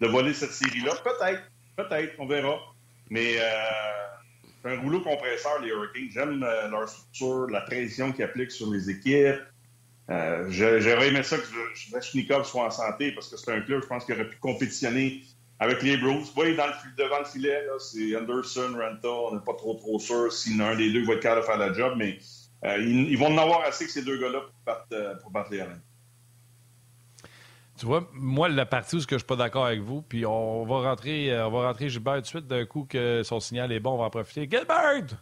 de, 0.00 0.06
voler 0.06 0.34
cette 0.34 0.52
série-là. 0.52 0.92
Peut-être. 1.02 1.42
Peut-être. 1.76 2.14
On 2.18 2.26
verra. 2.26 2.58
Mais 3.10 3.36
euh, 3.38 3.42
un 4.64 4.80
rouleau 4.80 5.00
compresseur, 5.00 5.60
les 5.60 5.68
Hurricanes. 5.68 6.10
J'aime 6.10 6.42
euh, 6.42 6.68
leur 6.68 6.88
structure, 6.88 7.48
la 7.48 7.62
pression 7.62 8.12
qu'ils 8.12 8.24
appliquent 8.24 8.52
sur 8.52 8.70
les 8.70 8.90
équipes. 8.90 9.40
Euh, 10.10 10.46
j'aurais 10.50 11.08
aimé 11.08 11.22
ça 11.22 11.38
que 11.38 11.46
Svechnikov 11.74 12.44
soit 12.44 12.64
en 12.64 12.70
santé 12.70 13.12
parce 13.12 13.28
que 13.28 13.36
c'est 13.36 13.52
un 13.52 13.60
club, 13.60 13.82
je 13.82 13.86
pense, 13.86 14.04
qui 14.04 14.12
aurait 14.12 14.28
pu 14.28 14.36
compétitionner 14.38 15.22
avec 15.58 15.82
les 15.82 15.96
Bros. 15.96 16.22
Oui, 16.36 16.56
dans 16.56 16.66
le, 16.66 16.72
devant 16.96 17.20
le 17.20 17.24
filet, 17.24 17.62
c'est 17.78 18.16
Anderson, 18.16 18.76
Renta. 18.76 19.08
On 19.08 19.34
n'est 19.34 19.44
pas 19.44 19.54
trop, 19.54 19.74
trop 19.74 19.98
sûr 19.98 20.32
si 20.32 20.60
un 20.60 20.76
des 20.76 20.92
deux 20.92 21.04
va 21.04 21.14
être 21.14 21.20
capable 21.20 21.42
de 21.42 21.46
faire 21.46 21.58
la 21.58 21.72
job, 21.72 21.94
mais 21.96 22.18
euh, 22.64 22.78
ils, 22.78 23.16
vont 23.16 23.26
en 23.26 23.38
avoir 23.38 23.62
assez 23.62 23.86
que 23.86 23.92
ces 23.92 24.02
deux 24.02 24.18
gars-là 24.18 24.40
pour 25.22 25.30
battre, 25.30 25.50
les 25.50 25.60
Alains. 25.60 25.80
Tu 27.82 27.86
vois, 27.86 28.08
moi, 28.12 28.48
la 28.48 28.64
partie 28.64 28.94
où 28.94 29.00
je 29.00 29.06
ne 29.12 29.18
suis 29.18 29.26
pas 29.26 29.34
d'accord 29.34 29.66
avec 29.66 29.80
vous, 29.80 30.02
puis 30.02 30.24
on 30.24 30.64
va 30.64 30.88
rentrer, 30.88 31.32
euh, 31.32 31.48
on 31.48 31.50
va 31.50 31.66
rentrer 31.66 31.88
Gilbert 31.88 32.14
tout 32.14 32.20
de 32.20 32.26
suite. 32.26 32.46
D'un 32.46 32.64
coup 32.64 32.86
que 32.88 33.24
son 33.24 33.40
signal 33.40 33.72
est 33.72 33.80
bon, 33.80 33.94
on 33.94 33.98
va 33.98 34.04
en 34.04 34.10
profiter. 34.10 34.42
Gilbert! 34.42 35.18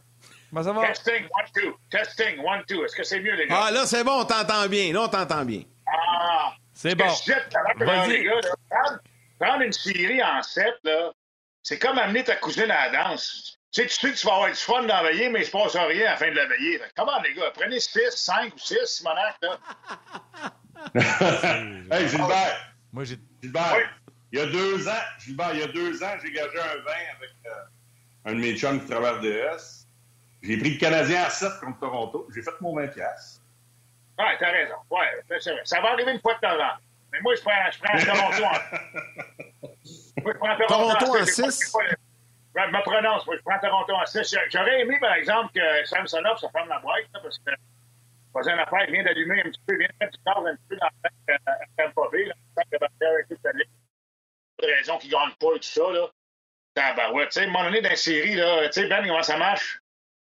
Comment 0.50 0.62
ça 0.62 0.72
va? 0.74 0.86
Testing, 0.88 1.22
one, 1.22 1.46
two. 1.54 1.74
Testing, 1.90 2.38
one, 2.40 2.62
two. 2.68 2.84
Est-ce 2.84 2.94
que 2.94 3.02
c'est 3.02 3.18
mieux, 3.20 3.34
les 3.34 3.46
gars? 3.46 3.62
Ah, 3.64 3.70
là, 3.70 3.86
c'est 3.86 4.04
bon, 4.04 4.20
on 4.20 4.24
t'entend 4.26 4.68
bien. 4.68 4.92
Là, 4.92 5.04
on 5.04 5.08
t'entend 5.08 5.42
bien. 5.42 5.62
Ah! 5.86 6.52
C'est 6.74 6.94
bon. 6.94 7.06
Vas-y. 7.78 8.28
Prendre 9.38 9.62
une 9.62 9.72
série 9.72 10.22
en 10.22 10.42
sept, 10.42 10.74
là, 10.84 11.12
c'est 11.62 11.78
comme 11.78 11.96
amener 11.96 12.24
ta 12.24 12.36
cousine 12.36 12.70
à 12.70 12.90
la 12.90 13.04
danse. 13.04 13.58
Tu 13.72 13.82
sais, 13.82 13.86
tu 13.86 13.94
sais 13.94 14.10
que 14.12 14.16
tu 14.18 14.26
vas 14.26 14.34
avoir 14.34 14.48
du 14.50 14.56
fun 14.56 14.82
dans 14.82 14.88
la 14.88 15.02
veillée, 15.04 15.28
mais 15.28 15.40
il 15.40 15.46
se 15.46 15.52
passe 15.52 15.76
rien 15.76 16.06
à 16.06 16.10
la 16.10 16.16
fin 16.16 16.28
de 16.28 16.34
la 16.34 16.46
veillée. 16.46 16.80
Comment, 16.96 17.20
les 17.22 17.34
gars? 17.34 17.52
Prenez 17.54 17.78
6, 17.78 18.00
5 18.10 18.54
ou 18.54 18.58
6, 18.58 18.78
Simonac, 18.84 19.36
là. 19.42 19.58
hey, 21.92 22.08
Gilbert! 22.08 22.74
Moi, 22.92 23.04
j'ai... 23.04 23.16
Gilbert, 23.40 23.76
il 24.32 24.38
y 24.38 24.42
a 24.42 24.46
deux 24.46 24.88
ans, 24.88 25.02
Gilbert, 25.20 25.54
il 25.54 25.60
y 25.60 25.62
a 25.62 25.68
deux 25.68 26.02
ans, 26.02 26.14
j'ai 26.20 26.32
gagé 26.32 26.58
un 26.58 26.82
vin 26.82 27.00
avec 27.16 27.30
euh, 27.46 27.50
un 28.24 28.32
de 28.32 28.38
mes 28.38 28.56
chums 28.56 28.80
qui 28.80 28.86
travaille 28.90 29.20
DS. 29.20 29.86
J'ai 30.42 30.56
pris 30.56 30.70
le 30.70 30.78
Canadien 30.78 31.22
à 31.22 31.30
7 31.30 31.60
contre 31.60 31.78
Toronto. 31.80 32.26
J'ai 32.34 32.42
fait 32.42 32.50
mon 32.60 32.74
20 32.74 32.88
pièces. 32.88 33.40
Ouais, 34.18 34.36
t'as 34.38 34.50
raison. 34.50 34.74
Ouais, 34.90 35.06
c'est 35.40 35.52
vrai. 35.52 35.60
Ça 35.64 35.80
va 35.80 35.92
arriver 35.92 36.12
une 36.12 36.20
fois 36.20 36.34
de 36.34 36.40
temps 36.40 36.54
en 36.54 36.58
temps. 36.58 36.76
Mais 37.12 37.20
moi, 37.20 37.34
je 37.34 37.40
prends, 37.40 37.70
je 37.70 37.78
prends 37.78 38.14
Toronto 38.14 38.44
en... 38.44 40.22
moi, 40.22 40.32
je 40.32 40.38
prends 40.38 40.56
Toronto, 40.66 41.16
en 41.18 41.24
6? 41.24 41.72
Je 42.66 42.76
me 42.76 42.82
prononce, 42.82 43.26
moi, 43.26 43.36
je 43.36 43.42
prends 43.42 43.58
Toronto 43.58 43.94
en 43.94 44.06
6. 44.06 44.36
J'aurais 44.50 44.80
aimé, 44.80 44.98
par 45.00 45.14
exemple, 45.14 45.52
que 45.54 45.84
Samsonov 45.86 46.38
se 46.38 46.46
ferme 46.48 46.68
la 46.68 46.78
boîte, 46.80 47.04
là, 47.14 47.20
parce 47.22 47.38
que 47.38 47.52
faisait 48.36 48.52
une 48.52 48.58
affaire, 48.58 48.84
il 48.86 48.92
vient 48.92 49.02
d'allumer 49.02 49.40
un 49.40 49.50
petit 49.50 49.60
peu, 49.66 49.74
il 49.74 49.78
vient 49.78 49.88
de 49.88 50.04
mettre 50.04 50.16
du 50.16 50.24
gaz 50.24 50.36
un 50.46 50.56
petit 50.56 50.66
peu 50.68 50.76
dans 50.76 50.86
le 50.86 51.36
temps 51.36 51.42
à 51.46 51.84
Tampa 51.84 52.08
Bay, 52.12 52.24
là, 52.24 52.34
que 52.70 53.04
avec 53.04 53.28
toute 53.28 53.38
la 53.44 53.52
de 53.52 54.66
raison 54.66 54.98
qu'il 54.98 55.10
ne 55.10 55.14
gagne 55.14 55.34
pas 55.40 55.56
et 55.56 55.60
tout 55.60 55.68
ça, 55.68 55.90
là. 55.90 56.06
tu 56.74 57.30
sais, 57.30 57.40
à 57.40 57.44
un 57.44 57.46
moment 57.46 57.64
donné, 57.64 57.80
la 57.80 57.96
série, 57.96 58.34
là, 58.34 58.68
tu 58.68 58.80
sais, 58.80 58.88
Ben, 58.88 59.06
comment 59.06 59.22
ça 59.22 59.36
marche? 59.36 59.80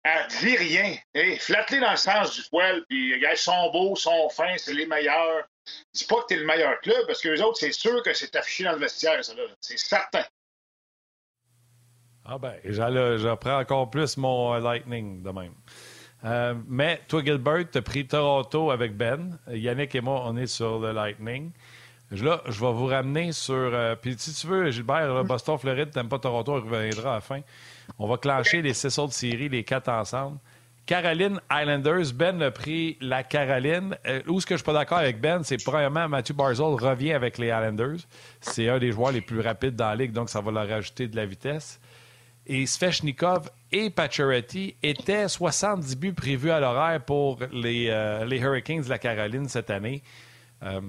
Elle 0.03 0.27
dit 0.29 0.57
rien. 0.57 0.97
Hey, 1.15 1.39
flatte-les 1.39 1.81
dans 1.81 1.91
le 1.91 1.97
sens 1.97 2.35
du 2.35 2.49
poil, 2.49 2.85
puis, 2.89 3.15
ils 3.19 3.37
sont 3.37 3.71
beaux, 3.71 3.97
sont 3.97 4.29
fins, 4.31 4.57
c'est 4.57 4.73
les 4.73 4.87
meilleurs 4.87 5.47
dis 5.93 6.05
pas 6.07 6.23
que 6.23 6.27
tu 6.29 6.35
es 6.35 6.37
le 6.39 6.47
meilleur 6.47 6.81
club, 6.81 7.07
parce 7.07 7.21
que 7.21 7.29
les 7.29 7.41
autres, 7.41 7.59
c'est 7.59 7.73
sûr 7.73 8.03
que 8.03 8.13
c'est 8.13 8.35
affiché 8.37 8.65
dans 8.65 8.73
le 8.73 8.79
vestiaire, 8.79 9.25
ça, 9.25 9.35
là. 9.35 9.43
C'est 9.61 9.79
certain. 9.79 10.25
Ah 12.33 12.39
ben, 12.39 12.55
j'apprends 13.17 13.59
encore 13.59 13.91
plus 13.91 14.17
mon 14.17 14.55
euh, 14.55 14.61
Lightning 14.61 15.21
de 15.21 15.31
même. 15.31 15.51
Euh, 16.25 16.55
mais 16.69 17.01
toi, 17.09 17.25
Gilbert, 17.25 17.69
tu 17.73 17.79
as 17.79 17.83
pris 17.83 18.07
Toronto 18.07 18.71
avec 18.71 18.97
Ben. 18.97 19.37
Yannick 19.51 19.97
et 19.97 20.01
moi, 20.01 20.23
on 20.27 20.37
est 20.37 20.47
sur 20.47 20.79
le 20.79 20.93
Lightning. 20.93 21.51
Là, 22.13 22.41
je 22.47 22.61
vais 22.61 22.73
vous 22.73 22.87
ramener 22.87 23.33
sur. 23.33 23.57
Euh, 23.57 23.97
puis 23.97 24.15
si 24.17 24.33
tu 24.33 24.47
veux, 24.47 24.71
Gilbert, 24.71 25.25
Boston, 25.25 25.59
Floride, 25.59 25.91
t'aimes 25.91 26.09
pas 26.09 26.21
Toronto, 26.21 26.53
on 26.53 26.61
reviendra 26.61 27.11
à 27.11 27.15
la 27.17 27.21
fin. 27.21 27.41
On 27.99 28.07
va 28.07 28.17
clencher 28.17 28.63
les 28.63 28.75
six 28.75 28.97
autres 29.01 29.15
séries, 29.15 29.49
les 29.49 29.65
quatre 29.65 29.89
ensemble. 29.89 30.39
Caroline 30.87 31.41
Islanders, 31.51 32.13
Ben 32.15 32.41
a 32.43 32.53
pris 32.53 32.97
la 33.01 33.25
Caroline. 33.25 33.97
Euh, 34.07 34.23
où 34.29 34.41
ce 34.41 34.47
que 34.47 34.55
je 34.55 34.59
suis 34.59 34.65
pas 34.65 34.73
d'accord 34.73 34.99
avec 34.99 35.21
Ben, 35.21 35.43
c'est 35.43 35.63
premièrement, 35.65 36.09
Matthew 36.09 36.35
Barzell 36.35 36.75
revient 36.81 37.13
avec 37.13 37.39
les 37.39 37.49
Islanders. 37.49 37.99
C'est 38.41 38.69
un 38.69 38.79
des 38.79 38.93
joueurs 38.93 39.11
les 39.11 39.21
plus 39.21 39.41
rapides 39.41 39.75
dans 39.75 39.89
la 39.89 39.97
ligue, 39.97 40.13
donc 40.13 40.31
ça 40.31 40.41
va 40.41 40.53
leur 40.53 40.69
rajouter 40.69 41.09
de 41.09 41.17
la 41.17 41.27
vitesse. 41.27 41.81
Et 42.47 42.67
Svechnikov 42.67 43.51
et 43.71 43.91
Pacioretty 43.91 44.77
étaient 44.83 45.29
70 45.29 45.97
buts 45.97 46.13
prévus 46.13 46.51
à 46.51 46.61
l'horaire 46.61 47.05
pour 47.05 47.39
les, 47.53 47.89
euh, 47.89 48.25
les, 48.25 48.39
Hurricanes 48.39 48.83
de 48.83 48.89
la 48.89 48.99
Caroline 48.99 49.49
cette 49.49 49.71
année. 49.71 50.03
Euh, 50.63 50.81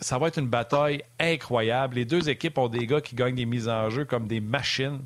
ça 0.00 0.18
va 0.18 0.28
être 0.28 0.38
une 0.38 0.48
bataille 0.48 1.02
incroyable. 1.20 1.96
Les 1.96 2.04
deux 2.04 2.28
équipes 2.28 2.58
ont 2.58 2.68
des 2.68 2.86
gars 2.86 3.00
qui 3.00 3.14
gagnent 3.14 3.36
des 3.36 3.46
mises 3.46 3.68
en 3.68 3.88
jeu 3.90 4.04
comme 4.04 4.26
des 4.26 4.40
machines. 4.40 5.04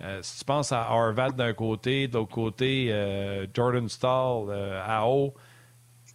Euh, 0.00 0.20
si 0.22 0.38
tu 0.38 0.44
penses 0.44 0.70
à 0.70 0.82
Harvard 0.82 1.32
d'un 1.32 1.52
côté, 1.52 2.06
de 2.06 2.14
l'autre 2.14 2.30
côté, 2.30 2.88
Jordan 3.52 3.88
Stahl 3.88 4.52
à 4.86 5.06
haut, 5.06 5.34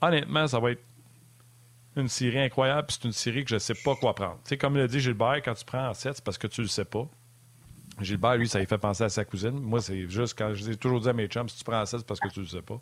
honnêtement, 0.01 0.47
ça 0.47 0.59
va 0.59 0.71
être 0.71 0.83
une 1.95 2.07
série 2.07 2.39
incroyable, 2.39 2.87
c'est 2.89 3.03
une 3.03 3.11
série 3.11 3.43
que 3.43 3.49
je 3.49 3.55
ne 3.55 3.59
sais 3.59 3.75
pas 3.83 3.95
quoi 3.95 4.15
prendre. 4.15 4.39
Tu 4.47 4.57
comme 4.57 4.77
l'a 4.77 4.87
dit 4.87 4.99
Gilbert, 4.99 5.41
quand 5.43 5.53
tu 5.53 5.65
prends 5.65 5.89
en 5.89 5.93
7, 5.93 6.15
c'est 6.15 6.23
parce 6.23 6.37
que 6.37 6.47
tu 6.47 6.61
le 6.61 6.67
sais 6.67 6.85
pas. 6.85 7.07
Gilbert, 8.03 8.35
lui, 8.35 8.47
ça 8.47 8.59
lui 8.59 8.65
fait 8.65 8.77
penser 8.77 9.03
à 9.03 9.09
sa 9.09 9.25
cousine. 9.25 9.59
Moi, 9.59 9.81
c'est 9.81 10.07
juste 10.09 10.37
quand 10.37 10.53
je 10.53 10.63
dis 10.63 10.77
toujours 10.77 10.99
dit 11.01 11.09
à 11.09 11.13
mes 11.13 11.27
chums, 11.27 11.49
si 11.49 11.57
tu 11.57 11.63
prends 11.63 11.81
en 11.81 11.85
7, 11.85 11.99
c'est 11.99 12.07
parce 12.07 12.19
que 12.19 12.29
tu 12.29 12.41
le 12.41 12.47
sais 12.47 12.61
pas. 12.61 12.79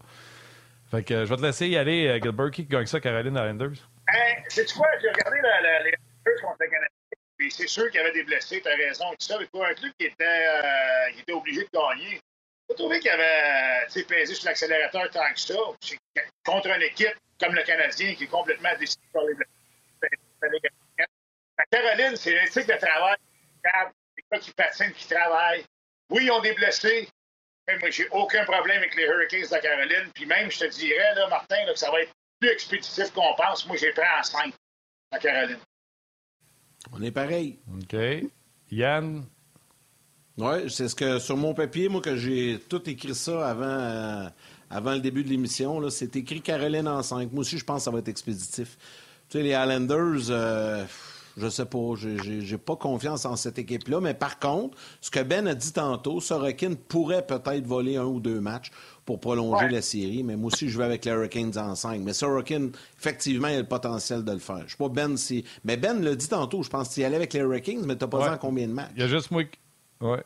Fait 0.92 1.04
que 1.04 1.14
euh, 1.14 1.26
je 1.26 1.30
vais 1.30 1.38
te 1.38 1.42
laisser 1.42 1.68
y 1.68 1.78
aller, 1.78 2.08
euh, 2.08 2.20
Gilbert. 2.22 2.52
Qui 2.52 2.66
gagne 2.66 2.86
ça, 2.86 3.00
Caroline 3.00 3.36
Islanders? 3.36 3.88
Hey, 4.10 4.44
sais-tu 4.50 4.76
quoi? 4.78 4.88
J'ai 5.02 5.10
regardé 5.10 5.38
les 5.38 5.90
Islanders 5.90 6.42
contre 6.42 6.58
le 6.60 6.68
Canada. 6.68 6.92
Puis 7.38 7.52
c'est 7.52 7.68
sûr 7.68 7.90
qu'il 7.90 8.00
y 8.00 8.04
avait 8.04 8.12
des 8.12 8.24
blessés, 8.24 8.62
t'as 8.62 8.76
raison, 8.76 9.06
tout 9.12 9.26
ça. 9.26 9.38
Mais 9.40 9.48
pour 9.48 9.66
un 9.66 9.74
club 9.74 9.92
qui 9.98 10.08
était, 10.08 10.24
euh, 10.24 11.34
obligé 11.34 11.62
de 11.62 11.70
gagner, 11.74 12.20
j'ai 12.70 12.76
trouvé 12.76 13.00
qu'il 13.00 13.10
avait 13.10 14.04
pesé 14.08 14.36
sur 14.36 14.46
l'accélérateur 14.46 15.10
tant 15.12 15.32
que 15.34 15.40
ça. 15.40 15.56
Contre 16.46 16.68
une 16.68 16.84
équipe 16.84 17.16
comme 17.40 17.56
le 17.56 17.64
Canadien 17.64 18.14
qui 18.14 18.26
est 18.26 18.28
complètement 18.28 18.70
décidé 18.80 19.02
par 19.14 19.24
les 19.24 19.34
blessés. 19.34 19.52
La 21.58 21.66
Caroline, 21.72 22.16
c'est 22.16 22.34
l'éthique 22.34 22.68
de 22.68 22.78
travail. 22.78 23.18
Gars 24.32 24.40
qui 24.40 24.52
patinent, 24.52 24.94
qui 24.94 25.08
travaillent. 25.08 25.66
Oui, 26.10 26.26
ils 26.26 26.32
ont 26.32 26.42
des 26.42 26.54
blessés, 26.54 27.08
mais 27.68 27.78
moi, 27.80 27.90
j'ai 27.90 28.08
aucun 28.10 28.44
problème 28.46 28.78
avec 28.78 28.96
les 28.96 29.04
Hurricanes 29.04 29.42
de 29.42 29.52
la 29.52 29.60
Caroline. 29.60 30.12
Puis 30.14 30.26
même, 30.26 30.52
je 30.52 30.60
te 30.60 30.66
dirais, 30.66 31.16
là, 31.16 31.28
Martin, 31.28 31.66
là, 31.66 31.74
que 31.74 31.80
ça 31.80 31.92
va 31.92 32.02
être 32.02 32.12
plus 32.40 32.50
expéditif 32.50 33.12
qu'on 33.12 33.34
pense. 33.36 33.66
Moi, 33.68 33.78
j'ai 33.78 33.92
pris 33.92 34.02
en 34.20 34.24
5 34.24 34.54
la 35.12 35.20
Caroline. 35.20 35.58
On 36.92 37.02
est 37.02 37.12
pareil. 37.12 37.60
OK. 37.74 37.96
Yann? 38.72 39.26
Oui, 40.38 40.70
c'est 40.70 40.88
ce 40.88 40.96
que 40.96 41.20
sur 41.20 41.38
mon 41.38 41.54
papier, 41.54 41.90
moi, 41.90 42.02
que 42.02 42.16
j'ai 42.16 42.60
tout 42.70 42.90
écrit 42.90 43.14
ça 43.14 43.50
avant, 43.50 43.64
euh, 43.66 44.30
avant 44.70 44.94
le 44.94 45.00
début 45.00 45.24
de 45.24 45.30
l'émission. 45.30 45.88
C'est 45.90 46.16
écrit 46.16 46.42
Caroline 46.42 46.88
en 46.88 47.04
5. 47.04 47.32
Moi 47.32 47.42
aussi, 47.42 47.58
je 47.58 47.66
pense 47.66 47.80
que 47.80 47.84
ça 47.84 47.92
va 47.92 48.00
être 48.00 48.08
expéditif. 48.08 48.78
Tu 49.30 49.38
sais, 49.38 49.44
les 49.44 49.52
Islanders, 49.52 50.30
euh, 50.30 50.86
je 51.38 51.48
sais 51.48 51.66
pas, 51.66 51.94
j'ai 51.96 52.58
pas 52.58 52.76
confiance 52.76 53.26
en 53.26 53.36
cette 53.36 53.58
équipe-là. 53.60 54.02
Mais 54.02 54.14
par 54.14 54.40
contre, 54.40 54.78
ce 55.00 55.10
que 55.10 55.22
Ben 55.22 55.48
a 55.48 55.56
dit 55.56 55.74
tantôt, 55.74 56.20
Sorokin 56.20 56.74
pourrait 56.88 57.26
peut-être 57.26 57.66
voler 57.66 57.98
un 57.98 58.06
ou 58.06 58.20
deux 58.20 58.40
matchs 58.40 58.72
pour 59.06 59.20
prolonger 59.20 59.70
la 59.70 59.82
série. 59.82 60.24
Mais 60.24 60.36
moi 60.36 60.52
aussi, 60.52 60.70
je 60.70 60.78
vais 60.78 60.84
avec 60.84 61.06
les 61.06 61.12
Hurricanes 61.12 61.58
en 61.58 61.76
5. 61.76 62.02
Mais 62.02 62.14
Sorokin, 62.14 62.70
effectivement, 63.00 63.48
il 63.48 63.56
a 63.56 63.60
le 63.60 63.68
potentiel 63.68 64.24
de 64.24 64.32
le 64.32 64.40
faire. 64.40 64.64
Je 64.66 64.72
sais 64.72 64.78
pas 64.78 64.90
Ben 64.90 65.18
si. 65.18 65.46
Mais 65.64 65.78
Ben 65.78 66.02
l'a 66.04 66.16
dit 66.16 66.28
tantôt, 66.28 66.64
je 66.64 66.70
pense 66.70 66.90
qu'il 66.90 67.04
allait 67.04 67.16
avec 67.16 67.34
les 67.34 67.40
Hurricanes, 67.40 67.86
mais 67.86 67.96
t'as 67.96 68.08
pas 68.08 68.24
dit 68.24 68.30
en 68.30 68.38
combien 68.38 68.68
de 68.68 68.74
matchs? 68.74 68.92
Il 68.96 69.02
y 69.02 69.06
a 69.06 69.08
juste 69.08 69.32
moi 69.32 69.44
qui. 69.44 69.60
Ouais. 70.02 70.24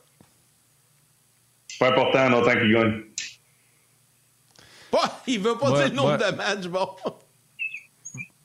C'est 1.67 1.79
pas 1.79 1.89
important 1.89 2.29
longtemps 2.29 2.53
qu'il 2.53 2.73
gagne. 2.73 3.01
Pas, 4.91 5.21
il 5.27 5.39
veut 5.39 5.57
pas 5.57 5.71
dire 5.71 5.89
le 5.89 5.95
nombre 5.95 6.17
de 6.17 6.35
matchs, 6.35 6.67
bon. 6.67 6.87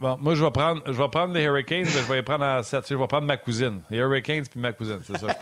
Bon, 0.01 0.16
moi, 0.18 0.34
je 0.34 0.42
vais 0.42 0.51
prendre, 0.51 0.82
je 0.86 0.92
vais 0.92 1.09
prendre 1.11 1.34
les 1.34 1.42
Hurricanes, 1.42 1.84
mais 1.84 1.90
je 1.90 2.09
vais 2.09 2.16
les 2.16 2.22
prendre 2.22 2.44
à 2.44 2.62
7. 2.62 2.88
Je 2.88 2.94
vais 2.94 3.07
prendre 3.07 3.26
ma 3.26 3.36
cousine. 3.36 3.82
Les 3.90 3.98
Hurricanes 3.98 4.46
puis 4.51 4.59
ma 4.59 4.72
cousine, 4.72 5.01
c'est 5.05 5.18
ça. 5.18 5.26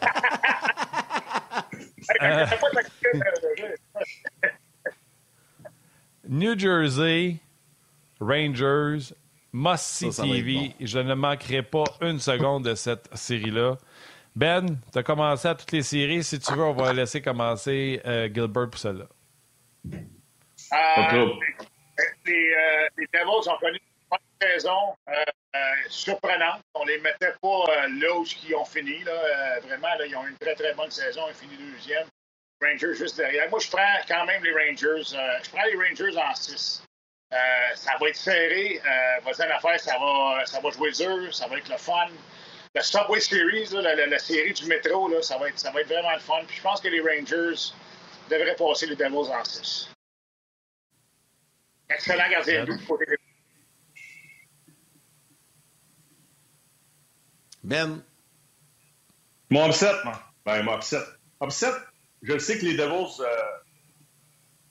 euh... 2.22 2.46
New 6.28 6.58
Jersey, 6.58 7.36
Rangers, 8.20 9.14
Must 9.52 9.84
See 9.84 10.10
TV. 10.10 10.54
Bon. 10.54 10.74
Je 10.80 10.98
ne 10.98 11.14
manquerai 11.14 11.62
pas 11.62 11.84
une 12.00 12.18
seconde 12.18 12.64
de 12.64 12.74
cette 12.74 13.08
série-là. 13.16 13.78
Ben, 14.34 14.66
tu 14.92 14.98
as 14.98 15.04
commencé 15.04 15.46
à 15.46 15.54
toutes 15.54 15.70
les 15.70 15.82
séries. 15.82 16.24
Si 16.24 16.40
tu 16.40 16.52
veux, 16.52 16.64
on 16.64 16.72
va 16.72 16.92
laisser 16.92 17.22
commencer 17.22 18.00
euh, 18.04 18.28
Gilbert 18.32 18.70
pour 18.70 18.80
celle-là. 18.80 19.06
Euh, 19.86 19.96
les, 22.26 22.52
euh, 22.52 22.88
les 22.96 23.06
Devils 23.06 23.48
ont 23.48 23.58
connu 23.60 23.78
saison 24.40 24.94
euh, 25.08 25.60
surprenante. 25.88 26.62
On 26.74 26.84
les 26.84 26.98
mettait 26.98 27.32
pas 27.40 27.86
là 27.88 28.14
où 28.16 28.24
ils 28.46 28.54
ont 28.54 28.64
fini. 28.64 29.02
Vraiment, 29.62 29.88
ils 30.04 30.16
ont 30.16 30.26
eu 30.26 30.30
une 30.30 30.38
très, 30.38 30.54
très 30.54 30.74
bonne 30.74 30.90
saison. 30.90 31.22
Ils 31.26 31.30
ont 31.30 31.34
fini 31.34 31.56
deuxième. 31.56 32.06
Rangers 32.60 32.94
juste 32.94 33.16
derrière. 33.16 33.48
Moi, 33.50 33.60
je 33.60 33.70
prends 33.70 33.98
quand 34.08 34.24
même 34.26 34.42
les 34.42 34.52
Rangers. 34.52 35.02
je 35.04 35.50
prends 35.50 35.64
les 35.64 35.76
Rangers 35.76 36.18
en 36.18 36.34
6. 36.34 36.82
ça 37.74 37.92
va 38.00 38.08
être 38.08 38.16
serré. 38.16 38.80
Euh, 38.84 39.20
voisin 39.22 39.46
d'affaires, 39.46 39.78
ça 39.78 39.96
va, 39.98 40.44
ça 40.44 40.60
va 40.60 40.70
jouer 40.70 40.90
dur. 40.92 41.34
Ça 41.34 41.46
va 41.46 41.58
être 41.58 41.68
le 41.68 41.78
fun 41.78 42.08
la 42.74 42.82
Subway 42.82 43.20
Series, 43.20 43.70
la, 43.72 44.18
série 44.18 44.52
du 44.52 44.66
métro, 44.66 45.10
ça, 45.22 45.38
va 45.38 45.48
être, 45.48 45.62
vraiment 45.72 46.12
le 46.12 46.20
fun. 46.20 46.44
Puis 46.46 46.56
je 46.56 46.62
pense 46.62 46.80
que 46.80 46.88
les 46.88 47.00
Rangers 47.00 47.72
devraient 48.30 48.56
passer 48.56 48.86
les 48.86 48.96
Devils 48.96 49.32
en 49.32 49.44
6. 49.44 49.90
Excellent 51.90 52.28
gardien 52.30 52.66
Ben. 57.62 58.02
Mon 59.50 59.68
upset, 59.68 59.94
moi. 60.04 60.20
Ben, 60.44 60.62
mon 60.62 60.76
upset. 60.76 61.02
Upset, 61.42 61.72
je 62.22 62.38
sais 62.38 62.58
que 62.58 62.64
les 62.64 62.76
Devils 62.76 63.20
euh, 63.20 63.26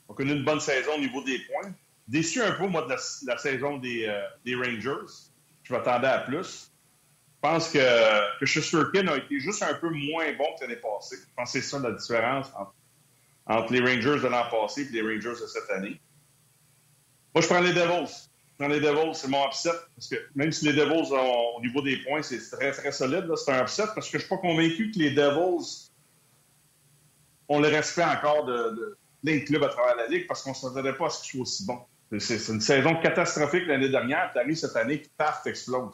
ont 0.09 0.13
connu 0.13 0.33
une 0.33 0.43
bonne 0.43 0.59
saison 0.59 0.95
au 0.95 0.99
niveau 0.99 1.23
des 1.23 1.39
points. 1.39 1.73
Déçu 2.07 2.41
un 2.41 2.51
peu, 2.53 2.67
moi, 2.67 2.83
de 2.83 2.95
la, 3.25 3.37
saison 3.37 3.77
des, 3.77 4.05
euh, 4.05 4.21
des 4.45 4.55
Rangers. 4.55 5.11
Je 5.63 5.73
m'attendais 5.73 6.07
à 6.07 6.19
plus. 6.19 6.71
Je 7.35 7.41
pense 7.41 7.69
que, 7.69 8.39
que 8.39 8.45
Shusterkin 8.45 9.07
a 9.07 9.17
été 9.17 9.39
juste 9.39 9.61
un 9.61 9.75
peu 9.75 9.89
moins 9.89 10.31
bon 10.33 10.45
que 10.55 10.65
l'année 10.65 10.77
passée. 10.77 11.17
Je 11.17 11.33
pense 11.35 11.51
que 11.51 11.61
c'est 11.61 11.67
ça 11.67 11.79
la 11.79 11.91
différence 11.91 12.47
entre, 12.57 12.73
entre 13.45 13.73
les 13.73 13.79
Rangers 13.79 14.21
de 14.21 14.27
l'an 14.27 14.49
passé 14.49 14.81
et 14.81 14.89
les 14.89 15.01
Rangers 15.01 15.41
de 15.41 15.47
cette 15.47 15.69
année. 15.69 15.99
Moi, 17.33 17.41
je 17.41 17.47
prends 17.47 17.59
les 17.59 17.73
Devils. 17.73 18.26
Prends 18.57 18.67
les 18.67 18.79
Devils, 18.79 19.13
c'est 19.13 19.27
mon 19.27 19.45
upset. 19.45 19.69
Parce 19.95 20.07
que 20.07 20.15
même 20.35 20.51
si 20.51 20.65
les 20.65 20.73
Devils, 20.73 21.13
ont, 21.13 21.57
au 21.57 21.61
niveau 21.61 21.81
des 21.81 21.97
points, 21.97 22.23
c'est 22.23 22.39
très, 22.49 22.71
très 22.71 22.91
solide, 22.91 23.27
c'est 23.35 23.51
un 23.51 23.61
upset 23.61 23.83
parce 23.93 24.07
que 24.07 24.13
je 24.13 24.17
ne 24.17 24.21
suis 24.21 24.29
pas 24.29 24.37
convaincu 24.37 24.91
que 24.91 24.99
les 24.99 25.11
Devils 25.11 25.91
ont 27.49 27.59
le 27.59 27.67
respect 27.67 28.03
encore 28.03 28.45
de, 28.45 28.97
de 29.23 29.39
clubs 29.45 29.63
à 29.63 29.69
travers 29.69 29.95
la 29.95 30.07
Ligue 30.07 30.27
parce 30.27 30.41
qu'on 30.41 30.51
ne 30.51 30.55
s'attendait 30.55 30.93
pas 30.93 31.05
à 31.07 31.09
ce 31.09 31.21
qu'ils 31.21 31.31
soient 31.31 31.41
aussi 31.41 31.65
bons. 31.65 31.79
C'est 32.19 32.47
une 32.47 32.61
saison 32.61 32.95
catastrophique 32.95 33.67
l'année 33.67 33.89
dernière, 33.89 34.31
puis 34.31 34.39
arrives 34.39 34.55
cette 34.55 34.75
année, 34.75 35.01
qui 35.01 35.09
paf, 35.17 35.43
t'explose. 35.43 35.93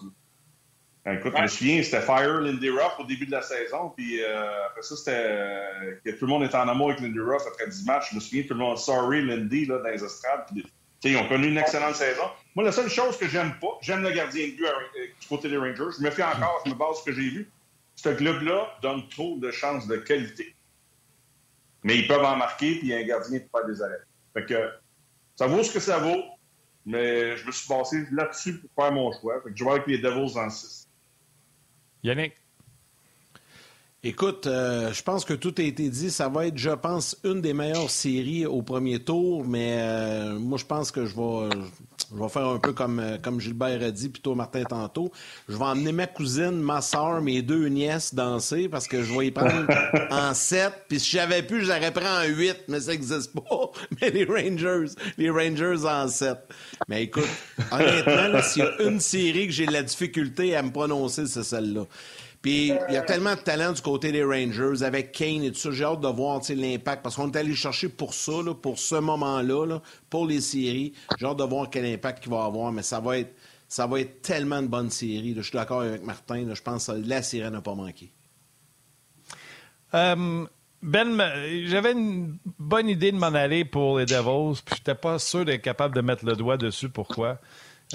Ben, 1.03 1.17
écoute, 1.17 1.33
ouais. 1.33 1.39
je 1.39 1.43
me 1.43 1.47
souviens, 1.47 1.83
c'était 1.83 2.01
Fire 2.01 2.39
Lindy 2.39 2.69
Ruff 2.69 2.99
au 2.99 3.03
début 3.03 3.25
de 3.25 3.31
la 3.31 3.41
saison, 3.41 3.91
puis 3.95 4.23
euh, 4.23 4.67
après 4.67 4.83
ça, 4.83 4.95
c'était 4.95 5.25
euh, 5.25 5.95
que 6.05 6.11
tout 6.11 6.25
le 6.25 6.31
monde 6.31 6.43
était 6.43 6.55
en 6.55 6.67
amour 6.69 6.91
avec 6.91 7.01
Lindy 7.01 7.19
Ruff 7.19 7.41
après 7.47 7.67
10 7.67 7.85
matchs. 7.85 8.11
Je 8.11 8.15
me 8.15 8.19
souviens, 8.21 8.43
tout 8.43 8.53
le 8.53 8.59
monde, 8.59 8.77
sorry 8.77 9.25
Lindy, 9.25 9.65
là, 9.65 9.79
dans 9.79 9.89
les 9.89 10.03
estrades. 10.03 10.45
Puis, 10.51 10.63
ils 11.09 11.17
ont 11.17 11.27
connu 11.27 11.47
une 11.47 11.57
excellente 11.57 11.95
saison. 11.95 12.23
Moi, 12.55 12.63
la 12.63 12.71
seule 12.71 12.89
chose 12.89 13.17
que 13.17 13.27
j'aime 13.27 13.57
pas, 13.59 13.77
j'aime 13.81 14.03
le 14.03 14.11
gardien 14.11 14.47
de 14.47 14.63
euh, 14.63 15.07
du 15.19 15.27
côté 15.27 15.49
des 15.49 15.57
Rangers. 15.57 15.95
Je 15.97 16.03
me 16.03 16.11
fie 16.11 16.23
encore, 16.23 16.61
je 16.65 16.71
me 16.71 16.75
base 16.75 16.95
sur 16.95 16.99
ce 16.99 17.05
que 17.05 17.11
j'ai 17.13 17.29
vu. 17.29 17.51
Ce 17.95 18.09
club-là 18.09 18.77
donne 18.81 19.07
trop 19.09 19.37
de 19.37 19.51
chances 19.51 19.87
de 19.87 19.97
qualité. 19.97 20.55
Mais 21.83 21.97
ils 21.97 22.07
peuvent 22.07 22.23
en 22.23 22.37
marquer, 22.37 22.75
puis 22.75 22.87
il 22.87 22.89
y 22.89 22.93
a 22.93 22.97
un 22.97 23.03
gardien 23.03 23.39
pour 23.39 23.59
faire 23.59 23.67
des 23.67 23.81
arrêts. 23.81 24.01
Fait 24.33 24.45
que 24.45 24.71
ça 25.35 25.47
vaut 25.47 25.63
ce 25.63 25.71
que 25.71 25.79
ça 25.79 25.99
vaut, 25.99 26.23
mais 26.85 27.37
je 27.37 27.45
me 27.45 27.51
suis 27.51 27.67
basé 27.67 28.05
là-dessus 28.11 28.59
pour 28.59 28.69
faire 28.83 28.93
mon 28.93 29.11
choix. 29.11 29.41
Fait 29.41 29.49
que 29.49 29.57
je 29.57 29.63
vais 29.63 29.71
avec 29.71 29.87
les 29.87 29.97
Devils 29.97 30.37
en 30.37 30.49
6. 30.49 30.87
Yannick? 32.03 32.33
Écoute, 34.05 34.47
euh, 34.47 34.91
je 34.91 35.01
pense 35.01 35.23
que 35.23 35.33
tout 35.33 35.55
a 35.57 35.61
été 35.61 35.87
dit. 35.87 36.11
Ça 36.11 36.27
va 36.27 36.47
être, 36.47 36.57
je 36.57 36.71
pense, 36.71 37.17
une 37.23 37.39
des 37.39 37.53
meilleures 37.53 37.89
séries 37.89 38.45
au 38.45 38.61
premier 38.61 38.99
tour, 38.99 39.45
mais 39.45 39.77
euh, 39.79 40.37
moi, 40.37 40.57
je 40.57 40.65
pense 40.65 40.91
que 40.91 41.05
je 41.05 41.15
vais, 41.15 41.49
je 42.13 42.21
vais 42.21 42.27
faire 42.27 42.47
un 42.47 42.59
peu 42.59 42.73
comme, 42.73 43.01
comme 43.23 43.39
Gilbert 43.39 43.81
a 43.81 43.91
dit, 43.91 44.09
plutôt 44.09 44.35
Martin 44.35 44.65
tantôt. 44.65 45.09
Je 45.47 45.55
vais 45.55 45.63
emmener 45.63 45.93
ma 45.93 46.07
cousine, 46.07 46.59
ma 46.59 46.81
soeur, 46.81 47.21
mes 47.21 47.41
deux 47.41 47.67
nièces 47.67 48.13
danser 48.13 48.67
parce 48.67 48.89
que 48.89 49.03
je 49.03 49.17
vais 49.17 49.27
y 49.27 49.31
prendre 49.31 49.67
en 50.11 50.33
7. 50.33 50.73
Puis 50.89 50.99
si 50.99 51.11
j'avais 51.11 51.41
pu, 51.41 51.63
j'aurais 51.63 51.93
pris 51.93 52.05
en 52.05 52.25
8, 52.25 52.63
mais 52.67 52.81
ça 52.81 52.91
n'existe 52.91 53.31
pas. 53.33 53.71
Mais 54.01 54.09
les 54.09 54.25
Rangers, 54.25 54.95
les 55.17 55.29
Rangers 55.29 55.85
en 55.85 56.09
7. 56.09 56.39
Mais 56.89 57.03
écoute, 57.03 57.23
honnêtement, 57.71 58.41
s'il 58.41 58.63
y 58.63 58.65
a 58.65 58.81
une 58.81 58.99
série 58.99 59.47
que 59.47 59.53
j'ai 59.53 59.65
de 59.65 59.71
la 59.71 59.83
difficulté 59.83 60.57
à 60.57 60.61
me 60.61 60.71
prononcer, 60.71 61.25
c'est 61.25 61.43
celle-là. 61.43 61.85
Puis 62.43 62.73
il 62.89 62.93
y 62.93 62.97
a 62.97 63.01
tellement 63.01 63.35
de 63.35 63.39
talent 63.39 63.71
du 63.71 63.81
côté 63.81 64.11
des 64.11 64.23
Rangers 64.23 64.83
avec 64.83 65.13
Kane 65.13 65.43
et 65.43 65.51
tout 65.53 65.57
ça. 65.57 65.71
J'ai 65.71 65.85
hâte 65.85 66.01
de 66.01 66.07
voir 66.09 66.41
l'impact 66.49 67.01
parce 67.01 67.15
qu'on 67.15 67.31
est 67.31 67.37
allé 67.37 67.55
chercher 67.55 67.87
pour 67.87 68.13
ça, 68.13 68.33
pour 68.61 68.77
ce 68.77 68.95
moment-là, 68.95 69.65
là, 69.65 69.81
pour 70.09 70.27
les 70.27 70.41
séries. 70.41 70.93
J'ai 71.17 71.25
hâte 71.25 71.37
de 71.37 71.43
voir 71.45 71.69
quel 71.69 71.85
impact 71.85 72.25
il 72.25 72.31
va 72.31 72.43
avoir, 72.43 72.73
mais 72.73 72.83
ça 72.83 72.99
va 72.99 73.17
être, 73.17 73.33
ça 73.69 73.87
va 73.87 74.01
être 74.01 74.21
tellement 74.21 74.61
de 74.61 74.67
bonnes 74.67 74.89
séries. 74.89 75.33
Je 75.37 75.41
suis 75.41 75.53
d'accord 75.53 75.81
avec 75.81 76.03
Martin. 76.03 76.53
Je 76.53 76.61
pense 76.61 76.87
que 76.87 76.91
la 76.91 77.23
série 77.23 77.49
n'a 77.49 77.61
pas 77.61 77.75
manqué. 77.75 78.11
Um... 79.93 80.47
Ben, 80.85 81.17
j'avais 81.65 81.93
une 81.93 82.39
bonne 82.59 82.89
idée 82.89 83.13
de 83.13 83.17
m'en 83.17 83.27
aller 83.27 83.63
pour 83.63 83.99
les 83.99 84.05
Devils, 84.05 84.61
puis 84.65 84.75
j'étais 84.75 84.95
pas 84.95 85.17
sûr 85.17 85.45
d'être 85.45 85.61
capable 85.61 85.95
de 85.95 86.01
mettre 86.01 86.25
le 86.25 86.35
doigt 86.35 86.57
dessus. 86.57 86.89
Pourquoi? 86.89 87.39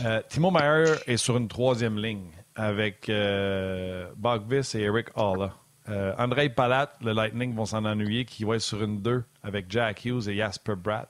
Euh, 0.02 0.22
Timo 0.30 0.50
Meyer 0.50 0.94
est 1.06 1.18
sur 1.18 1.36
une 1.36 1.48
troisième 1.48 1.98
ligne 1.98 2.30
avec 2.58 3.08
euh, 3.08 4.08
Bogvis 4.16 4.72
et 4.74 4.80
Eric 4.80 5.06
Halla. 5.14 5.54
Euh, 5.88 6.12
André 6.18 6.50
Palat, 6.50 6.92
le 7.00 7.12
Lightning 7.12 7.54
vont 7.54 7.64
s'en 7.64 7.84
ennuyer, 7.84 8.24
qui 8.24 8.44
va 8.44 8.56
être 8.56 8.62
sur 8.62 8.82
une 8.82 9.00
2 9.00 9.24
avec 9.44 9.66
Jack 9.70 10.04
Hughes 10.04 10.28
et 10.28 10.36
Jasper 10.36 10.74
Bratt. 10.74 11.08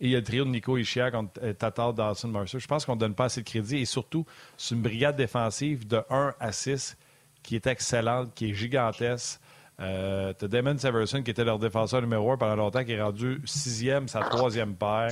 Et 0.00 0.06
il 0.06 0.10
y 0.12 0.14
a 0.14 0.18
le 0.18 0.24
trio 0.24 0.44
de 0.44 0.50
Nico 0.50 0.78
Ishia 0.78 1.10
contre 1.10 1.40
euh, 1.42 1.52
Tatar 1.52 1.92
Dawson 1.92 2.28
Mercer. 2.28 2.60
Je 2.60 2.66
pense 2.68 2.86
qu'on 2.86 2.94
ne 2.94 3.00
donne 3.00 3.14
pas 3.14 3.24
assez 3.24 3.42
de 3.42 3.46
crédit. 3.46 3.78
Et 3.78 3.84
surtout, 3.84 4.24
c'est 4.56 4.76
une 4.76 4.82
brigade 4.82 5.16
défensive 5.16 5.86
de 5.86 6.00
1 6.08 6.34
à 6.38 6.52
6 6.52 6.96
qui 7.42 7.56
est 7.56 7.66
excellente, 7.66 8.32
qui 8.34 8.50
est 8.50 8.54
gigantesque. 8.54 9.40
Euh, 9.80 10.32
tu 10.38 10.44
as 10.44 10.48
Damon 10.48 10.78
Severson, 10.78 11.22
qui 11.22 11.32
était 11.32 11.44
leur 11.44 11.58
défenseur 11.58 12.00
numéro 12.00 12.30
1 12.30 12.36
pendant 12.36 12.56
longtemps, 12.56 12.84
qui 12.84 12.92
est 12.92 13.02
rendu 13.02 13.42
sixième, 13.44 14.06
sa 14.06 14.20
troisième 14.20 14.76
paire. 14.76 15.10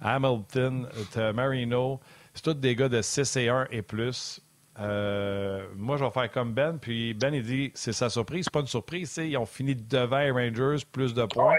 Hamilton, 0.00 0.86
Marino. 1.34 2.00
C'est 2.32 2.42
tous 2.42 2.54
des 2.54 2.76
gars 2.76 2.88
de 2.88 3.02
6 3.02 3.36
et 3.36 3.48
1 3.48 3.66
et 3.72 3.82
plus. 3.82 4.40
Euh, 4.80 5.66
moi, 5.76 5.96
je 5.96 6.04
vais 6.04 6.10
faire 6.10 6.30
comme 6.30 6.52
Ben. 6.52 6.78
Puis 6.78 7.14
Ben, 7.14 7.34
il 7.34 7.42
dit 7.42 7.70
c'est 7.74 7.92
sa 7.92 8.10
surprise. 8.10 8.44
C'est 8.44 8.52
pas 8.52 8.60
une 8.60 8.66
surprise. 8.66 9.16
Ils 9.18 9.36
ont 9.36 9.46
fini 9.46 9.74
devant 9.74 10.18
les 10.18 10.30
Rangers, 10.30 10.84
plus 10.90 11.14
de 11.14 11.24
points. 11.24 11.56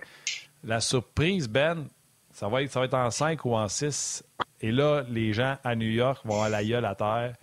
La 0.63 0.81
surprise, 0.81 1.47
Ben, 1.47 1.87
ça 2.31 2.49
va, 2.49 2.61
être, 2.63 2.71
ça 2.71 2.79
va 2.79 2.85
être 2.85 2.95
en 2.95 3.09
5 3.09 3.45
ou 3.45 3.55
en 3.55 3.67
6. 3.67 4.23
Et 4.61 4.71
là, 4.71 5.03
les 5.09 5.31
gens 5.31 5.57
à 5.63 5.75
New 5.75 5.89
York 5.89 6.21
vont 6.25 6.41
à 6.41 6.49
la 6.49 6.63
gueule 6.63 6.85
à 6.85 6.95
terre. 6.95 7.35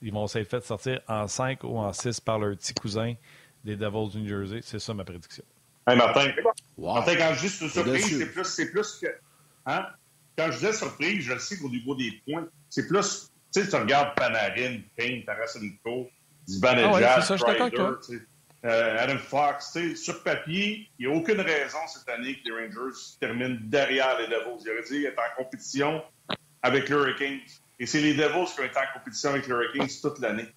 Ils 0.00 0.12
vont 0.12 0.26
s'être 0.26 0.48
fait 0.48 0.64
sortir 0.64 1.00
en 1.08 1.26
5 1.26 1.64
ou 1.64 1.78
en 1.78 1.92
6 1.92 2.20
par 2.20 2.38
leur 2.38 2.56
petit 2.56 2.72
cousin 2.72 3.14
des 3.64 3.76
Devils 3.76 4.10
du 4.10 4.18
New 4.20 4.28
Jersey. 4.28 4.60
C'est 4.62 4.78
ça 4.78 4.94
ma 4.94 5.04
prédiction. 5.04 5.44
Hey 5.86 5.96
Martin, 5.96 6.30
Martin, 6.76 7.16
quand 7.16 7.34
je 7.34 7.40
dis 7.40 7.48
surprise, 7.48 8.18
c'est 8.18 8.32
plus, 8.32 8.44
c'est 8.44 8.70
plus 8.70 8.98
que. 9.00 9.06
Hein? 9.66 9.86
Quand 10.36 10.50
je 10.52 10.66
dis 10.66 10.76
surprise, 10.76 11.24
je 11.24 11.32
le 11.32 11.38
sais 11.38 11.58
qu'au 11.58 11.68
niveau 11.68 11.94
des 11.94 12.12
points, 12.26 12.46
c'est 12.68 12.86
plus 12.86 13.30
tu 13.52 13.62
sais, 13.62 13.68
tu 13.68 13.76
regardes 13.76 14.14
Panarin, 14.14 14.80
Kane, 14.96 15.24
Tarasenko, 15.24 16.08
Zibanejad, 16.46 17.24
ah 17.30 18.66
euh, 18.66 18.96
Adam 18.98 19.18
Fox, 19.18 19.72
tu 19.72 19.90
sais, 19.90 19.96
sur 19.96 20.22
papier, 20.24 20.88
il 20.98 21.06
n'y 21.06 21.12
a 21.12 21.16
aucune 21.16 21.40
raison 21.40 21.78
cette 21.86 22.08
année 22.08 22.34
que 22.34 22.48
les 22.48 22.66
Rangers 22.66 22.98
terminent 23.20 23.56
derrière 23.62 24.18
les 24.18 24.26
Devils. 24.26 24.64
Il 24.64 24.70
aurait 24.70 24.82
dit 24.82 25.04
être 25.04 25.18
en 25.18 25.44
compétition 25.44 26.02
avec 26.62 26.88
les 26.88 26.94
Hurricanes. 26.94 27.38
Et 27.78 27.86
c'est 27.86 28.00
les 28.00 28.14
Devils 28.14 28.52
qui 28.52 28.60
ont 28.60 28.64
été 28.64 28.78
en 28.78 28.98
compétition 28.98 29.30
avec 29.30 29.46
les 29.46 29.52
Hurricanes 29.52 29.88
toute 30.02 30.18
l'année. 30.18 30.48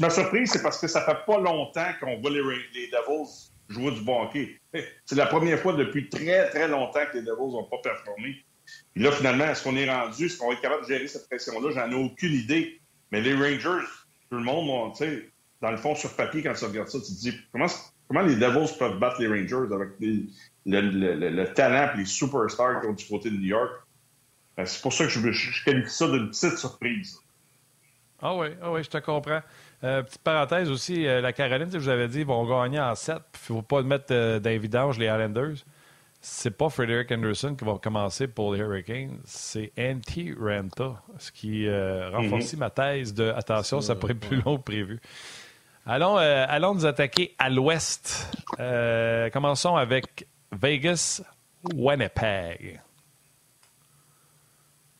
Ma 0.00 0.10
surprise, 0.10 0.50
c'est 0.50 0.62
parce 0.62 0.80
que 0.80 0.88
ça 0.88 1.04
fait 1.04 1.24
pas 1.24 1.38
longtemps 1.38 1.92
qu'on 2.00 2.20
voit 2.20 2.30
les, 2.30 2.42
les 2.74 2.88
Devils 2.88 3.52
jouer 3.68 3.92
du 3.92 4.00
bon 4.00 4.24
hockey. 4.24 4.60
C'est 5.04 5.14
la 5.14 5.26
première 5.26 5.58
fois 5.60 5.74
depuis 5.74 6.08
très, 6.08 6.50
très 6.50 6.68
longtemps 6.68 7.06
que 7.10 7.18
les 7.18 7.22
Devils 7.22 7.52
n'ont 7.52 7.64
pas 7.64 7.78
performé. 7.82 8.44
Puis 8.94 9.02
là, 9.02 9.12
finalement, 9.12 9.44
est-ce 9.44 9.62
qu'on 9.64 9.76
est 9.76 9.90
rendu? 9.90 10.26
Est-ce 10.26 10.36
qu'on 10.38 10.48
va 10.48 10.54
être 10.54 10.60
capable 10.60 10.82
de 10.82 10.88
gérer 10.88 11.06
cette 11.06 11.28
pression-là? 11.28 11.70
J'en 11.74 11.90
ai 11.90 11.94
aucune 11.94 12.32
idée. 12.32 12.80
Mais 13.10 13.20
les 13.20 13.34
Rangers, 13.34 13.86
tout 14.30 14.36
le 14.36 14.42
monde, 14.44 14.92
tu 14.92 15.04
sais, 15.04 15.30
dans 15.60 15.70
le 15.70 15.76
fond, 15.76 15.94
sur 15.94 16.14
papier, 16.14 16.42
quand 16.42 16.52
tu 16.54 16.64
regardes 16.64 16.88
ça, 16.88 16.98
tu 16.98 17.06
te 17.06 17.20
dis 17.20 17.32
comment, 17.52 18.22
les 18.22 18.36
Devils 18.36 18.76
peuvent 18.78 18.98
battre 18.98 19.20
les 19.20 19.28
Rangers 19.28 19.72
avec 19.72 19.90
le, 20.00 21.30
le, 21.30 21.44
talent 21.54 21.94
et 21.94 21.98
les 21.98 22.04
superstars 22.04 22.80
qui 22.80 22.86
ont 22.88 22.92
du 22.92 23.04
côté 23.06 23.30
de 23.30 23.36
New 23.36 23.46
York? 23.46 23.70
Ben, 24.56 24.66
c'est 24.66 24.82
pour 24.82 24.92
ça 24.92 25.04
que 25.04 25.10
je, 25.10 25.64
qualifie 25.64 25.90
ça 25.90 26.08
d'une 26.08 26.28
petite 26.28 26.58
surprise. 26.58 27.18
Ah 28.20 28.36
oui, 28.36 28.48
ah 28.62 28.70
oui, 28.70 28.84
je 28.84 28.90
te 28.90 28.98
comprends. 28.98 29.40
Euh, 29.82 30.02
petite 30.02 30.22
parenthèse 30.22 30.70
aussi, 30.70 31.06
euh, 31.06 31.20
la 31.20 31.32
Caroline, 31.32 31.68
je 31.72 31.78
vous 31.78 31.88
avais 31.88 32.08
dit, 32.08 32.20
ils 32.20 32.26
vont 32.26 32.46
gagner 32.46 32.78
en 32.78 32.94
7. 32.94 33.16
Il 33.16 33.18
ne 33.18 33.22
faut 33.38 33.62
pas 33.62 33.82
mettre 33.82 34.12
euh, 34.12 34.38
les 34.44 34.56
Islanders 34.56 35.64
c'est 36.24 36.56
pas 36.56 36.70
Frederick 36.70 37.10
Anderson 37.10 37.56
qui 37.56 37.64
va 37.64 37.78
commencer 37.78 38.28
pour 38.28 38.54
les 38.54 38.60
Hurricanes, 38.60 39.20
c'est 39.24 39.72
Antti 39.76 40.32
Ranta, 40.38 41.02
ce 41.18 41.32
qui 41.32 41.66
euh, 41.66 42.10
renforce 42.10 42.54
ma 42.54 42.70
thèse 42.70 43.12
de 43.12 43.30
attention, 43.30 43.80
ça 43.80 43.96
pourrait 43.96 44.12
être 44.12 44.20
plus 44.20 44.40
long 44.40 44.56
que 44.56 44.62
prévu. 44.62 45.00
Allons, 45.84 46.16
euh, 46.18 46.46
allons 46.48 46.74
nous 46.74 46.86
attaquer 46.86 47.34
à 47.38 47.50
l'ouest. 47.50 48.30
Euh, 48.60 49.30
commençons 49.30 49.74
avec 49.74 50.28
Vegas, 50.52 51.22
Winnipeg. 51.74 52.80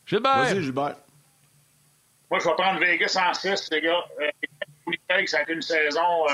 Gilbert. 0.05 0.39
Vas-y, 0.39 0.63
Gilbert. 0.65 0.97
Moi, 2.29 2.41
je 2.41 2.49
vais 2.49 2.55
prendre 2.55 2.81
Vegas 2.81 3.17
en 3.17 3.33
6, 3.33 3.69
les 3.71 3.81
gars. 3.81 4.05
Winnipeg, 4.87 5.29
ça 5.29 5.39
a 5.39 5.43
été 5.43 5.53
une 5.53 5.63
saison 5.63 6.27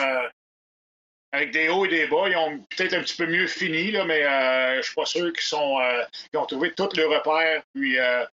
avec 1.32 1.50
des 1.50 1.68
hauts 1.68 1.84
et 1.84 1.88
des 1.88 2.06
bas. 2.06 2.28
Ils 2.28 2.36
ont 2.36 2.58
peut-être 2.76 2.94
un 2.94 3.00
petit 3.00 3.16
peu 3.16 3.26
mieux 3.26 3.46
fini, 3.46 3.90
là, 3.90 4.04
mais 4.04 4.22
euh, 4.22 4.76
je 4.76 4.82
suis 4.82 4.94
pas 4.94 5.06
sûr 5.06 5.32
qu'ils 5.32 5.42
sont 5.42 5.78
euh, 5.80 6.04
ont 6.34 6.46
trouvé 6.46 6.72
tous 6.72 6.94
les 6.94 7.04
repères. 7.04 7.62
Puis 7.74 7.98
euh, 7.98 8.24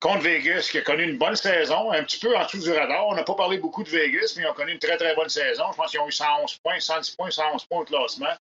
contre 0.00 0.22
Vegas, 0.22 0.68
qui 0.70 0.78
a 0.78 0.82
connu 0.82 1.04
une 1.04 1.18
bonne 1.18 1.36
saison, 1.36 1.92
un 1.92 2.02
petit 2.04 2.18
peu 2.18 2.36
en 2.36 2.44
dessous 2.44 2.58
du 2.58 2.72
radar. 2.72 3.06
On 3.08 3.14
n'a 3.14 3.24
pas 3.24 3.34
parlé 3.34 3.58
beaucoup 3.58 3.82
de 3.82 3.90
Vegas, 3.90 4.34
mais 4.36 4.44
ils 4.44 4.46
ont 4.46 4.54
connu 4.54 4.72
une 4.72 4.78
très 4.78 4.96
très 4.96 5.14
bonne 5.14 5.28
saison. 5.28 5.64
Je 5.72 5.76
pense 5.76 5.90
qu'ils 5.90 6.00
ont 6.00 6.08
eu 6.08 6.12
111 6.12 6.58
points, 6.58 6.80
110 6.80 7.10
points, 7.16 7.30
111 7.30 7.64
points 7.66 7.80
au 7.80 7.84
classement. 7.84 8.34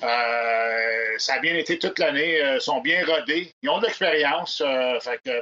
ça 0.00 1.34
a 1.34 1.38
bien 1.38 1.54
été 1.54 1.78
toute 1.78 1.98
l'année. 1.98 2.40
Ils 2.56 2.60
sont 2.60 2.80
bien 2.80 3.06
rodés. 3.06 3.52
Ils 3.62 3.70
ont 3.70 3.78
de 3.78 3.86
l'expérience. 3.86 4.60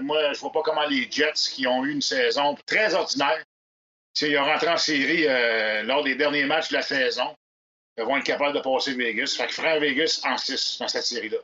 moi, 0.03 0.33
je 0.33 0.39
vois 0.39 0.53
pas 0.53 0.63
comment 0.63 0.87
les 0.87 1.09
Jets, 1.11 1.51
qui 1.51 1.67
ont 1.67 1.85
eu 1.85 1.93
une 1.93 2.03
saison 2.03 2.57
très 2.67 2.95
ordinaire, 2.95 3.43
ils 4.21 4.39
ont 4.39 4.45
rentré 4.45 4.69
en 4.69 4.77
série 4.77 5.27
lors 5.85 6.05
des 6.05 6.15
derniers 6.15 6.45
matchs 6.45 6.69
de 6.69 6.75
la 6.75 6.83
saison 6.83 7.35
vont 8.05 8.17
être 8.17 8.25
capables 8.25 8.57
de 8.57 8.61
passer 8.61 8.95
Vegas. 8.95 9.35
Fait 9.37 9.47
que 9.47 9.55
frère 9.55 9.81
Vegas 9.81 10.21
en 10.25 10.37
6 10.37 10.79
dans 10.81 10.89
cette 10.89 11.05
série-là. 11.05 11.39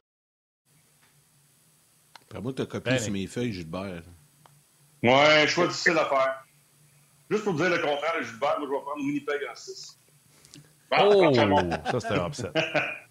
Après 2.23 2.41
moi, 2.41 2.53
tu 2.53 2.63
as 2.63 2.67
copié 2.67 2.93
ben, 2.93 2.99
sur 2.99 3.13
mes 3.13 3.27
feuilles, 3.27 3.53
Gilbert. 3.53 4.03
Ouais, 5.03 5.47
choix 5.49 5.67
difficile 5.67 5.99
à 5.99 6.07
faire. 6.07 6.45
Juste 7.31 7.45
pour 7.45 7.55
dire 7.55 7.71
le 7.71 7.79
contraire 7.79 8.19
de 8.19 8.25
Gilbert, 8.25 8.59
moi, 8.59 8.69
je 8.69 8.75
vais 8.75 8.83
prendre 8.83 9.05
Winnipeg 9.05 9.41
en 9.51 9.55
6. 9.55 9.99
oh! 11.01 11.33
ça, 11.91 12.01
c'était 12.01 12.21
upset. 12.21 12.53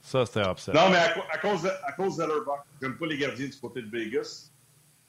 Ça, 0.01 0.25
c'était 0.25 0.49
upset. 0.49 0.71
Non, 0.73 0.89
mais 0.89 0.97
à, 0.97 1.15
à 1.31 1.37
cause 1.37 1.63
de, 1.63 1.69
à 1.83 1.91
cause 1.93 2.17
d'Ellerbach, 2.17 2.63
j'aime 2.81 2.97
pas 2.97 3.05
les 3.07 3.17
gardiens 3.17 3.47
du 3.47 3.59
côté 3.59 3.81
de 3.81 3.89
Vegas. 3.89 4.51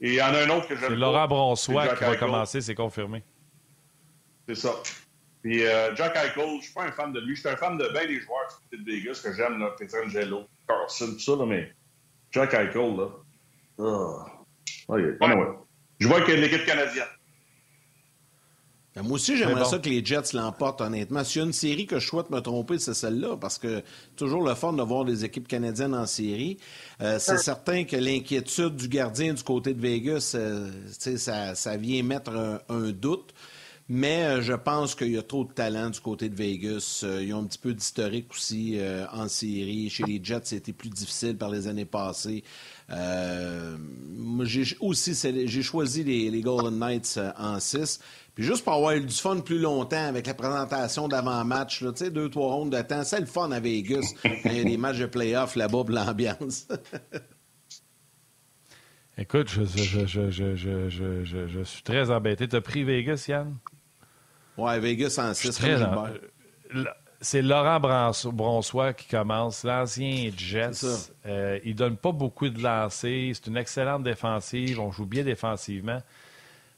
Et 0.00 0.08
il 0.08 0.14
y 0.14 0.22
en 0.22 0.34
a 0.34 0.42
un 0.42 0.50
autre 0.50 0.68
que 0.68 0.74
j'aime 0.74 0.84
pas. 0.84 0.88
C'est 0.88 0.96
Laurent 0.96 1.28
Bronsois 1.28 1.88
qui 1.96 2.04
va 2.04 2.16
commencer, 2.16 2.60
c'est 2.60 2.74
confirmé. 2.74 3.22
C'est 4.48 4.56
ça. 4.56 4.74
Puis 5.42 5.66
euh, 5.66 5.94
Jack 5.96 6.16
Eichel, 6.16 6.58
je 6.60 6.64
suis 6.64 6.72
pas 6.72 6.84
un 6.84 6.92
fan 6.92 7.12
de 7.12 7.20
lui. 7.20 7.34
Je 7.34 7.40
suis 7.40 7.48
un 7.48 7.56
fan 7.56 7.76
de 7.76 7.88
bien 7.88 8.06
des 8.06 8.20
joueurs 8.20 8.62
de 8.72 8.78
Vegas 8.84 9.20
que 9.22 9.32
j'aime, 9.34 9.58
là, 9.58 9.74
Petrangelo, 9.76 10.44
Carlson, 10.68 11.12
tout 11.12 11.18
ça, 11.18 11.32
là, 11.36 11.46
mais 11.46 11.72
Jack 12.30 12.54
Eichel, 12.54 12.96
là. 12.96 13.08
Oh. 13.78 14.20
Okay. 14.88 15.16
Anyway. 15.20 15.48
Je 15.98 16.08
vois 16.08 16.20
qu'il 16.22 16.34
y 16.34 16.38
a 16.38 16.40
l'équipe 16.40 16.64
canadienne. 16.64 17.06
Ben, 18.94 19.02
moi 19.02 19.12
aussi, 19.12 19.38
j'aimerais 19.38 19.64
ça 19.64 19.78
que 19.78 19.88
les 19.88 20.04
Jets 20.04 20.34
l'emportent, 20.34 20.82
honnêtement. 20.82 21.24
S'il 21.24 21.40
y 21.40 21.44
a 21.44 21.46
une 21.46 21.54
série 21.54 21.86
que 21.86 21.98
je 21.98 22.06
souhaite 22.06 22.28
me 22.28 22.40
tromper, 22.40 22.78
c'est 22.78 22.92
celle-là, 22.92 23.38
parce 23.38 23.58
que 23.58 23.82
toujours 24.16 24.46
le 24.46 24.54
fun 24.54 24.74
de 24.74 24.82
voir 24.82 25.06
des 25.06 25.24
équipes 25.24 25.48
canadiennes 25.48 25.94
en 25.94 26.04
série. 26.04 26.58
Euh, 27.00 27.18
c'est 27.18 27.38
certain 27.38 27.84
que 27.84 27.96
l'inquiétude 27.96 28.76
du 28.76 28.88
gardien 28.88 29.32
du 29.32 29.42
côté 29.42 29.72
de 29.72 29.80
Vegas, 29.80 30.32
euh, 30.34 30.70
ça, 31.16 31.54
ça 31.54 31.76
vient 31.78 32.02
mettre 32.02 32.62
un 32.68 32.90
doute. 32.90 33.32
Mais 33.88 34.22
euh, 34.22 34.42
je 34.42 34.52
pense 34.52 34.94
qu'il 34.94 35.10
y 35.10 35.18
a 35.18 35.22
trop 35.22 35.44
de 35.44 35.52
talent 35.52 35.90
du 35.90 36.00
côté 36.00 36.28
de 36.28 36.34
Vegas. 36.34 37.02
Euh, 37.04 37.22
ils 37.22 37.34
ont 37.34 37.40
un 37.40 37.44
petit 37.44 37.58
peu 37.58 37.74
d'historique 37.74 38.30
aussi 38.30 38.78
euh, 38.78 39.06
en 39.12 39.28
série. 39.28 39.90
Chez 39.90 40.04
les 40.04 40.20
Jets, 40.22 40.42
c'était 40.44 40.72
plus 40.72 40.88
difficile 40.88 41.36
par 41.36 41.50
les 41.50 41.66
années 41.66 41.84
passées. 41.84 42.44
j'ai 42.88 44.76
aussi 44.80 45.46
j'ai 45.46 45.62
choisi 45.62 46.04
les, 46.04 46.40
Golden 46.40 46.78
Knights 46.78 47.18
en 47.36 47.58
6. 47.58 48.00
Puis 48.34 48.44
juste 48.44 48.64
pour 48.64 48.72
avoir 48.72 48.92
eu 48.92 49.00
du 49.00 49.14
fun 49.14 49.40
plus 49.40 49.58
longtemps 49.58 50.06
avec 50.06 50.26
la 50.26 50.34
présentation 50.34 51.06
d'avant-match, 51.06 51.80
tu 51.80 51.86
sais, 51.96 52.10
deux, 52.10 52.30
trois 52.30 52.54
rondes 52.54 52.74
de 52.74 52.80
temps, 52.80 53.04
c'est 53.04 53.20
le 53.20 53.26
fun 53.26 53.50
à 53.50 53.60
Vegas. 53.60 54.14
Il 54.46 54.56
y 54.56 54.60
a 54.60 54.64
des 54.64 54.78
matchs 54.78 55.00
de 55.00 55.06
playoff 55.06 55.54
là-bas 55.54 55.84
pour 55.84 55.90
l'ambiance. 55.90 56.66
Écoute, 59.22 59.48
je, 59.48 59.62
je, 59.64 61.62
suis 61.62 61.82
très 61.84 62.10
embêté. 62.10 62.48
T'as 62.48 62.60
pris 62.60 62.82
Vegas, 62.82 63.26
Yann? 63.28 63.54
Ouais, 64.58 64.80
Vegas 64.80 65.16
en 65.20 65.32
6. 65.32 65.62
C'est 67.20 67.40
Laurent 67.40 67.78
Bronsois 67.78 68.92
qui 68.94 69.06
commence, 69.06 69.62
l'ancien 69.62 70.32
Jets. 70.36 71.12
Euh, 71.24 71.60
il 71.62 71.76
donne 71.76 71.96
pas 71.96 72.10
beaucoup 72.10 72.48
de 72.48 72.60
lancers. 72.60 73.36
C'est 73.36 73.46
une 73.46 73.56
excellente 73.56 74.02
défensive. 74.02 74.80
On 74.80 74.90
joue 74.90 75.06
bien 75.06 75.22
défensivement. 75.22 76.02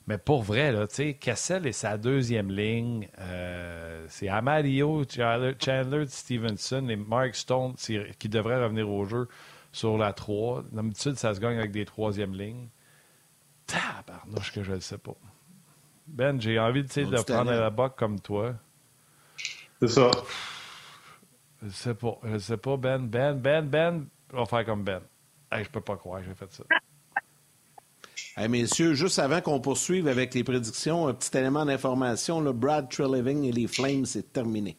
Mais 0.06 0.18
pour 0.18 0.42
vrai, 0.42 0.70
là, 0.70 0.86
Cassel 1.18 1.66
est 1.66 1.72
sa 1.72 1.96
deuxième 1.96 2.50
ligne. 2.50 3.08
Euh, 3.20 4.04
c'est 4.10 4.28
Amadio, 4.28 5.02
Chandler, 5.08 6.04
Stevenson 6.08 6.90
et 6.90 6.96
Mark 6.96 7.36
Stone 7.36 7.72
qui 8.18 8.28
devraient 8.28 8.62
revenir 8.62 8.90
au 8.90 9.06
jeu 9.06 9.28
sur 9.74 9.98
la 9.98 10.12
3. 10.12 10.64
D'habitude, 10.72 11.16
ça 11.16 11.34
se 11.34 11.40
gagne 11.40 11.58
avec 11.58 11.72
des 11.72 11.84
troisièmes 11.84 12.34
lignes. 12.34 12.68
Tabarnouche 13.66 14.52
que 14.52 14.62
je 14.62 14.70
ne 14.70 14.76
le 14.76 14.80
sais 14.80 14.98
pas. 14.98 15.16
Ben, 16.06 16.40
j'ai 16.40 16.58
envie 16.58 16.84
de 16.84 17.22
prendre 17.22 17.50
la 17.50 17.70
boc 17.70 17.94
comme 17.96 18.20
toi. 18.20 18.54
C'est 19.80 19.88
ça. 19.88 20.10
Je 21.62 21.70
sais 21.70 21.94
pas. 21.94 22.18
Je 22.24 22.38
sais 22.38 22.56
pas, 22.56 22.76
Ben. 22.76 23.06
Ben, 23.06 23.34
Ben, 23.34 23.66
Ben, 23.66 24.06
on 24.32 24.38
va 24.38 24.46
faire 24.46 24.64
comme 24.64 24.84
Ben. 24.84 25.00
Hey, 25.50 25.64
je 25.64 25.70
peux 25.70 25.80
pas 25.80 25.96
croire 25.96 26.20
que 26.20 26.26
j'ai 26.26 26.34
fait 26.34 26.52
ça. 26.52 26.64
Hey, 28.36 28.48
messieurs, 28.48 28.94
juste 28.94 29.20
avant 29.20 29.40
qu'on 29.40 29.60
poursuive 29.60 30.08
avec 30.08 30.34
les 30.34 30.42
prédictions, 30.42 31.06
un 31.06 31.14
petit 31.14 31.38
élément 31.38 31.64
d'information. 31.64 32.42
Brad 32.52 32.90
Treleving 32.90 33.44
et 33.44 33.52
les 33.52 33.68
Flames, 33.68 34.06
c'est 34.06 34.32
terminé. 34.32 34.76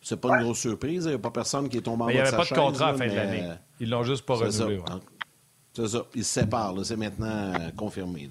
C'est 0.00 0.20
pas 0.20 0.36
une 0.36 0.42
grosse 0.42 0.58
surprise. 0.58 1.04
Il 1.04 1.10
n'y 1.10 1.14
a 1.14 1.18
pas 1.20 1.30
personne 1.30 1.68
qui 1.68 1.76
est 1.76 1.82
tombé 1.82 2.02
en 2.02 2.06
bas 2.06 2.12
Il 2.12 2.16
n'y 2.16 2.20
avait 2.22 2.36
pas 2.36 2.44
de 2.44 2.48
contrat 2.48 2.88
à 2.88 2.92
la 2.92 2.98
fin 2.98 3.06
de 3.06 3.14
l'année. 3.14 3.48
Ils 3.80 3.90
l'ont 3.90 4.02
juste 4.02 4.24
pas 4.24 4.34
renouvelé. 4.34 4.80
C'est 5.74 5.88
ça. 5.88 6.06
Ils 6.14 6.24
se 6.24 6.40
séparent. 6.40 6.74
C'est 6.84 6.96
maintenant 6.96 7.52
confirmé. 7.76 8.28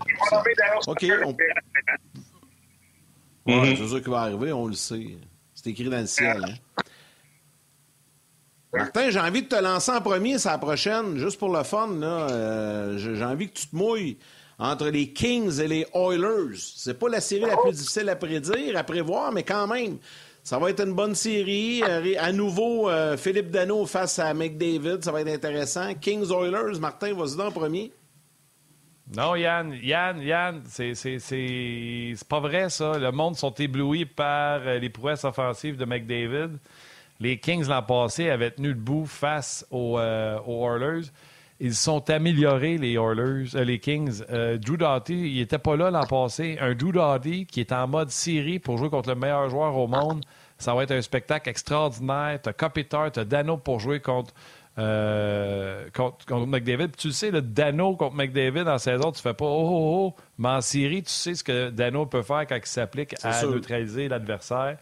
OK. 0.88 1.06
On... 1.26 1.36
Mhm. 3.46 3.76
C'est 3.78 3.88
ça 3.88 4.00
qui 4.00 4.10
va 4.10 4.22
arriver, 4.22 4.52
on 4.52 4.68
le 4.68 4.74
sait. 4.74 5.18
C'est 5.54 5.70
écrit 5.70 5.90
dans 5.90 6.00
le 6.00 6.08
ciel. 6.08 6.44
Hein? 6.44 6.82
Martin, 8.74 9.10
j'ai 9.10 9.20
envie 9.20 9.44
de 9.44 9.48
te 9.48 9.56
lancer 9.56 9.92
en 9.92 10.02
premier, 10.02 10.38
c'est 10.38 10.50
la 10.50 10.58
prochaine, 10.58 11.18
juste 11.18 11.40
pour 11.40 11.56
le 11.56 11.64
fun. 11.64 11.88
Là, 12.00 12.30
euh, 12.30 12.98
j'ai 12.98 13.24
envie 13.24 13.48
que 13.50 13.54
tu 13.54 13.68
te 13.68 13.76
mouilles 13.76 14.18
entre 14.58 14.88
les 14.88 15.14
Kings 15.14 15.60
et 15.60 15.68
les 15.68 15.88
Oilers. 15.94 16.58
C'est 16.58 16.98
pas 16.98 17.08
la 17.08 17.22
série 17.22 17.46
la 17.46 17.58
plus 17.58 17.72
difficile 17.72 18.10
à 18.10 18.16
prédire, 18.16 18.78
à 18.78 18.84
prévoir, 18.84 19.32
mais 19.32 19.44
quand 19.44 19.68
même, 19.68 19.98
ça 20.46 20.60
va 20.60 20.70
être 20.70 20.86
une 20.86 20.94
bonne 20.94 21.16
série. 21.16 21.82
Euh, 21.82 22.14
À 22.20 22.32
nouveau, 22.32 22.88
euh, 22.88 23.18
Philippe 23.18 23.50
Dano 23.50 23.84
face 23.88 24.20
à 24.20 24.32
McDavid, 24.36 25.00
ça 25.02 25.12
va 25.12 25.22
être 25.22 25.28
intéressant. 25.34 25.96
Kings 25.96 26.32
Oilers, 26.32 26.80
Martin, 26.80 27.16
vas-y 27.16 27.36
dans 27.36 27.48
en 27.48 27.52
premier. 27.52 27.92
Non, 29.18 29.36
Yann, 29.36 29.76
Yann, 29.82 30.22
Yann, 30.22 30.62
c'est, 30.68 30.94
pas 32.30 32.40
vrai, 32.40 32.70
ça. 32.70 33.00
Le 33.00 33.12
monde 33.12 33.36
sont 33.36 33.56
éblouis 33.56 34.06
par 34.06 34.62
euh, 34.62 34.78
les 34.78 34.90
prouesses 34.92 35.24
offensives 35.24 35.78
de 35.78 35.86
McDavid. 35.86 36.60
Les 37.20 37.40
Kings 37.40 37.68
l'an 37.68 37.82
passé 37.82 38.30
avaient 38.30 38.52
tenu 38.52 38.76
debout 38.76 39.08
face 39.08 39.66
aux 39.72 39.98
Oilers. 39.98 41.08
Ils 41.60 41.76
sont 41.76 42.10
améliorés, 42.10 42.78
les 42.78 42.94
Oilers, 42.94 43.56
euh, 43.56 43.64
les 43.64 43.80
Kings. 43.80 44.22
Euh, 44.30 44.58
Drew 44.58 44.76
Doughty, 44.76 45.14
il 45.14 45.38
n'était 45.38 45.58
pas 45.58 45.78
là 45.78 45.90
l'an 45.90 46.06
passé. 46.06 46.58
Un 46.60 46.74
Drew 46.74 46.92
Doughty 46.92 47.46
qui 47.46 47.62
est 47.62 47.72
en 47.72 47.88
mode 47.88 48.10
série 48.10 48.60
pour 48.60 48.78
jouer 48.78 48.90
contre 48.90 49.10
le 49.10 49.16
meilleur 49.16 49.50
joueur 49.50 49.78
au 49.78 49.88
monde. 49.88 50.26
Ça 50.58 50.76
va 50.76 50.84
être 50.84 50.92
un 50.92 51.02
spectacle 51.02 51.50
extraordinaire. 51.50 52.40
Tu 52.44 52.50
as 52.50 52.54
Kopitar, 52.54 53.12
tu 53.12 53.22
as 53.22 53.26
Dano 53.26 53.56
pour 53.56 53.80
jouer 53.80 54.02
contre, 54.02 54.34
euh, 54.78 55.88
contre, 55.94 56.26
contre, 56.26 56.46
McDavid. 56.46 56.90
Puis 56.90 56.98
tu 56.98 57.08
le 57.08 57.14
sais, 57.14 57.32
le 57.32 57.42
Dano 57.42 57.96
contre 57.96 58.16
McDavid 58.16 58.68
en 58.68 58.78
saison, 58.78 59.14
tu 59.14 59.22
fais 59.22 59.34
pas 59.34 59.46
oh, 59.46 59.70
oh, 59.70 60.08
oh. 60.08 60.22
Mais 60.38 60.50
en 60.50 60.62
série, 60.62 61.04
tu 61.04 61.12
sais 61.12 61.36
ce 61.36 61.44
que 61.44 61.70
Dano 61.70 62.06
peut 62.06 62.24
faire 62.24 62.46
quand 62.48 62.58
il 62.58 62.66
s'applique 62.66 63.16
à 63.24 63.32
sûr. 63.32 63.52
neutraliser 63.52 64.10
l'adversaire. 64.10 64.78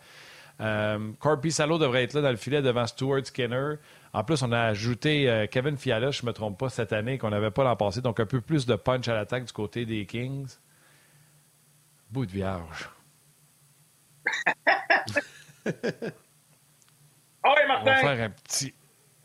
Corby 1.20 1.52
Salo 1.52 1.78
devrait 1.78 2.04
être 2.04 2.14
là 2.14 2.22
dans 2.22 2.32
le 2.32 2.38
filet 2.38 2.62
devant 2.64 2.88
Stuart 2.88 3.26
Skinner. 3.26 3.76
En 4.14 4.24
plus, 4.24 4.42
on 4.44 4.52
a 4.52 4.60
ajouté 4.60 5.28
euh, 5.30 5.48
Kevin 5.48 5.76
Fiala, 5.78 6.12
je 6.12 6.22
ne 6.22 6.28
me 6.28 6.34
trompe 6.34 6.60
pas, 6.60 6.70
cette 6.70 6.94
année, 6.94 7.18
qu'on 7.18 7.32
n'avait 7.32 7.50
pas 7.52 7.64
l'an 7.64 7.76
passé. 7.76 8.00
Donc, 8.02 8.20
un 8.20 8.26
peu 8.28 8.42
plus 8.42 8.66
de 8.68 8.76
punch 8.76 9.08
à 9.08 9.16
l'attaque 9.16 9.46
du 9.46 9.54
côté 9.54 9.86
des 9.86 10.06
Kings. 10.06 10.50
Bout 12.12 12.28
de 12.28 12.32
vierge. 12.32 12.90
Ah 15.66 15.72
oui, 15.84 15.92
On 17.44 17.50
va 17.56 17.68
Martin! 17.68 17.96
faire 17.96 18.26
un 18.26 18.30
petit, 18.30 18.74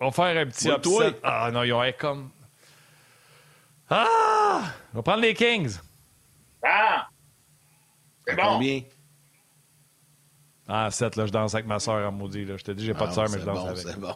on 0.00 0.06
va 0.08 0.12
faire 0.12 0.42
un 0.42 0.46
petit 0.46 0.68
toi. 0.80 1.08
upset. 1.08 1.20
Ah 1.22 1.50
non, 1.52 1.62
ils 1.62 1.72
ont 1.72 1.82
être 1.84 1.98
comme... 1.98 2.30
Ah! 3.90 4.62
On 4.92 4.98
va 4.98 5.02
prendre 5.02 5.20
les 5.22 5.34
Kings. 5.34 5.76
Ah! 6.64 7.08
C'est 8.26 8.36
bon. 8.36 8.42
Combien? 8.54 8.80
Ah, 10.66 10.90
7, 10.90 11.16
là, 11.16 11.26
je 11.26 11.32
danse 11.32 11.54
avec 11.54 11.66
ma 11.66 11.78
soeur 11.78 12.06
en 12.08 12.12
maudit. 12.12 12.44
Là. 12.44 12.56
Je 12.56 12.64
te 12.64 12.70
dis, 12.72 12.84
j'ai 12.84 12.92
pas 12.94 13.06
de 13.06 13.10
Ah, 13.10 13.14
soeur, 13.14 13.28
mais 13.30 13.38
je 13.38 13.44
danse 13.44 13.58
bon, 13.58 13.66
avec. 13.66 13.78
C'est 13.78 13.98
bon. 14.00 14.14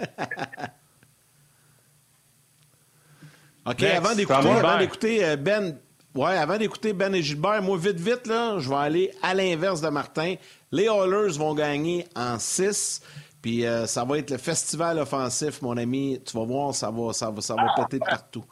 OK, 3.66 3.80
Next. 3.80 3.96
avant 3.96 4.14
d'écouter, 4.14 4.42
Gilbert. 4.42 4.64
avant 4.66 4.78
d'écouter 4.78 5.24
euh, 5.24 5.36
Ben. 5.36 5.78
Ouais, 6.14 6.36
avant 6.36 6.58
d'écouter 6.58 6.92
Ben 6.92 7.14
et 7.14 7.22
Gilbert, 7.22 7.62
moi, 7.62 7.78
vite, 7.78 8.00
vite, 8.00 8.26
là, 8.26 8.58
je 8.58 8.68
vais 8.68 8.74
aller 8.74 9.12
à 9.22 9.32
l'inverse 9.32 9.80
de 9.80 9.88
Martin. 9.90 10.34
Les 10.72 10.84
Oilers 10.86 11.38
vont 11.38 11.54
gagner 11.54 12.06
en 12.16 12.36
6. 12.38 13.00
Puis 13.40 13.64
euh, 13.64 13.86
ça 13.86 14.04
va 14.04 14.18
être 14.18 14.30
le 14.30 14.38
festival 14.38 14.98
offensif, 14.98 15.62
mon 15.62 15.76
ami. 15.76 16.20
Tu 16.24 16.36
vas 16.36 16.44
voir, 16.44 16.74
ça 16.74 16.90
va, 16.90 17.12
ça 17.12 17.30
va, 17.30 17.40
ça 17.40 17.54
va 17.54 17.72
péter 17.76 18.00
de 18.00 18.04
partout. 18.04 18.44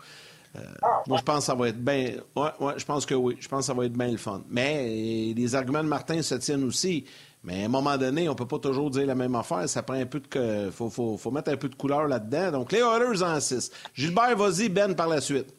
Euh, 0.56 0.60
moi, 1.06 1.18
je 1.18 1.22
pense 1.24 1.38
que 1.40 1.44
ça 1.44 1.54
va 1.54 1.68
être 1.68 1.82
bien. 1.82 2.12
Ouais, 2.36 2.50
ouais, 2.60 2.74
je 2.76 2.84
pense 2.84 3.04
que 3.04 3.14
oui. 3.14 3.36
Je 3.40 3.48
pense 3.48 3.60
que 3.60 3.66
ça 3.66 3.74
va 3.74 3.84
être 3.86 3.92
bien 3.92 4.10
le 4.10 4.16
fun. 4.16 4.42
Mais 4.48 5.32
les 5.36 5.54
arguments 5.54 5.82
de 5.82 5.88
Martin 5.88 6.22
se 6.22 6.36
tiennent 6.36 6.64
aussi. 6.64 7.04
Mais 7.44 7.62
à 7.62 7.66
un 7.66 7.68
moment 7.68 7.96
donné, 7.96 8.28
on 8.28 8.34
peut 8.34 8.48
pas 8.48 8.58
toujours 8.58 8.90
dire 8.90 9.06
la 9.06 9.14
même 9.14 9.34
affaire. 9.36 9.68
Ça 9.68 9.82
prend 9.82 9.94
un 9.94 10.06
peu 10.06 10.20
de. 10.20 10.26
que- 10.26 10.70
Faut, 10.70 10.90
faut, 10.90 11.16
faut 11.16 11.30
mettre 11.30 11.50
un 11.52 11.56
peu 11.56 11.68
de 11.68 11.74
couleur 11.76 12.08
là-dedans. 12.08 12.50
Donc, 12.52 12.72
les 12.72 12.80
Oilers 12.80 13.22
en 13.22 13.38
6. 13.40 13.70
Gilbert, 13.94 14.36
vas-y, 14.36 14.68
Ben, 14.68 14.94
par 14.94 15.08
la 15.08 15.20
suite. 15.20 15.54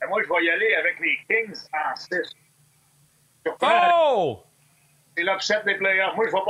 Ben, 0.00 0.08
Moi, 0.08 0.22
je 0.22 0.28
vais 0.28 0.44
y 0.44 0.50
aller 0.50 0.74
avec 0.74 0.96
les 1.00 1.18
Kings 1.28 1.56
en 1.74 1.96
6. 1.96 2.16
Oh! 3.62 4.44
C'est 5.16 5.24
l'upset 5.24 5.62
des 5.66 5.74
playoffs. 5.76 6.14
Moi, 6.14 6.26
je 6.26 6.36
ne 6.36 6.38
vais 6.38 6.44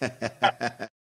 pas. 0.00 0.88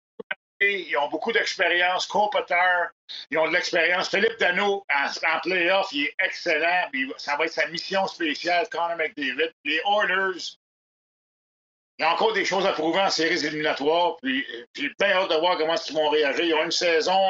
Ils 0.64 0.96
ont 0.96 1.08
beaucoup 1.08 1.32
d'expérience. 1.32 2.06
Kopitar, 2.06 2.90
ils 3.30 3.38
ont 3.38 3.48
de 3.48 3.52
l'expérience. 3.52 4.08
Philippe 4.08 4.38
Dano, 4.38 4.84
en, 4.90 5.40
playoff, 5.40 5.88
il 5.92 6.04
est 6.04 6.14
excellent. 6.18 6.88
Puis 6.92 7.12
ça 7.16 7.36
va 7.36 7.46
être 7.46 7.52
sa 7.52 7.66
mission 7.68 8.06
spéciale, 8.06 8.68
Connor 8.70 8.96
McDavid. 8.96 9.52
Les 9.64 9.80
Oilers, 9.86 10.56
il 11.98 12.02
y 12.02 12.04
a 12.04 12.12
encore 12.12 12.32
des 12.32 12.44
choses 12.44 12.66
à 12.66 12.72
prouver 12.72 13.00
en 13.00 13.10
séries 13.10 13.46
éliminatoires. 13.46 14.16
Puis 14.22 14.46
j'ai 14.74 14.90
bien 14.98 15.12
hâte 15.12 15.30
de 15.30 15.36
voir 15.36 15.56
comment 15.56 15.74
ils 15.74 15.94
vont 15.94 16.08
réagir. 16.08 16.44
Ils 16.44 16.54
ont 16.54 16.64
une 16.64 16.70
saison 16.70 17.20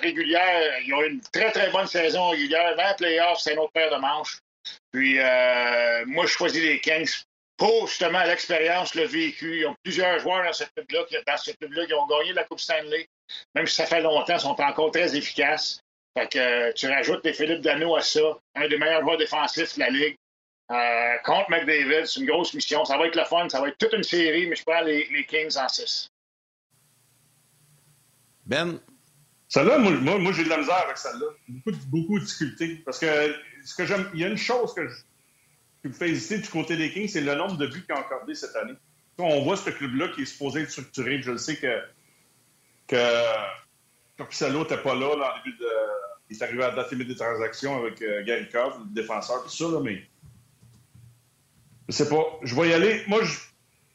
régulière. 0.00 0.78
Ils 0.86 0.94
ont 0.94 1.02
une 1.02 1.20
très, 1.20 1.50
très 1.50 1.70
bonne 1.70 1.86
saison 1.86 2.30
régulière. 2.30 2.74
Les 2.76 2.94
playoffs, 2.96 3.40
c'est 3.40 3.52
une 3.52 3.58
autre 3.58 3.72
paire 3.72 3.90
de 3.90 4.00
manches. 4.00 4.40
Puis 4.92 5.18
euh, 5.18 6.04
moi, 6.06 6.24
je 6.26 6.32
choisis 6.32 6.62
les 6.62 6.80
Kings 6.80 7.24
pour 7.56 7.86
justement 7.86 8.22
l'expérience, 8.24 8.94
le 8.94 9.04
vécu. 9.04 9.60
Ils 9.60 9.66
ont 9.66 9.76
plusieurs 9.82 10.18
joueurs 10.18 10.44
dans 10.44 10.52
cette 10.52 10.72
club-là 10.74 11.04
qui, 11.08 11.16
dans 11.26 11.36
cette 11.36 11.58
club-là, 11.58 11.86
qui 11.86 11.94
ont 11.94 12.06
gagné 12.06 12.32
la 12.32 12.44
Coupe 12.44 12.60
Stanley. 12.60 13.08
Même 13.54 13.66
si 13.66 13.76
ça 13.76 13.86
fait 13.86 14.00
longtemps, 14.00 14.34
ils 14.34 14.40
sont 14.40 14.60
encore 14.60 14.90
très 14.90 15.16
efficaces. 15.16 15.80
Fait 16.16 16.28
que 16.28 16.38
euh, 16.38 16.72
tu 16.74 16.86
rajoutes 16.88 17.22
des 17.24 17.32
Philippe 17.32 17.60
Dano 17.60 17.96
à 17.96 18.00
ça, 18.02 18.20
un 18.54 18.68
des 18.68 18.76
meilleurs 18.78 19.02
joueurs 19.02 19.18
défensifs 19.18 19.74
de 19.74 19.80
la 19.80 19.90
Ligue. 19.90 20.16
Euh, 20.70 21.14
contre 21.24 21.50
McDavid, 21.50 22.06
c'est 22.06 22.20
une 22.20 22.26
grosse 22.26 22.54
mission. 22.54 22.84
Ça 22.84 22.96
va 22.96 23.06
être 23.06 23.16
le 23.16 23.24
fun, 23.24 23.48
ça 23.48 23.60
va 23.60 23.68
être 23.68 23.78
toute 23.78 23.92
une 23.92 24.02
série, 24.02 24.46
mais 24.46 24.56
je 24.56 24.64
prends 24.64 24.80
les, 24.80 25.06
les 25.10 25.24
Kings 25.26 25.56
en 25.58 25.68
6. 25.68 26.08
Ben, 28.46 28.78
Celle-là, 29.48 29.78
moi, 29.78 29.92
moi, 29.92 30.18
moi, 30.18 30.32
j'ai 30.32 30.44
de 30.44 30.48
la 30.48 30.58
misère 30.58 30.82
avec 30.84 30.96
celle-là. 30.98 31.26
Beaucoup, 31.48 31.70
de- 31.70 31.84
beaucoup 31.86 32.18
de 32.18 32.24
difficultés. 32.24 32.82
Parce 32.84 32.98
que 32.98 33.36
ce 33.64 33.74
que 33.74 33.86
j'aime, 33.86 34.10
il 34.14 34.20
y 34.20 34.24
a 34.24 34.28
une 34.28 34.36
chose 34.36 34.74
que 34.74 34.88
je, 34.88 34.94
qui 35.84 35.88
me 35.88 35.92
fait 35.92 36.08
hésiter 36.08 36.38
du 36.38 36.48
côté 36.48 36.78
des 36.78 36.90
Kings, 36.90 37.08
c'est 37.08 37.20
le 37.20 37.34
nombre 37.34 37.58
de 37.58 37.66
buts 37.66 37.84
qu'ils 37.84 37.94
ont 37.94 37.98
accordé 37.98 38.34
cette 38.34 38.56
année. 38.56 38.72
On 39.18 39.42
voit 39.42 39.58
ce 39.58 39.68
club-là 39.68 40.08
qui 40.08 40.22
est 40.22 40.24
supposé 40.24 40.62
être 40.62 40.70
structuré. 40.70 41.20
Je 41.20 41.32
le 41.32 41.36
sais 41.36 41.56
que, 41.56 41.78
que 42.88 42.96
n'était 44.58 44.78
pas 44.78 44.94
là, 44.94 45.08
en 45.08 45.44
début 45.44 45.58
de. 45.58 45.66
Il 46.30 46.36
est 46.36 46.42
arrivé 46.42 46.64
à 46.64 46.70
la 46.70 46.76
date 46.76 46.94
des 46.94 47.14
transactions 47.14 47.76
avec 47.76 48.00
euh, 48.00 48.24
Gary 48.24 48.48
Kov, 48.48 48.78
le 48.78 48.94
défenseur, 48.94 49.42
tout 49.42 49.50
ça, 49.50 49.66
là, 49.66 49.80
mais. 49.80 50.02
Je 51.90 51.92
sais 51.92 52.08
pas. 52.08 52.38
Je 52.40 52.54
vais 52.54 52.70
y 52.70 52.72
aller. 52.72 53.02
Moi, 53.06 53.20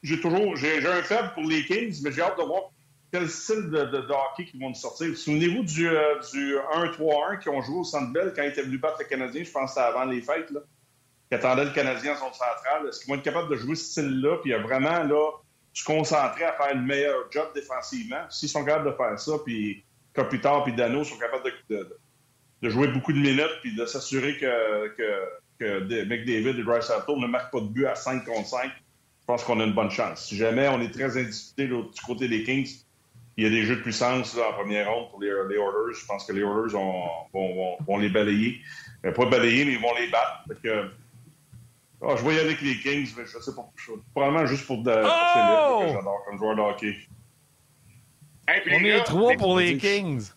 j'ai 0.04 0.22
toujours. 0.22 0.56
J'ai 0.58 0.86
un 0.86 1.02
faible 1.02 1.32
pour 1.34 1.44
les 1.44 1.66
Kings, 1.66 2.04
mais 2.04 2.12
j'ai 2.12 2.22
hâte 2.22 2.38
de 2.38 2.44
voir 2.44 2.72
quel 3.12 3.28
style 3.28 3.72
de 3.72 4.12
hockey 4.12 4.46
qu'ils 4.46 4.62
vont 4.62 4.70
nous 4.70 4.76
sortir. 4.76 5.18
Souvenez-vous 5.18 5.64
du, 5.64 5.90
euh, 5.90 6.20
du 6.32 6.56
1-3-1 6.72 7.40
qu'ils 7.40 7.52
ont 7.52 7.64
joué 7.64 7.78
au 7.78 7.84
Centre 7.84 8.14
Bell 8.14 8.32
quand 8.36 8.44
ils 8.44 8.50
étaient 8.50 8.62
venus 8.62 8.80
battre 8.80 8.98
le 9.00 9.06
Canadien, 9.06 9.44
je 9.44 9.50
pense 9.50 9.74
que 9.74 9.82
c'était 9.82 9.88
avant 9.88 10.06
les 10.06 10.22
fêtes, 10.22 10.52
là, 10.52 10.60
qui 11.30 11.36
attendait 11.36 11.66
le 11.66 11.72
Canadien 11.72 12.14
en 12.14 12.18
zone 12.20 12.34
centrale. 12.34 12.88
Est-ce 12.88 13.00
qu'ils 13.00 13.10
vont 13.10 13.16
être 13.16 13.24
capables 13.24 13.50
de 13.50 13.56
jouer 13.56 13.76
ce 13.76 13.86
style-là, 13.92 14.38
puis 14.42 14.52
vraiment 14.54 15.04
là, 15.04 15.32
se 15.74 15.84
concentrer 15.84 16.44
à 16.46 16.54
faire 16.54 16.74
le 16.76 16.82
meilleur 16.82 17.30
job 17.32 17.48
défensivement? 17.54 18.26
S'ils 18.30 18.50
sont 18.50 18.66
capables 18.66 18.90
de 18.92 18.96
faire 18.96 19.20
ça, 19.20 19.34
puis 19.46 19.84
Kopitar 20.14 20.64
puis 20.64 20.74
Dano 20.74 21.04
sont 21.04 21.18
capables 21.18 21.44
de, 21.70 21.76
de- 21.76 21.98
de 22.62 22.70
jouer 22.70 22.88
beaucoup 22.90 23.14
de 23.14 23.20
minutes, 23.20 23.60
puis 23.62 23.74
de 23.74 23.86
s'assurer 23.86 24.38
que, 24.38 24.88
que, 24.90 25.24
que 25.60 26.04
McDavid 26.06 26.60
et 26.60 26.64
Drysdale 26.64 27.04
ne 27.08 27.28
marquent 27.28 27.52
pas 27.54 27.62
de 27.62 27.68
but 27.68 27.86
à 27.86 27.96
5 27.96 28.26
contre 28.26 28.48
5, 28.50 28.66
je 29.22 29.26
pense 29.26 29.44
qu'on 29.46 29.60
a 29.62 29.64
une 29.64 29.74
bonne 29.74 29.92
chance. 29.92 30.26
Si 30.26 30.36
jamais 30.36 30.68
on 30.68 30.82
est 30.82 30.92
très 30.92 31.16
indiscipliné 31.18 31.70
là, 31.72 31.84
du 31.84 32.02
côté 32.02 32.28
des 32.28 32.44
Kings, 32.44 32.68
il 33.38 33.44
y 33.46 33.48
a 33.48 33.50
des 33.50 33.62
jeux 33.64 33.78
de 33.78 33.82
puissance 33.82 34.36
là, 34.36 34.50
en 34.50 34.54
première 34.54 34.92
ronde 34.92 35.10
pour 35.12 35.22
les, 35.22 35.30
les 35.30 35.56
Oilers. 35.56 35.94
Je 35.94 36.06
pense 36.06 36.26
que 36.26 36.34
les 36.34 36.42
Oilers 36.42 36.74
vont, 36.74 37.04
vont- 37.34 37.78
vont- 37.88 37.98
les 37.98 38.10
balayer. 38.10 38.60
Euh, 39.06 39.14
pas 39.14 39.26
balayer, 39.28 39.64
mais 39.64 39.74
ils 39.74 39.80
vont 39.80 39.96
les 39.98 40.08
battre. 40.08 40.44
Que, 40.62 40.90
ah, 42.02 42.16
je 42.18 42.24
vais 42.24 42.36
y 42.36 42.40
aller 42.40 42.48
avec 42.50 42.62
les 42.62 42.80
Kings, 42.80 43.14
mais 43.18 43.26
je 43.26 43.40
sais 43.40 43.56
pas. 43.56 43.70
je- 43.76 43.92
probablement 44.14 44.46
juste 44.46 44.66
pour, 44.66 44.78
de, 44.84 44.92
Oh! 44.92 45.82
Que 45.82 45.88
j'adore 45.94 46.24
comme 46.26 46.38
joueur 46.38 46.56
de 46.56 46.62
hockey. 46.62 46.98
Hey, 48.48 48.62
puis 48.62 48.76
On 48.76 48.80
les 48.80 48.90
est 48.90 48.98
gars, 48.98 49.04
trois 49.04 49.34
pour 49.36 49.58
les 49.58 49.78
Kings. 49.78 50.30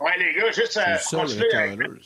Ouais, 0.00 0.18
les 0.18 0.34
gars, 0.34 0.50
juste 0.50 0.76
à 0.76 0.98
seul 0.98 1.20
continuer 1.20 1.52
avec 1.54 1.78
Oilers. 1.80 2.00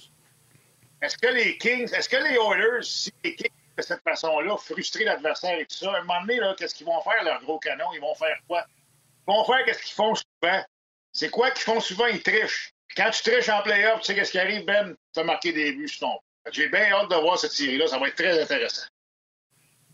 Est-ce 1.00 1.16
que 1.18 1.28
les 1.28 1.56
Kings, 1.58 1.92
est-ce 1.94 2.08
que 2.08 2.16
les 2.16 2.34
Oilers, 2.36 2.82
si 2.82 3.12
les 3.22 3.34
Kings 3.34 3.48
de 3.76 3.82
cette 3.82 4.02
façon-là, 4.02 4.56
frustrer 4.56 5.04
l'adversaire 5.04 5.58
et 5.58 5.66
tout 5.66 5.76
ça, 5.76 5.92
à 5.92 5.98
un 5.98 6.00
moment 6.02 6.20
donné, 6.22 6.36
là, 6.40 6.54
qu'est-ce 6.58 6.74
qu'ils 6.74 6.86
vont 6.86 7.00
faire, 7.02 7.22
leurs 7.24 7.40
gros 7.42 7.58
canons? 7.58 7.92
Ils 7.94 8.00
vont 8.00 8.14
faire 8.14 8.36
quoi? 8.46 8.64
Ils 9.26 9.32
vont 9.32 9.44
faire 9.44 9.64
qu'est-ce 9.64 9.82
qu'ils 9.82 9.94
font 9.94 10.14
souvent. 10.14 10.62
C'est 11.12 11.30
quoi 11.30 11.50
qu'ils 11.50 11.62
font 11.64 11.80
souvent? 11.80 12.06
Ils 12.06 12.22
trichent. 12.22 12.72
Puis 12.88 12.96
quand 12.96 13.10
tu 13.10 13.22
triches 13.22 13.48
en 13.48 13.62
playoff, 13.62 14.00
tu 14.00 14.06
sais 14.06 14.14
qu'est-ce 14.14 14.32
qui 14.32 14.38
arrive, 14.38 14.64
Ben? 14.66 14.94
Tu 15.12 15.20
as 15.20 15.24
marqué 15.24 15.52
des 15.52 15.72
buts 15.72 15.88
sur 15.88 16.00
ton. 16.08 16.18
J'ai 16.52 16.68
bien 16.68 16.92
hâte 16.92 17.10
de 17.10 17.16
voir 17.16 17.38
cette 17.38 17.52
série-là. 17.52 17.86
Ça 17.86 17.98
va 17.98 18.08
être 18.08 18.16
très 18.16 18.42
intéressant. 18.42 18.86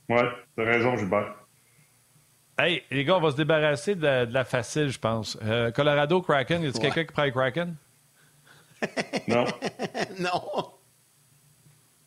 Ouais, 0.09 0.29
t'as 0.57 0.65
raison, 0.65 0.97
Gilbert. 0.97 1.35
Hey, 2.59 2.83
les 2.91 3.05
gars, 3.05 3.17
on 3.17 3.21
va 3.21 3.31
se 3.31 3.37
débarrasser 3.37 3.95
de, 3.95 4.25
de 4.27 4.35
la 4.35 4.45
facile, 4.45 4.89
je 4.89 4.99
pense. 4.99 5.39
Euh, 5.43 5.71
Colorado, 5.71 6.21
Kraken, 6.21 6.63
y 6.63 6.67
a-t-il 6.67 6.83
Ouais. 6.83 6.91
quelqu'un 6.91 7.05
qui 7.05 7.13
prend 7.13 7.25
le 7.25 7.31
Kraken? 7.31 7.77
Non. 9.29 9.45
non. 10.19 10.43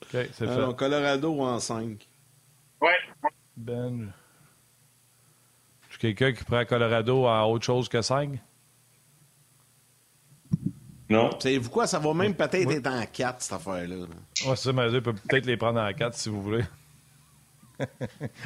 OK, 0.01 0.09
c'est 0.11 0.33
fait. 0.33 0.47
Alors, 0.49 0.75
Colorado 0.75 1.39
en 1.41 1.59
5. 1.59 2.07
Ouais. 2.81 2.89
Ben. 3.55 4.11
Je 5.89 5.93
suis 5.93 5.99
quelqu'un 5.99 6.33
qui 6.33 6.43
prend 6.43 6.65
Colorado 6.65 7.25
à 7.27 7.47
autre 7.47 7.65
chose 7.65 7.87
que 7.87 8.01
5? 8.01 8.37
Non. 11.09 11.29
Savez-vous 11.39 11.69
quoi? 11.69 11.87
Ça 11.87 11.99
va 11.99 12.13
même 12.13 12.35
peut-être 12.35 12.67
Oui. 12.67 12.75
être 12.75 12.87
en 12.87 13.05
4, 13.05 13.41
cette 13.41 13.53
affaire-là. 13.53 13.95
là. 13.95 14.05
Ouais, 14.47 14.55
c'est 14.55 14.63
ça, 14.63 14.73
mais 14.73 15.01
peut 15.01 15.13
peut-être 15.13 15.45
les 15.45 15.57
prendre 15.57 15.79
en 15.79 15.91
4 15.93 16.13
si 16.15 16.29
vous 16.29 16.41
voulez. 16.41 16.63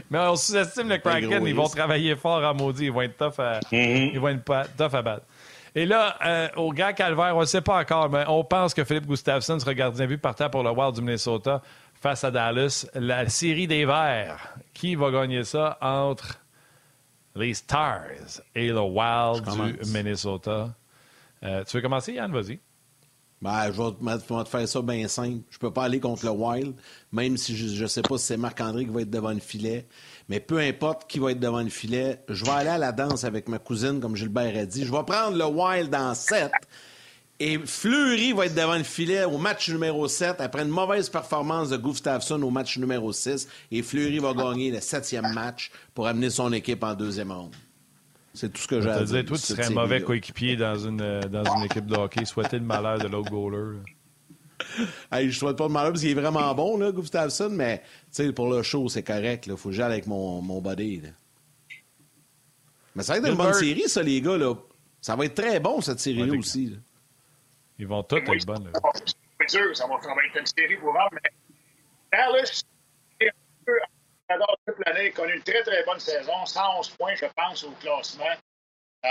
mais 0.09 0.19
on 0.19 0.35
sous-estime 0.35 0.89
le 0.89 0.97
Kraken. 0.97 1.45
Ils 1.45 1.55
vont 1.55 1.67
travailler 1.67 2.15
fort 2.15 2.43
en 2.43 2.53
maudit. 2.53 2.85
Ils 2.85 2.91
vont 2.91 3.01
être 3.01 3.17
tough 3.17 3.39
à, 3.39 3.59
Mhm. 3.71 4.11
ils 4.13 4.19
vont 4.19 4.29
être 4.29 4.43
tough 4.77 4.93
à 4.95 5.01
battre. 5.01 5.25
Et 5.75 5.85
là, 5.85 6.17
euh, 6.25 6.47
au 6.55 6.71
Grand 6.73 6.93
Calvaire, 6.93 7.35
on 7.35 7.41
ne 7.41 7.45
sait 7.45 7.61
pas 7.61 7.79
encore, 7.79 8.09
mais 8.09 8.23
on 8.27 8.43
pense 8.43 8.73
que 8.73 8.83
Philippe 8.83 9.05
Gustafsson 9.05 9.59
sera 9.59 9.73
gardien 9.73 10.07
but 10.07 10.17
partant 10.17 10.49
pour 10.49 10.63
le 10.63 10.71
Wild 10.71 10.95
du 10.95 11.01
Minnesota 11.01 11.61
face 12.01 12.23
à 12.23 12.31
Dallas. 12.31 12.87
La 12.95 13.27
série 13.29 13.67
des 13.67 13.85
Verts. 13.85 14.55
Qui 14.73 14.95
va 14.95 15.11
gagner 15.11 15.43
ça 15.43 15.77
entre 15.81 16.39
les 17.35 17.53
Stars 17.53 18.41
et 18.55 18.69
le 18.69 18.79
Wild 18.81 19.43
du. 19.83 19.91
Minnesota? 19.91 20.69
Euh, 21.43 21.63
tu 21.65 21.77
veux 21.77 21.81
commencer, 21.83 22.13
Yann? 22.13 22.31
Vas-y. 22.31 22.59
Ben, 23.41 23.71
je 23.71 23.81
vais, 23.81 24.43
te, 24.43 24.49
faire 24.49 24.67
ça 24.67 24.81
bien 24.81 25.07
simple. 25.07 25.41
Je 25.51 25.59
peux 25.59 25.71
pas 25.71 25.83
aller 25.83 25.99
contre 25.99 26.25
le 26.25 26.31
Wild, 26.31 26.73
même 27.11 27.37
si 27.37 27.55
je 27.55 27.83
ne 27.83 27.87
sais 27.87 28.01
pas 28.01 28.17
si 28.17 28.25
c'est 28.25 28.37
Marc-André 28.37 28.85
qui 28.85 28.91
va 28.91 29.01
être 29.01 29.11
devant 29.11 29.31
le 29.31 29.39
filet. 29.39 29.85
Mais 30.27 30.39
peu 30.39 30.57
importe 30.57 31.07
qui 31.07 31.19
va 31.19 31.31
être 31.31 31.39
devant 31.39 31.61
le 31.61 31.69
filet, 31.69 32.19
je 32.29 32.43
vais 32.43 32.51
aller 32.51 32.69
à 32.69 32.77
la 32.79 32.91
danse 32.91 33.23
avec 33.23 33.47
ma 33.47 33.59
cousine, 33.59 33.99
comme 33.99 34.15
Gilbert 34.15 34.57
a 34.57 34.65
dit. 34.65 34.85
Je 34.85 34.91
vais 34.91 35.03
prendre 35.03 35.37
le 35.37 35.45
Wild 35.45 35.93
en 35.93 36.15
7. 36.15 36.51
Et 37.39 37.59
Fleury 37.59 38.33
va 38.33 38.47
être 38.47 38.55
devant 38.55 38.77
le 38.77 38.83
filet 38.83 39.23
au 39.23 39.37
match 39.37 39.69
numéro 39.69 40.07
7 40.07 40.41
après 40.41 40.63
une 40.63 40.69
mauvaise 40.69 41.07
performance 41.07 41.69
de 41.69 41.77
Gustafsson 41.77 42.41
au 42.41 42.49
match 42.49 42.79
numéro 42.79 43.13
6. 43.13 43.47
Et 43.71 43.83
Fleury 43.83 44.17
va 44.17 44.33
gagner 44.33 44.71
le 44.71 44.81
septième 44.81 45.31
match 45.33 45.71
pour 45.93 46.07
amener 46.07 46.31
son 46.31 46.51
équipe 46.51 46.83
en 46.83 46.95
deuxième 46.95 47.31
ronde. 47.31 47.55
C'est 48.37 48.53
tout 48.53 48.61
ce 48.61 48.67
que 48.67 48.81
j'ai 48.81 48.89
à 48.89 48.97
dire. 48.97 49.05
disais, 49.05 49.23
toi, 49.23 49.35
tu 49.35 49.43
serais 49.43 49.65
un 49.65 49.69
mauvais 49.71 49.99
coéquipier 50.03 50.55
dans 50.55 50.77
une, 50.77 51.01
euh, 51.01 51.21
dans 51.21 51.43
une 51.55 51.63
équipe 51.63 51.87
de 51.87 51.95
hockey. 51.95 52.23
Souhaiter 52.23 52.59
le 52.59 52.65
malheur 52.65 52.99
de 52.99 53.07
l'autre 53.07 53.31
goaler. 53.31 53.79
Hey, 55.11 55.29
je 55.31 55.37
souhaite 55.37 55.55
pas 55.57 55.67
de 55.67 55.71
malheur 55.73 55.91
parce 55.91 56.01
qu'il 56.01 56.11
est 56.11 56.19
vraiment 56.19 56.53
bon, 56.55 56.77
là, 56.77 56.91
Gustafsson, 56.91 57.49
mais 57.51 57.79
tu 57.79 57.85
sais, 58.11 58.33
pour 58.33 58.49
le 58.51 58.63
show, 58.63 58.89
c'est 58.89 59.03
correct. 59.03 59.45
Il 59.47 59.55
faut 59.57 59.69
que 59.69 59.75
j'aille 59.75 59.91
avec 59.91 60.07
mon, 60.07 60.41
mon 60.41 60.61
body. 60.61 61.01
là. 61.01 61.09
Mais 62.95 63.03
ça 63.03 63.13
va 63.13 63.19
être 63.19 63.29
une 63.29 63.37
bonne 63.37 63.53
série, 63.53 63.87
ça, 63.87 64.01
les 64.03 64.19
gars. 64.21 64.37
Là. 64.37 64.53
Ça 65.01 65.15
va 65.15 65.25
être 65.25 65.35
très 65.35 65.59
bon, 65.59 65.81
cette 65.81 65.99
série-là 65.99 66.31
Ouais, 66.33 66.37
aussi. 66.39 66.67
là. 66.67 66.77
Ils 67.79 67.87
vont 67.87 68.01
tous 68.03 68.15
Oui, 68.27 68.37
être 68.37 68.45
bonnes. 68.45 68.71
C'est 69.47 69.59
ça 69.75 69.85
va, 69.87 69.95
être 69.95 70.39
une 70.39 70.45
série 70.45 70.77
pour 70.77 70.91
voir, 70.91 71.09
mais 71.13 71.21
Dallas 72.11 72.63
est 73.19 73.27
un 73.29 73.31
peu 73.65 73.73
j'adore 74.29 74.57
toute 74.65 74.77
l'année, 74.85 75.11
connu 75.11 75.33
une 75.35 75.43
très 75.43 75.63
très 75.63 75.83
bonne 75.83 75.99
saison, 75.99 76.45
111 76.45 76.89
points, 76.97 77.15
je 77.15 77.25
pense, 77.35 77.63
au 77.63 77.71
classement. 77.71 78.25
Euh, 79.05 79.09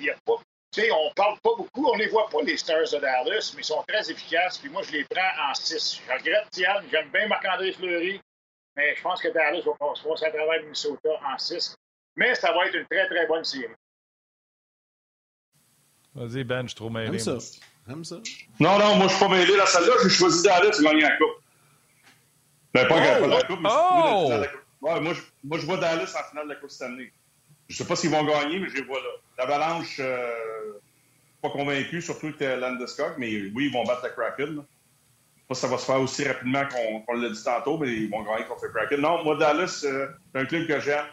il 0.00 0.06
y 0.06 0.10
a 0.10 0.14
pas, 0.24 0.34
tu 0.72 0.82
sais, 0.82 0.90
on 0.90 1.10
parle 1.14 1.38
pas 1.40 1.54
beaucoup, 1.56 1.86
on 1.86 1.96
les 1.96 2.08
voit 2.08 2.28
pas, 2.28 2.42
les 2.42 2.56
Stars 2.56 2.90
de 2.92 2.98
Dallas, 2.98 3.52
mais 3.54 3.62
ils 3.62 3.64
sont 3.64 3.82
très 3.86 4.10
efficaces, 4.10 4.58
puis 4.58 4.68
moi, 4.70 4.82
je 4.82 4.92
les 4.92 5.04
prends 5.04 5.50
en 5.50 5.54
6. 5.54 6.00
Je 6.06 6.12
regrette 6.12 6.50
Tian, 6.50 6.80
j'aime 6.90 7.10
bien 7.10 7.28
Marc-André 7.28 7.72
Fleury, 7.72 8.20
mais 8.76 8.94
je 8.94 9.02
pense 9.02 9.22
que 9.22 9.28
Dallas 9.28 9.62
va 9.64 9.72
passer 9.78 10.26
à 10.26 10.30
travers 10.30 10.62
Minnesota 10.62 11.08
en 11.26 11.38
6. 11.38 11.74
Mais 12.16 12.34
ça 12.34 12.52
va 12.52 12.66
être 12.66 12.74
une 12.74 12.86
très 12.86 13.06
très 13.06 13.26
bonne 13.26 13.44
série. 13.44 13.72
Vas-y, 16.14 16.42
Ben, 16.42 16.62
je 16.62 16.68
suis 16.68 16.74
trop 16.74 16.90
mêlé. 16.90 17.18
J'aime 17.18 18.04
ça. 18.04 18.16
ça. 18.16 18.22
Non, 18.58 18.78
non, 18.78 18.96
moi, 18.96 19.06
je 19.06 19.14
suis 19.14 19.24
pas 19.24 19.28
mêlé 19.28 19.56
dans 19.56 19.66
celle-là. 19.66 19.92
J'ai 20.02 20.08
choisi 20.08 20.42
Dallas 20.42 20.72
pour 20.72 20.90
gagner 20.90 21.02
la 21.02 21.16
Coupe. 21.16 21.42
Ben, 22.74 22.86
pas, 22.86 22.96
Oh! 23.22 23.26
la 23.26 23.42
Coupe, 23.44 23.60
mais 23.60 23.68
Oh! 23.72 24.26
la 24.30 24.38
la 24.38 24.46
Coupe. 24.48 24.60
Ouais, 24.80 25.00
moi, 25.00 25.12
je, 25.14 25.20
moi, 25.42 25.58
je 25.58 25.66
vois 25.66 25.76
Dallas 25.78 26.14
en 26.18 26.30
finale 26.30 26.44
de 26.44 26.50
la 26.50 26.56
Coupe 26.56 26.70
cette 26.70 26.82
année. 26.88 27.12
Je 27.68 27.76
sais 27.76 27.84
pas 27.84 27.96
s'ils 27.96 28.10
vont 28.10 28.24
gagner, 28.24 28.58
mais 28.60 28.68
je 28.68 28.76
les 28.76 28.82
vois 28.82 28.98
là. 29.00 29.08
L'Avalanche, 29.38 29.96
euh, 30.00 30.72
pas 31.42 31.50
convaincu, 31.50 32.00
surtout 32.00 32.32
que 32.32 32.44
Landeskog, 32.44 33.14
mais 33.18 33.28
oui, 33.54 33.66
ils 33.66 33.72
vont 33.72 33.84
battre 33.84 34.04
le 34.04 34.10
Kraken. 34.10 34.56
là. 34.56 34.62
Je 34.62 35.40
sais 35.40 35.46
pas 35.48 35.54
si 35.54 35.60
ça 35.62 35.66
va 35.68 35.78
se 35.78 35.86
faire 35.86 36.00
aussi 36.00 36.24
rapidement 36.28 36.62
qu'on 36.68 37.00
qu'on 37.00 37.14
l'a 37.14 37.28
dit 37.30 37.42
tantôt, 37.42 37.78
mais 37.78 37.88
ils 37.88 38.10
vont 38.10 38.22
gagner 38.22 38.44
contre 38.44 38.64
le 38.66 38.70
Kraken. 38.70 39.00
Non, 39.00 39.24
moi, 39.24 39.36
Dallas, 39.36 39.82
euh, 39.84 40.08
c'est 40.32 40.40
un 40.40 40.44
club 40.44 40.66
que 40.66 40.80
j'aime. 40.80 41.04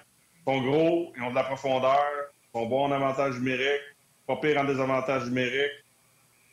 Ils 0.47 0.51
sont 0.53 0.61
gros, 0.61 1.13
ils 1.17 1.23
ont 1.23 1.29
de 1.31 1.35
la 1.35 1.43
profondeur, 1.43 2.05
ils 2.53 2.59
sont 2.59 2.65
bons 2.67 2.85
en 2.85 2.91
avantage 2.91 3.35
numérique, 3.35 3.81
pas 4.27 4.35
pire 4.37 4.59
en 4.59 4.63
désavantage 4.65 5.25
numérique. 5.25 5.71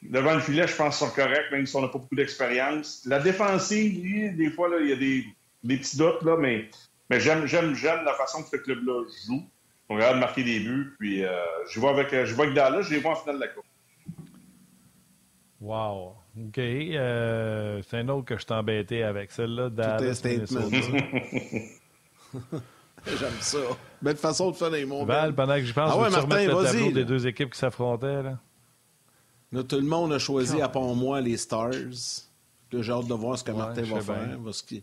Devant 0.02 0.34
le 0.34 0.40
filet, 0.40 0.66
je 0.66 0.74
pense 0.74 0.98
qu'ils 0.98 1.06
sont 1.08 1.14
corrects, 1.14 1.50
même 1.52 1.64
si 1.66 1.76
on 1.76 1.80
n'a 1.82 1.88
pas 1.88 1.98
beaucoup 1.98 2.14
d'expérience. 2.16 3.02
La 3.06 3.20
défensive, 3.20 4.02
lui, 4.02 4.30
des 4.32 4.50
fois, 4.50 4.68
là, 4.68 4.76
il 4.80 4.88
y 4.88 4.92
a 4.92 4.96
des, 4.96 5.24
des 5.62 5.76
petits 5.76 5.96
doutes, 5.96 6.22
là, 6.22 6.36
mais, 6.36 6.68
mais 7.08 7.20
j'aime, 7.20 7.46
j'aime, 7.46 7.74
j'aime 7.74 8.04
la 8.04 8.14
façon 8.14 8.42
que 8.42 8.48
ce 8.48 8.56
club-là 8.56 9.04
joue. 9.26 9.42
On 9.88 9.94
regarde 9.94 10.18
marquer 10.18 10.42
des 10.42 10.60
buts, 10.60 10.94
puis 10.98 11.24
euh, 11.24 11.30
je 11.70 11.78
vois 11.78 11.90
avec, 11.90 12.10
je 12.10 12.34
vois 12.34 12.44
avec 12.44 12.56
Dallas, 12.56 12.82
je 12.82 12.94
les 12.94 13.00
vois 13.00 13.12
en 13.12 13.16
finale 13.16 13.36
de 13.36 13.40
la 13.42 13.48
Coupe. 13.48 13.64
Wow. 15.60 16.16
OK. 16.36 16.58
euh, 16.58 17.80
c'est 17.88 17.98
un 17.98 18.08
autre 18.08 18.24
que 18.24 18.38
je 18.38 18.44
t'ai 18.46 18.54
embêté 18.54 19.02
avec. 19.04 19.30
Celle-là, 19.30 19.64
un 19.64 19.70
Dallas, 19.70 20.14
statement. 20.14 20.70
J'aime 23.06 23.32
ça. 23.40 23.58
Belle 24.00 24.16
façon 24.16 24.50
de 24.50 24.56
faire 24.56 24.70
les 24.70 24.84
mots. 24.84 25.04
Val, 25.04 25.34
pendant 25.34 25.54
que 25.54 25.62
j'y 25.62 25.72
pense, 25.72 25.90
Ah 25.92 25.98
ouais, 25.98 26.10
Martin, 26.10 26.36
remettre 26.36 26.56
le 26.56 26.62
vas-y, 26.62 26.92
des 26.92 27.04
deux 27.04 27.26
équipes 27.26 27.52
qui 27.52 27.58
s'affrontaient? 27.58 28.22
Là? 28.22 28.38
Là, 29.52 29.62
tout 29.62 29.76
le 29.76 29.82
monde 29.82 30.12
a 30.12 30.18
choisi, 30.18 30.60
à 30.62 30.68
part 30.68 30.82
moi, 30.94 31.20
les 31.20 31.36
Stars. 31.36 31.70
Que 32.70 32.80
j'ai 32.80 32.90
hâte 32.92 33.06
de 33.06 33.14
voir 33.14 33.38
ce 33.38 33.44
que 33.44 33.50
Ouais, 33.50 33.58
Martin 33.58 33.82
va 33.82 34.00
bien. 34.00 34.00
faire. 34.00 34.38
Parce 34.42 34.62
que... 34.62 34.76
Tu 34.76 34.82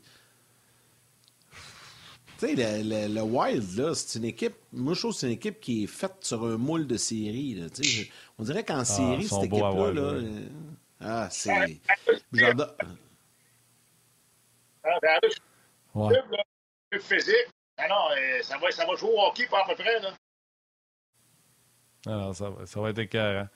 sais, 2.37 2.55
le, 2.55 2.83
le- 3.07 3.13
le 3.15 3.21
Wild, 3.21 3.77
là, 3.77 3.95
c'est 3.95 4.19
une 4.19 4.25
équipe. 4.25 4.53
Moi, 4.71 4.93
je 4.93 4.99
trouve 4.99 5.11
que 5.13 5.17
c'est 5.19 5.27
une 5.27 5.33
équipe 5.33 5.59
qui 5.59 5.83
est 5.83 5.87
faite 5.87 6.15
sur 6.21 6.45
un 6.45 6.55
moule 6.57 6.85
de 6.87 6.95
série. 6.97 7.55
là. 7.55 7.69
Tu 7.69 7.83
sais, 7.83 7.89
je- 8.05 8.11
on 8.37 8.43
dirait 8.43 8.63
qu'en 8.63 8.85
série, 8.85 9.23
ils 9.23 9.27
sont 9.27 9.41
cette 9.41 9.51
équipe-là. 9.51 9.91
là, 9.91 10.19
jouer. 10.19 10.29
euh, 10.29 10.47
ah, 11.01 11.27
c'est. 11.31 11.81
J'adore. 12.31 12.75
Hein, 14.85 14.89
Dallas, 15.01 15.35
Ouais. 15.95 16.09
club, 16.13 16.31
là, 16.31 16.43
club 16.91 17.01
physique. 17.01 17.47
Ah 17.77 17.87
non, 17.89 17.95
euh, 18.15 18.41
ça, 18.43 18.57
va, 18.57 18.71
ça 18.71 18.85
va 18.85 18.95
jouer 18.95 19.09
au 19.09 19.19
hockey 19.21 19.47
pas 19.47 19.63
à 19.63 19.67
peu 19.67 19.75
près. 19.75 19.99
Là. 19.99 20.13
Alors, 22.05 22.35
ça, 22.35 22.49
va, 22.49 22.65
ça 22.65 22.79
va 22.79 22.89
être 22.91 22.99
écœurant. 22.99 23.47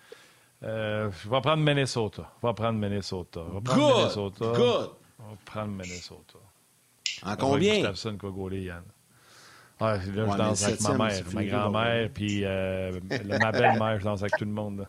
Euh, 0.63 1.09
je 1.11 1.29
vais 1.29 1.41
prendre 1.41 1.63
Minnesota. 1.63 2.23
Je 2.41 2.47
vais 2.47 2.53
prendre 2.53 2.79
Minnesota. 2.79 3.41
Je 3.49 3.53
vais 3.55 3.61
prendre 3.61 3.79
Good! 3.81 3.97
Minnesota. 3.97 4.45
Good! 4.55 4.89
On 5.19 5.23
va 5.29 5.37
prendre 5.45 5.67
Minnesota. 5.71 6.39
En 7.23 7.35
combien? 7.35 7.75
Gustafsson 7.75 8.17
qui 8.17 8.25
va 8.25 8.31
gauler, 8.31 8.61
Yann. 8.63 8.83
Ouais, 9.81 9.87
là, 9.87 9.93
Ouais, 9.97 10.31
je 10.31 10.37
danse 10.37 10.61
le 10.61 10.67
avec 10.67 10.81
ma 10.81 10.93
mère, 10.93 11.23
ma 11.33 11.43
grand-mère, 11.45 12.09
puis 12.13 12.45
euh, 12.45 12.91
le- 13.09 13.39
ma 13.39 13.51
belle-mère, 13.51 13.99
je 13.99 14.03
danse 14.03 14.21
avec 14.21 14.37
tout 14.37 14.45
le 14.45 14.51
monde. 14.51 14.87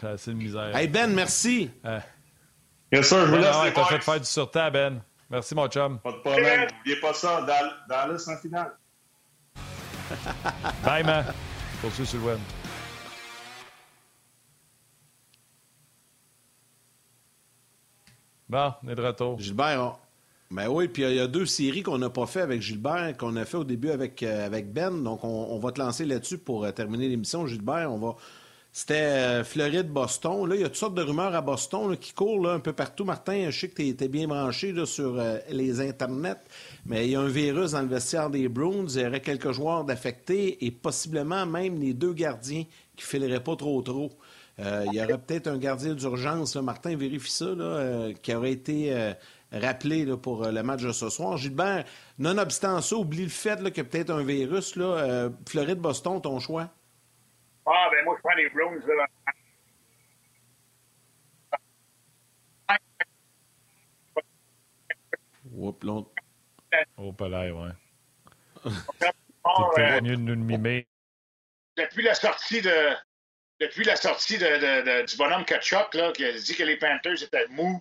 J'ai 0.00 0.06
assez 0.08 0.30
de 0.32 0.36
misère. 0.36 0.76
Hey, 0.76 0.88
Ben, 0.88 1.12
merci. 1.14 1.70
Bien 2.92 3.02
sûr, 3.02 3.20
je 3.26 3.30
vous 3.30 3.36
laisse 3.36 3.56
ouais, 3.56 3.72
t'as 3.72 3.84
fait 3.86 4.00
faire 4.00 4.18
du 4.20 4.26
surtemps, 4.26 4.70
Ben. 4.70 5.00
Merci, 5.30 5.54
mon 5.54 5.68
chum. 5.68 5.98
Pas 6.00 6.12
de 6.12 6.16
problème. 6.18 6.68
N'oubliez 6.76 7.00
pas 7.00 7.14
ça, 7.14 7.42
Dal- 7.42 7.72
Dallas 7.88 8.28
en 8.28 8.36
finale. 8.36 8.72
Bye, 10.84 11.04
man. 11.04 11.24
Poursuis 11.80 12.04
sur 12.04 12.18
le 12.18 12.24
web. 12.26 12.38
Bon, 18.50 18.72
on 18.82 18.88
est 18.88 18.96
de 18.96 19.02
retour. 19.02 19.38
Gilbert, 19.38 19.96
ben 20.50 20.66
oui, 20.66 20.88
puis 20.88 21.04
il 21.04 21.14
y 21.14 21.20
a 21.20 21.28
deux 21.28 21.46
séries 21.46 21.84
qu'on 21.84 21.98
n'a 21.98 22.10
pas 22.10 22.26
fait 22.26 22.40
avec 22.40 22.60
Gilbert, 22.60 23.16
qu'on 23.16 23.36
a 23.36 23.44
fait 23.44 23.58
au 23.58 23.62
début 23.62 23.90
avec, 23.90 24.24
euh, 24.24 24.44
avec 24.44 24.72
Ben. 24.72 25.04
Donc, 25.04 25.22
on, 25.22 25.56
va 25.60 25.70
te 25.70 25.80
lancer 25.80 26.04
là-dessus 26.04 26.38
pour 26.38 26.64
euh, 26.64 26.72
terminer 26.72 27.08
l'émission, 27.08 27.46
Gilbert. 27.46 27.92
On 27.92 27.98
va... 27.98 28.16
C'était 28.72 28.94
euh, 28.94 29.44
Floride-Boston. 29.44 30.48
Là, 30.48 30.54
il 30.54 30.60
y 30.60 30.64
a 30.64 30.68
toutes 30.68 30.76
sortes 30.76 30.94
de 30.94 31.02
rumeurs 31.02 31.34
à 31.34 31.40
Boston 31.40 31.96
qui 31.96 32.12
courent 32.12 32.40
là, 32.40 32.52
un 32.52 32.60
peu 32.60 32.72
partout. 32.72 33.04
Martin, 33.04 33.50
je 33.50 33.58
sais 33.60 33.68
que 33.68 33.74
tu 33.74 33.88
étais 33.88 34.06
bien 34.06 34.28
branché 34.28 34.74
sur 34.86 35.18
euh, 35.18 35.38
les 35.50 35.80
internets, 35.80 36.40
mais 36.86 37.06
il 37.06 37.12
y 37.12 37.16
a 37.16 37.20
un 37.20 37.28
virus 37.28 37.72
dans 37.72 37.82
le 37.82 37.88
vestiaire 37.88 38.30
des 38.30 38.48
Bruins. 38.48 38.86
Il 38.88 39.00
y 39.00 39.06
aurait 39.06 39.20
quelques 39.20 39.50
joueurs 39.50 39.84
d'affectés 39.84 40.64
et 40.64 40.70
possiblement 40.70 41.46
même 41.46 41.80
les 41.80 41.94
deux 41.94 42.12
gardiens 42.12 42.64
qui 42.96 43.04
fileraient 43.04 43.42
pas 43.42 43.56
trop 43.56 43.82
trop. 43.82 44.12
Euh, 44.60 44.84
il 44.88 44.94
y 44.94 45.02
aurait 45.02 45.18
peut-être 45.18 45.46
un 45.48 45.58
gardien 45.58 45.94
d'urgence, 45.94 46.54
là, 46.54 46.62
Martin 46.62 46.96
vérifie 46.96 47.30
ça, 47.32 47.46
là, 47.46 47.64
euh, 47.64 48.12
qui 48.14 48.34
aurait 48.34 48.52
été 48.52 48.92
euh, 48.94 49.14
rappelé 49.52 50.04
là, 50.04 50.16
pour 50.18 50.44
euh, 50.44 50.52
le 50.52 50.62
match 50.62 50.82
de 50.82 50.92
ce 50.92 51.08
soir. 51.08 51.36
Gilbert, 51.38 51.84
nonobstant 52.18 52.80
ça, 52.82 52.96
oublie 52.96 53.22
le 53.24 53.30
fait 53.30 53.60
là, 53.60 53.70
qu'il 53.70 53.84
y 53.84 53.86
a 53.86 53.90
peut-être 53.90 54.10
un 54.10 54.22
virus. 54.22 54.76
Là, 54.76 54.84
euh, 54.84 55.30
Floride-Boston, 55.48 56.20
ton 56.20 56.38
choix? 56.40 56.68
Ah, 57.66 57.88
ben 57.90 58.04
moi, 58.04 58.16
je 58.18 58.22
prends 58.22 58.36
les 58.36 58.50
Browns. 58.50 58.82
Là. 58.86 59.06
Oups, 65.52 65.84
Au 66.96 67.12
palais, 67.12 67.50
ouais. 67.50 67.70
Oh, 69.44 69.70
T'es 69.74 69.82
euh, 69.82 70.00
mieux 70.02 70.16
de 70.16 70.22
nous 70.22 70.36
mimer. 70.36 70.86
depuis 71.76 72.02
la 72.02 72.14
sortie 72.14 72.60
de 72.60 72.94
depuis 73.60 73.84
la 73.84 73.96
sortie 73.96 74.38
du 74.38 75.16
bonhomme 75.16 75.44
Kachuk, 75.44 75.94
là, 75.94 76.12
qui 76.12 76.24
a 76.24 76.32
dit 76.32 76.54
que 76.54 76.62
les 76.62 76.76
Panthers 76.76 77.22
étaient 77.22 77.46
mous, 77.50 77.80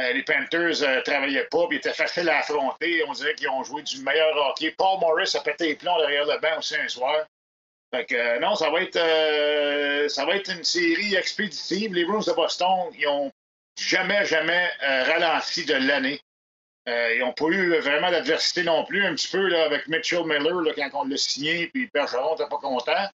euh, 0.00 0.12
les 0.12 0.22
Panthers 0.22 0.80
ne 0.82 1.00
travaillaient 1.00 1.48
pas, 1.50 1.66
puis 1.68 1.78
étaient 1.78 1.94
faciles 1.94 2.28
à 2.28 2.38
affronter. 2.38 3.04
On 3.06 3.12
dirait 3.12 3.34
qu'ils 3.34 3.48
ont 3.48 3.62
joué 3.62 3.82
du 3.82 4.02
meilleur 4.02 4.36
hockey. 4.36 4.72
Paul 4.72 5.00
Morris 5.00 5.30
a 5.34 5.40
pété 5.40 5.68
les 5.68 5.76
plombs 5.76 5.98
derrière 5.98 6.26
le 6.26 6.38
banc 6.40 6.58
aussi 6.58 6.76
un 6.76 6.88
soir. 6.88 7.26
Fait 7.94 8.04
que, 8.04 8.38
non, 8.40 8.56
ça 8.56 8.70
va 8.70 8.82
être 8.82 10.10
ça 10.10 10.24
va 10.24 10.34
être 10.34 10.50
une 10.50 10.64
série 10.64 11.14
expéditive. 11.14 11.94
Les 11.94 12.04
Bruins 12.04 12.24
de 12.26 12.32
Boston, 12.32 12.90
ils 12.98 13.06
ont 13.06 13.30
jamais, 13.78 14.24
jamais 14.24 14.68
ralenti 14.80 15.64
de 15.64 15.74
l'année. 15.74 16.20
Euh, 16.86 17.14
ils 17.14 17.20
n'ont 17.20 17.32
pas 17.32 17.46
eu 17.46 17.78
vraiment 17.80 18.10
d'adversité 18.10 18.62
non 18.62 18.84
plus, 18.84 19.04
un 19.06 19.14
petit 19.14 19.28
peu 19.28 19.48
là, 19.48 19.64
avec 19.64 19.88
Mitchell 19.88 20.24
Miller 20.24 20.60
là, 20.60 20.72
quand 20.76 20.90
on 21.00 21.04
l'a 21.04 21.16
signé, 21.16 21.68
puis 21.68 21.88
Bergeron 21.92 22.32
n'était 22.32 22.48
pas 22.48 22.58
content. 22.58 23.08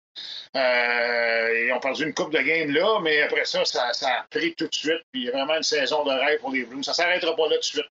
Euh, 0.55 1.65
ils 1.65 1.73
ont 1.73 1.79
perdu 1.79 2.03
une 2.05 2.13
coupe 2.13 2.31
de 2.31 2.39
game 2.39 2.71
là, 2.71 2.99
mais 3.01 3.21
après 3.23 3.43
ça, 3.43 3.65
ça, 3.65 3.89
a 3.89 4.25
pris 4.29 4.55
tout 4.55 4.67
de 4.67 4.73
suite. 4.73 5.01
Puis 5.11 5.29
vraiment 5.29 5.57
une 5.57 5.63
saison 5.63 6.05
de 6.05 6.11
rêve 6.11 6.39
pour 6.39 6.51
les 6.51 6.63
Blues. 6.63 6.85
Ça 6.85 6.91
ne 6.91 6.95
s'arrêtera 6.95 7.35
pas 7.35 7.49
là 7.49 7.55
tout 7.55 7.59
de 7.59 7.65
suite. 7.65 7.89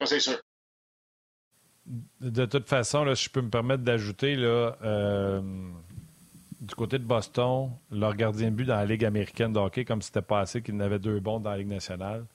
Ça, 0.00 0.06
c'est 0.06 0.20
sûr. 0.20 0.38
De 2.20 2.44
toute 2.44 2.68
façon, 2.68 3.12
si 3.14 3.24
je 3.24 3.30
peux 3.30 3.40
me 3.40 3.50
permettre 3.50 3.82
d'ajouter, 3.82 4.36
euh, 4.38 5.40
du 6.60 6.74
côté 6.74 6.98
de 6.98 7.04
Boston, 7.04 7.70
leur 7.90 8.14
gardien 8.14 8.50
de 8.50 8.54
but 8.54 8.66
dans 8.66 8.76
la 8.76 8.84
Ligue 8.84 9.04
américaine 9.04 9.52
de 9.52 9.58
hockey, 9.58 9.84
comme 9.84 10.02
c'était 10.02 10.22
passé 10.22 10.62
qu'il 10.62 10.76
n'avait 10.76 11.00
deux 11.00 11.18
bons 11.20 11.40
dans 11.40 11.50
la 11.50 11.58
Ligue 11.58 11.68
nationale. 11.68 12.26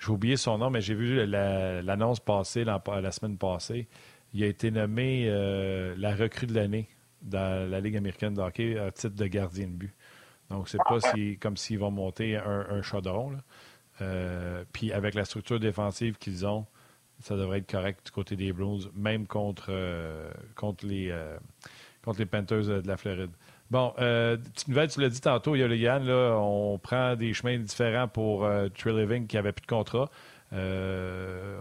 J'ai 0.00 0.08
oublié 0.08 0.38
son 0.38 0.56
nom, 0.56 0.70
mais 0.70 0.80
j'ai 0.80 0.94
vu 0.94 1.26
l'annonce 1.26 2.20
passer 2.20 2.64
la, 2.64 2.80
semaine 3.12 3.36
passée. 3.36 3.86
Il 4.32 4.42
a 4.42 4.46
été 4.46 4.70
nommé 4.70 5.26
euh, 5.28 5.94
la 5.98 6.14
recrue 6.16 6.46
de 6.46 6.54
l'année 6.54 6.88
dans 7.20 7.70
la 7.70 7.80
Ligue 7.80 7.98
américaine 7.98 8.32
de 8.32 8.40
hockey 8.40 8.78
à 8.78 8.90
titre 8.90 9.14
de 9.14 9.26
gardien 9.26 9.66
de 9.66 9.72
but. 9.72 9.94
Donc, 10.48 10.70
c'est 10.70 10.78
pas 10.78 10.98
comme 11.38 11.58
s'ils 11.58 11.78
vont 11.78 11.90
monter 11.90 12.36
un, 12.36 12.66
un 12.70 12.82
chaudron. 12.82 13.36
Euh, 14.00 14.64
puis, 14.72 14.90
avec 14.90 15.14
la 15.14 15.26
structure 15.26 15.60
défensive 15.60 16.16
qu'ils 16.16 16.46
ont, 16.46 16.64
ça 17.20 17.36
devrait 17.36 17.58
être 17.58 17.70
correct 17.70 18.06
du 18.06 18.10
côté 18.10 18.36
des 18.36 18.54
Blues, 18.54 18.90
même 18.94 19.26
contre, 19.26 19.66
euh, 19.68 20.30
contre, 20.56 20.86
les, 20.86 21.14
contre 22.02 22.20
les 22.20 22.26
Panthers 22.26 22.64
de 22.64 22.88
la 22.88 22.96
Floride. 22.96 23.32
Bon, 23.70 23.94
euh, 24.00 24.36
petite 24.36 24.68
nouvelle, 24.68 24.90
tu 24.90 25.00
l'as 25.00 25.08
dit 25.08 25.20
tantôt, 25.20 25.54
il 25.54 25.60
y 25.60 25.62
a 25.62 25.68
le 25.68 25.76
Yann, 25.76 26.04
là, 26.04 26.36
on 26.36 26.76
prend 26.78 27.14
des 27.14 27.32
chemins 27.32 27.56
différents 27.58 28.08
pour 28.08 28.44
euh, 28.44 28.68
qui 28.68 29.36
n'avait 29.36 29.52
plus 29.52 29.62
de 29.62 29.66
contrat. 29.66 30.10
Euh, 30.52 31.58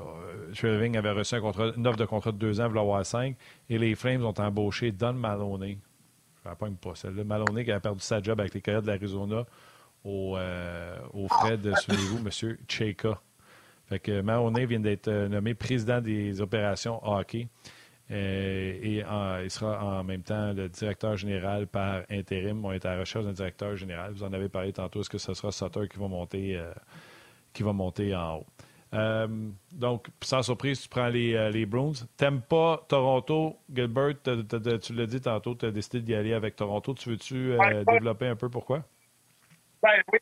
avait 0.51 1.11
reçu 1.11 1.35
un 1.35 1.41
contrat, 1.41 1.71
une 1.77 1.85
offre 1.85 1.97
de 1.97 2.05
contrat 2.05 2.31
de 2.31 2.37
deux 2.37 2.59
ans, 2.59 2.69
il 2.71 2.77
avoir 2.77 3.05
cinq. 3.05 3.35
Et 3.69 3.77
les 3.77 3.93
Flames 3.95 4.25
ont 4.25 4.33
embauché 4.33 4.91
Don 4.91 5.13
Maloney. 5.13 5.77
Je 6.43 6.49
ne 6.49 6.55
pas 6.55 6.67
pas 6.81 6.95
celle-là. 6.95 7.23
Maloney 7.23 7.65
qui 7.65 7.71
a 7.71 7.79
perdu 7.79 8.01
sa 8.01 8.21
job 8.21 8.39
avec 8.39 8.53
les 8.53 8.61
Coyotes 8.61 8.85
de 8.85 8.87
l'Arizona 8.91 9.45
au, 10.03 10.37
euh, 10.37 10.97
au 11.13 11.27
frais 11.27 11.57
de, 11.57 11.73
souvenez-vous, 11.75 12.17
M. 12.17 12.57
Cheka. 12.67 13.21
Fait 13.87 13.99
que 13.99 14.21
Maloney 14.21 14.65
vient 14.65 14.79
d'être 14.79 15.07
euh, 15.07 15.27
nommé 15.27 15.53
président 15.53 16.01
des 16.01 16.41
opérations 16.41 16.99
hockey. 17.03 17.47
Euh, 18.11 18.79
et 18.81 19.03
il 19.43 19.51
sera 19.51 19.99
en 19.99 20.03
même 20.03 20.23
temps 20.23 20.51
le 20.53 20.67
directeur 20.67 21.15
général 21.15 21.67
par 21.67 22.01
intérim. 22.09 22.65
On 22.65 22.71
est 22.71 22.83
à 22.85 22.95
la 22.95 23.01
recherche 23.01 23.25
d'un 23.25 23.33
directeur 23.33 23.75
général. 23.75 24.13
Vous 24.13 24.23
en 24.23 24.33
avez 24.33 24.49
parlé 24.49 24.73
tantôt. 24.73 25.01
Est-ce 25.01 25.09
que 25.09 25.19
ce 25.19 25.33
sera 25.33 25.51
Sutter 25.51 25.87
qui 25.87 25.99
va 25.99 26.07
monter, 26.07 26.55
euh, 26.57 26.73
qui 27.53 27.61
va 27.61 27.71
monter 27.71 28.15
en 28.15 28.37
haut? 28.37 28.45
Euh, 28.95 29.27
donc, 29.71 30.07
sans 30.23 30.41
surprise, 30.41 30.81
tu 30.81 30.89
prends 30.89 31.09
les, 31.09 31.51
les 31.51 31.67
Bruins. 31.67 31.93
T'aimes 32.17 32.41
pas 32.41 32.83
Toronto, 32.89 33.57
Gilbert, 33.71 34.15
tu 34.23 34.93
l'as 34.93 35.05
dit 35.05 35.21
tantôt, 35.21 35.53
tu 35.53 35.67
as 35.67 35.71
décidé 35.71 36.01
d'y 36.01 36.15
aller 36.15 36.33
avec 36.33 36.55
Toronto. 36.55 36.95
Tu 36.95 37.09
veux-tu 37.09 37.55
développer 37.87 38.27
un 38.27 38.35
peu? 38.35 38.49
Pourquoi? 38.49 38.83
Ben 39.83 40.01
oui. 40.11 40.19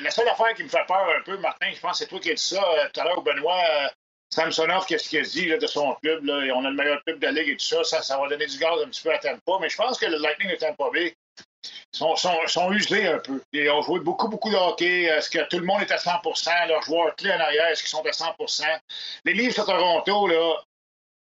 la 0.00 0.10
seule 0.10 0.28
affaire 0.28 0.54
qui 0.54 0.62
me 0.62 0.68
fait 0.68 0.86
peur 0.86 1.04
un 1.18 1.22
peu, 1.24 1.36
Martin, 1.38 1.72
je 1.74 1.80
pense 1.80 1.98
que 1.98 2.04
c'est 2.04 2.06
toi 2.08 2.20
qui 2.20 2.30
as 2.30 2.34
dit 2.34 2.42
ça 2.42 2.62
tout 2.92 3.00
à 3.00 3.04
l'heure, 3.04 3.22
Benoît. 3.22 3.90
Samsonov, 4.30 4.86
qu'est-ce 4.86 5.08
qu'il 5.08 5.22
dit 5.22 5.46
de 5.46 5.66
son 5.66 5.94
club? 6.02 6.24
Là, 6.24 6.54
on 6.54 6.64
a 6.64 6.70
le 6.70 6.76
meilleur 6.76 7.02
club 7.04 7.20
de 7.20 7.26
la 7.26 7.32
Ligue 7.32 7.50
et 7.50 7.56
tout 7.56 7.84
ça, 7.84 8.02
ça, 8.02 8.18
va 8.18 8.28
donner 8.28 8.46
du 8.46 8.58
gaz 8.58 8.80
un 8.82 8.88
petit 8.88 9.02
peu 9.02 9.12
à 9.12 9.18
Tampa. 9.18 9.52
Mais 9.60 9.68
je 9.68 9.76
pense 9.76 9.98
que 9.98 10.06
le 10.06 10.18
Lightning 10.18 10.50
de 10.50 10.56
Tampa 10.56 10.90
Bay 10.92 11.14
sont, 11.92 12.16
sont, 12.16 12.72
usés 12.72 13.06
un 13.06 13.18
peu. 13.18 13.40
Ils 13.52 13.70
ont 13.70 13.82
joué 13.82 14.00
beaucoup, 14.00 14.28
beaucoup 14.28 14.50
de 14.50 14.56
hockey. 14.56 15.04
Est-ce 15.04 15.30
que 15.30 15.46
tout 15.48 15.58
le 15.58 15.66
monde 15.66 15.82
est 15.82 15.92
à 15.92 15.96
100% 15.96 16.68
Leurs 16.68 16.82
joueurs 16.82 17.14
clés 17.16 17.32
en 17.32 17.40
arrière, 17.40 17.68
est-ce 17.68 17.82
qu'ils 17.82 17.90
sont 17.90 18.04
à 18.04 18.10
100% 18.10 18.64
Les 19.24 19.34
Leafs 19.34 19.56
de 19.56 19.62
Toronto, 19.62 20.26
là, 20.26 20.56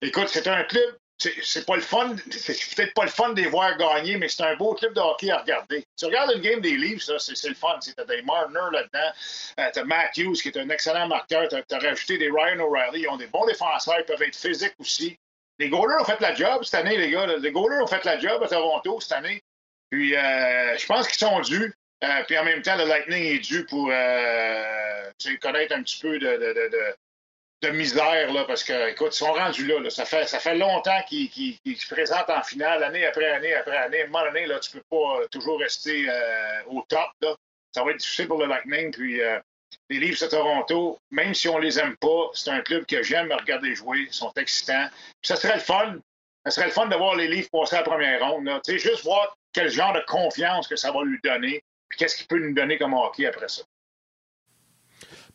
écoute, 0.02 0.28
c'est 0.28 0.46
un 0.46 0.64
club 0.64 0.98
c'est 1.18 1.66
pas 1.66 1.74
le 1.74 1.82
fun, 1.82 2.14
c'est 2.30 2.76
peut-être 2.76 2.94
pas 2.94 3.04
le 3.04 3.10
fun 3.10 3.30
de 3.30 3.40
les 3.40 3.48
voir 3.48 3.76
gagner, 3.76 4.16
mais 4.16 4.28
c'est 4.28 4.44
un 4.44 4.54
beau 4.54 4.74
club 4.74 4.94
de 4.94 5.00
hockey 5.00 5.30
à 5.30 5.38
regarder. 5.38 5.84
Tu 5.96 6.04
regardes 6.04 6.32
une 6.36 6.40
game 6.40 6.60
des 6.60 6.76
Leafs, 6.76 7.10
c'est 7.18 7.48
le 7.48 7.54
fun. 7.54 7.78
T'as 7.96 8.04
des 8.04 8.22
Marner 8.22 8.60
là-dedans, 8.72 9.10
euh, 9.58 9.68
t'as 9.72 9.84
Matthews 9.84 10.34
qui 10.34 10.48
est 10.48 10.56
un 10.56 10.68
excellent 10.70 11.08
marqueur, 11.08 11.48
t'as 11.48 11.76
as 11.76 11.78
rajouté 11.80 12.18
des 12.18 12.30
Ryan 12.30 12.60
O'Reilly, 12.60 13.02
ils 13.02 13.08
ont 13.08 13.16
des 13.16 13.26
bons 13.26 13.46
défenseurs, 13.46 13.96
ils 13.98 14.04
peuvent 14.04 14.22
être 14.22 14.36
physiques 14.36 14.74
aussi. 14.78 15.18
Les 15.58 15.68
goalers 15.68 16.00
ont 16.00 16.04
fait 16.04 16.20
la 16.20 16.34
job 16.34 16.62
cette 16.62 16.74
année, 16.74 16.96
les 16.96 17.10
gars. 17.10 17.26
Les 17.26 17.50
goalers 17.50 17.82
ont 17.82 17.88
fait 17.88 18.04
la 18.04 18.18
job 18.20 18.40
à 18.40 18.46
Toronto 18.46 19.00
cette 19.00 19.12
année. 19.12 19.42
Puis 19.90 20.14
euh, 20.14 20.78
je 20.78 20.86
pense 20.86 21.08
qu'ils 21.08 21.18
sont 21.18 21.40
dus. 21.40 21.74
Euh, 22.04 22.22
puis 22.28 22.38
en 22.38 22.44
même 22.44 22.62
temps, 22.62 22.76
le 22.76 22.84
Lightning 22.84 23.24
est 23.24 23.38
dû 23.40 23.64
pour 23.66 23.86
connaître 25.40 25.74
un 25.74 25.82
petit 25.82 25.98
peu 25.98 26.16
de 26.20 26.94
misère, 27.66 28.32
là, 28.32 28.44
parce 28.44 28.62
que, 28.62 28.90
écoute, 28.90 29.14
ils 29.14 29.18
sont 29.18 29.32
rendus 29.32 29.66
là. 29.66 29.90
Ça, 29.90 30.04
fait, 30.04 30.54
longtemps 30.54 31.00
qu'ils 31.08 31.58
se 31.64 31.92
présentent 31.92 32.30
en 32.30 32.42
finale, 32.42 32.82
année 32.84 33.04
après 33.04 33.30
année 33.30 33.54
après 33.54 33.76
année. 33.76 34.02
À 34.02 34.04
un 34.04 34.06
moment 34.06 34.24
donné, 34.24 34.46
là, 34.46 34.58
tu 34.60 34.70
peux 34.70 34.84
pas 34.88 35.20
euh, 35.20 35.26
toujours 35.28 35.58
rester 35.58 36.08
euh, 36.08 36.62
au 36.68 36.82
top. 36.88 37.36
Ça 37.72 37.82
va 37.82 37.90
être 37.90 37.98
difficile 37.98 38.28
pour 38.28 38.38
le 38.38 38.46
Lightning. 38.46 38.92
Puis, 38.92 39.20
euh, 39.20 39.40
les 39.90 39.98
Leafs 39.98 40.20
de 40.20 40.28
Toronto, 40.28 40.98
même 41.10 41.34
si 41.34 41.48
on 41.48 41.58
les 41.58 41.78
aime 41.78 41.96
pas, 41.96 42.30
c'est 42.32 42.50
un 42.50 42.60
club 42.60 42.86
que 42.86 43.02
j'aime 43.02 43.32
regarder 43.32 43.74
jouer. 43.74 44.06
Ils 44.06 44.12
sont 44.12 44.32
excitants. 44.36 44.88
Puis, 45.20 45.28
ça 45.28 45.36
serait 45.36 45.54
le 45.54 45.60
fun. 45.60 45.96
Ça 46.44 46.52
serait 46.52 46.66
le 46.66 46.72
fun 46.72 46.86
de 46.86 46.96
voir 46.96 47.16
les 47.16 47.26
Leafs 47.26 47.50
passer 47.50 47.74
à 47.74 47.80
la 47.80 47.84
première 47.84 48.24
ronde. 48.24 48.48
Tu 48.64 48.72
sais, 48.72 48.78
juste 48.78 49.02
voir 49.02 49.36
quel 49.52 49.68
genre 49.68 49.92
de 49.92 50.02
confiance 50.06 50.68
que 50.68 50.76
ça 50.76 50.92
va 50.92 51.02
lui 51.02 51.18
donner. 51.24 51.60
Puis, 51.88 51.98
qu'est-ce 51.98 52.16
qu'il 52.16 52.26
peut 52.28 52.38
nous 52.38 52.54
donner 52.54 52.78
comme 52.78 52.94
hockey 52.94 53.26
après 53.26 53.48
ça. 53.48 53.62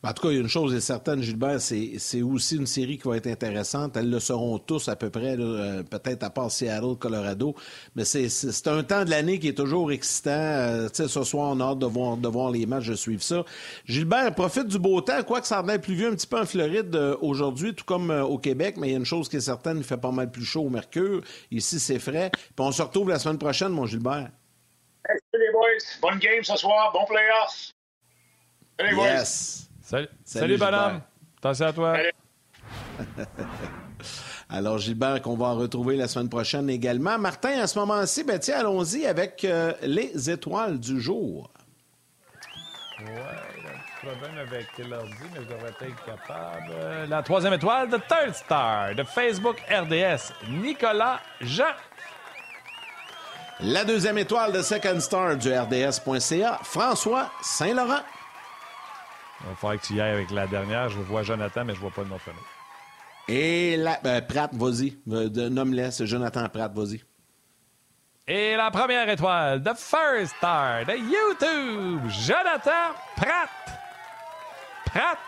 En 0.05 0.11
tout 0.11 0.23
cas, 0.23 0.31
il 0.31 0.35
y 0.35 0.37
a 0.37 0.41
une 0.41 0.49
chose 0.49 0.73
est 0.73 0.81
certaine, 0.81 1.21
Gilbert, 1.21 1.61
c'est 1.61 2.21
aussi 2.21 2.57
une 2.57 2.67
série 2.67 2.97
qui 2.97 3.07
va 3.07 3.15
être 3.15 3.27
intéressante. 3.27 3.95
Elles 3.95 4.09
le 4.09 4.19
seront 4.19 4.59
tous 4.59 4.89
à 4.89 4.97
peu 4.97 5.09
près, 5.09 5.37
euh, 5.39 5.81
peut-être 5.81 6.23
à 6.23 6.29
part 6.29 6.51
Seattle, 6.51 6.97
Colorado. 6.99 7.55
Mais 7.95 8.03
c'est 8.03 8.67
un 8.67 8.83
temps 8.83 9.05
de 9.05 9.09
l'année 9.09 9.39
qui 9.39 9.47
est 9.47 9.57
toujours 9.57 9.93
excitant. 9.93 10.31
Euh, 10.31 10.89
sais, 10.91 11.07
ce 11.07 11.23
soir, 11.23 11.51
on 11.55 11.59
a 11.61 11.63
hâte 11.63 11.79
de 11.79 11.85
voir, 11.85 12.17
de 12.17 12.27
voir 12.27 12.51
les 12.51 12.65
matchs, 12.65 12.87
de 12.87 12.95
suivre 12.95 13.23
ça. 13.23 13.45
Gilbert, 13.85 14.35
profite 14.35 14.67
du 14.67 14.77
beau 14.77 14.99
temps, 14.99 15.23
quoique 15.23 15.47
ça 15.47 15.61
en 15.61 15.79
plus 15.79 15.95
vieux 15.95 16.09
un 16.09 16.15
petit 16.15 16.27
peu 16.27 16.39
en 16.41 16.45
Floride 16.45 16.93
euh, 16.97 17.15
aujourd'hui, 17.21 17.73
tout 17.73 17.85
comme 17.85 18.11
au 18.11 18.37
Québec, 18.37 18.75
mais 18.77 18.89
il 18.89 18.91
y 18.91 18.95
a 18.95 18.97
une 18.97 19.05
chose 19.05 19.29
qui 19.29 19.37
est 19.37 19.41
certaine, 19.41 19.77
il 19.77 19.85
fait 19.85 19.95
pas 19.95 20.11
mal 20.11 20.29
plus 20.29 20.43
chaud 20.43 20.63
au 20.63 20.69
Mercure. 20.69 21.21
Ici, 21.49 21.79
c'est 21.79 21.99
frais. 21.99 22.29
Puis 22.33 22.53
on 22.59 22.73
se 22.73 22.81
retrouve 22.81 23.07
la 23.07 23.19
semaine 23.19 23.37
prochaine, 23.37 23.69
mon 23.69 23.85
Gilbert. 23.85 24.31
Hey, 25.07 25.17
les 25.33 25.51
boys. 25.53 25.61
Bonne 26.01 26.19
game 26.19 26.43
ce 26.43 26.57
soir. 26.57 26.91
Bon 26.91 27.05
playoff. 27.05 27.71
Yes. 28.79 28.95
boys. 28.95 29.72
Salut, 29.83 30.07
Salut, 30.23 30.57
Salut 30.57 31.01
Attention 31.39 31.65
à 31.65 31.73
toi. 31.73 31.97
Alors, 34.49 34.77
Gilbert, 34.77 35.21
qu'on 35.21 35.35
va 35.35 35.51
retrouver 35.51 35.97
la 35.97 36.07
semaine 36.07 36.29
prochaine 36.29 36.69
également. 36.69 37.19
Martin, 37.19 37.59
à 37.59 37.67
ce 37.67 37.77
moment-ci, 37.79 38.23
ben, 38.23 38.39
allons-y 38.55 39.05
avec 39.05 39.43
euh, 39.43 39.73
les 39.81 40.29
étoiles 40.29 40.79
du 40.79 41.01
jour. 41.01 41.51
Un 42.99 44.07
problème 44.07 44.37
avec 44.37 44.67
l'ordi, 44.89 45.13
mais 45.33 45.41
je 45.41 45.53
devrais 45.53 45.69
être 45.69 46.05
capable. 46.05 46.71
Euh, 46.71 47.05
la 47.07 47.21
troisième 47.21 47.53
étoile 47.53 47.89
de 47.89 47.97
Third 47.97 48.33
Star 48.33 48.95
de 48.95 49.03
Facebook 49.03 49.57
RDS, 49.69 50.31
Nicolas 50.49 51.19
Jean. 51.41 51.73
La 53.59 53.83
deuxième 53.83 54.17
étoile 54.17 54.53
de 54.53 54.61
Second 54.61 54.99
Star 55.01 55.35
du 55.35 55.53
RDS.ca, 55.53 56.59
François 56.63 57.29
Saint-Laurent. 57.41 58.01
Il 59.43 59.49
va 59.49 59.55
falloir 59.55 59.81
que 59.81 59.85
tu 59.85 59.93
y 59.93 60.01
ailles 60.01 60.13
avec 60.13 60.31
la 60.31 60.47
dernière. 60.47 60.89
Je 60.89 60.99
vois 60.99 61.23
Jonathan, 61.23 61.65
mais 61.65 61.73
je 61.73 61.79
ne 61.79 61.81
vois 61.81 61.91
pas 61.91 62.03
le 62.03 62.09
nom 62.09 62.15
de 62.15 62.21
famille. 62.21 62.41
Et 63.27 63.77
la. 63.77 63.99
Ben, 64.03 64.25
Pratt, 64.25 64.53
vas-y. 64.53 64.97
Euh, 65.09 65.49
nomme-le, 65.49 65.91
c'est 65.91 66.07
Jonathan 66.07 66.47
Pratt, 66.49 66.73
vas-y. 66.73 67.01
Et 68.27 68.55
la 68.55 68.71
première 68.71 69.09
étoile, 69.09 69.61
The 69.61 69.75
First 69.75 70.35
Star 70.37 70.85
de 70.85 70.93
YouTube, 70.93 72.09
Jonathan 72.09 72.93
Pratt. 73.17 73.49
Pratt. 74.85 75.19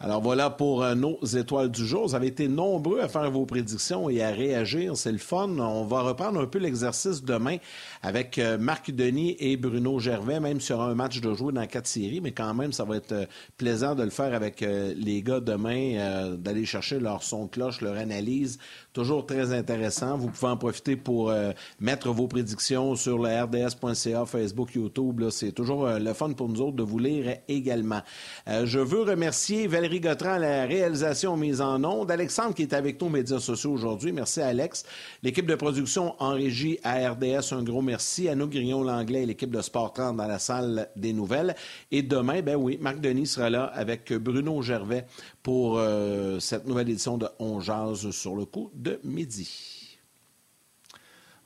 Alors 0.00 0.22
voilà 0.22 0.48
pour 0.48 0.84
euh, 0.84 0.94
nos 0.94 1.18
étoiles 1.24 1.72
du 1.72 1.84
jour. 1.84 2.06
Vous 2.06 2.14
avez 2.14 2.28
été 2.28 2.46
nombreux 2.46 3.00
à 3.00 3.08
faire 3.08 3.28
vos 3.32 3.46
prédictions 3.46 4.08
et 4.08 4.22
à 4.22 4.30
réagir. 4.30 4.96
C'est 4.96 5.10
le 5.10 5.18
fun. 5.18 5.48
On 5.58 5.82
va 5.86 6.02
reprendre 6.02 6.40
un 6.40 6.46
peu 6.46 6.60
l'exercice 6.60 7.24
demain 7.24 7.56
avec 8.00 8.38
euh, 8.38 8.58
Marc 8.58 8.92
Denis 8.92 9.36
et 9.40 9.56
Bruno 9.56 9.98
Gervais, 9.98 10.38
même 10.38 10.60
sur 10.60 10.80
un 10.80 10.94
match 10.94 11.20
de 11.20 11.34
jouer 11.34 11.52
dans 11.52 11.66
quatre 11.66 11.88
séries, 11.88 12.20
mais 12.20 12.30
quand 12.30 12.54
même, 12.54 12.72
ça 12.72 12.84
va 12.84 12.94
être 12.94 13.10
euh, 13.10 13.26
plaisant 13.56 13.96
de 13.96 14.04
le 14.04 14.10
faire 14.10 14.34
avec 14.34 14.60
les 14.60 15.22
gars 15.22 15.40
demain, 15.40 16.36
d'aller 16.36 16.64
chercher 16.64 17.00
leur 17.00 17.22
son 17.22 17.46
de 17.46 17.50
cloche, 17.50 17.80
leur 17.80 17.96
analyse. 17.96 18.58
Toujours 18.92 19.26
très 19.26 19.52
intéressant. 19.52 20.16
Vous 20.16 20.28
pouvez 20.28 20.50
en 20.50 20.56
profiter 20.56 20.96
pour 20.96 21.32
mettre 21.80 22.10
vos 22.10 22.26
prédictions 22.26 22.94
sur 22.94 23.18
le 23.18 23.28
rds.ca, 23.28 24.26
Facebook, 24.26 24.74
YouTube. 24.74 25.28
C'est 25.30 25.52
toujours 25.52 25.88
le 25.88 26.12
fun 26.12 26.32
pour 26.32 26.48
nous 26.48 26.60
autres 26.60 26.76
de 26.76 26.82
vous 26.82 26.98
lire 26.98 27.38
également. 27.48 28.02
je 28.46 28.78
veux 28.78 29.02
remercier 29.02 29.66
Valérie 29.66 29.87
Valérie 29.88 30.06
à 30.06 30.38
la 30.38 30.66
réalisation 30.66 31.34
mise 31.38 31.62
en 31.62 31.82
ondes. 31.82 32.10
Alexandre 32.10 32.54
qui 32.54 32.60
est 32.60 32.74
avec 32.74 33.00
nous 33.00 33.06
aux 33.06 33.10
médias 33.10 33.38
sociaux 33.38 33.72
aujourd'hui. 33.72 34.12
Merci 34.12 34.42
Alex. 34.42 34.84
L'équipe 35.22 35.46
de 35.46 35.54
production 35.54 36.14
en 36.18 36.32
régie 36.34 36.78
à 36.84 37.10
RDS, 37.10 37.52
un 37.52 37.62
gros 37.62 37.80
merci. 37.80 38.28
À 38.28 38.34
nous, 38.34 38.48
Grignon-Langlais 38.48 39.22
et 39.22 39.26
l'équipe 39.26 39.50
de 39.50 39.62
Sport 39.62 39.94
30 39.94 40.18
dans 40.18 40.26
la 40.26 40.38
salle 40.38 40.90
des 40.94 41.14
nouvelles. 41.14 41.56
Et 41.90 42.02
demain, 42.02 42.42
ben 42.42 42.56
oui, 42.56 42.76
Marc 42.78 43.00
Denis 43.00 43.26
sera 43.26 43.48
là 43.48 43.64
avec 43.64 44.12
Bruno 44.12 44.60
Gervais 44.60 45.06
pour 45.42 45.78
euh, 45.78 46.38
cette 46.38 46.66
nouvelle 46.66 46.90
édition 46.90 47.16
de 47.16 47.26
On 47.38 47.58
Jazz 47.60 48.10
sur 48.10 48.36
le 48.36 48.44
coup 48.44 48.70
de 48.74 49.00
midi. 49.04 49.77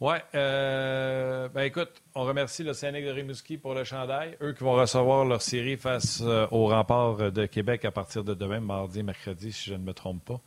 Oui. 0.05 0.17
Euh, 0.35 1.47
ben 1.51 1.63
écoute, 1.63 2.03
on 2.17 2.25
remercie 2.25 2.67
Sénégal 2.75 3.11
de 3.11 3.21
Rimouski 3.21 3.57
pour 3.57 3.73
le 3.73 3.85
chandail. 3.85 4.37
Eux 4.43 4.53
qui 4.53 4.65
vont 4.65 4.73
recevoir 4.73 5.25
leur 5.25 5.41
série 5.41 5.77
face 5.77 6.21
euh, 6.25 6.49
au 6.51 6.67
rempart 6.67 7.31
de 7.31 7.47
Québec 7.47 7.85
à 7.85 7.93
partir 7.93 8.25
de 8.25 8.35
demain, 8.35 8.59
mardi 8.59 9.05
mercredi, 9.05 9.53
si 9.53 9.71
je 9.71 9.75
ne 9.75 9.85
me 9.85 9.95
trompe 9.95 10.25
pas. 10.25 10.41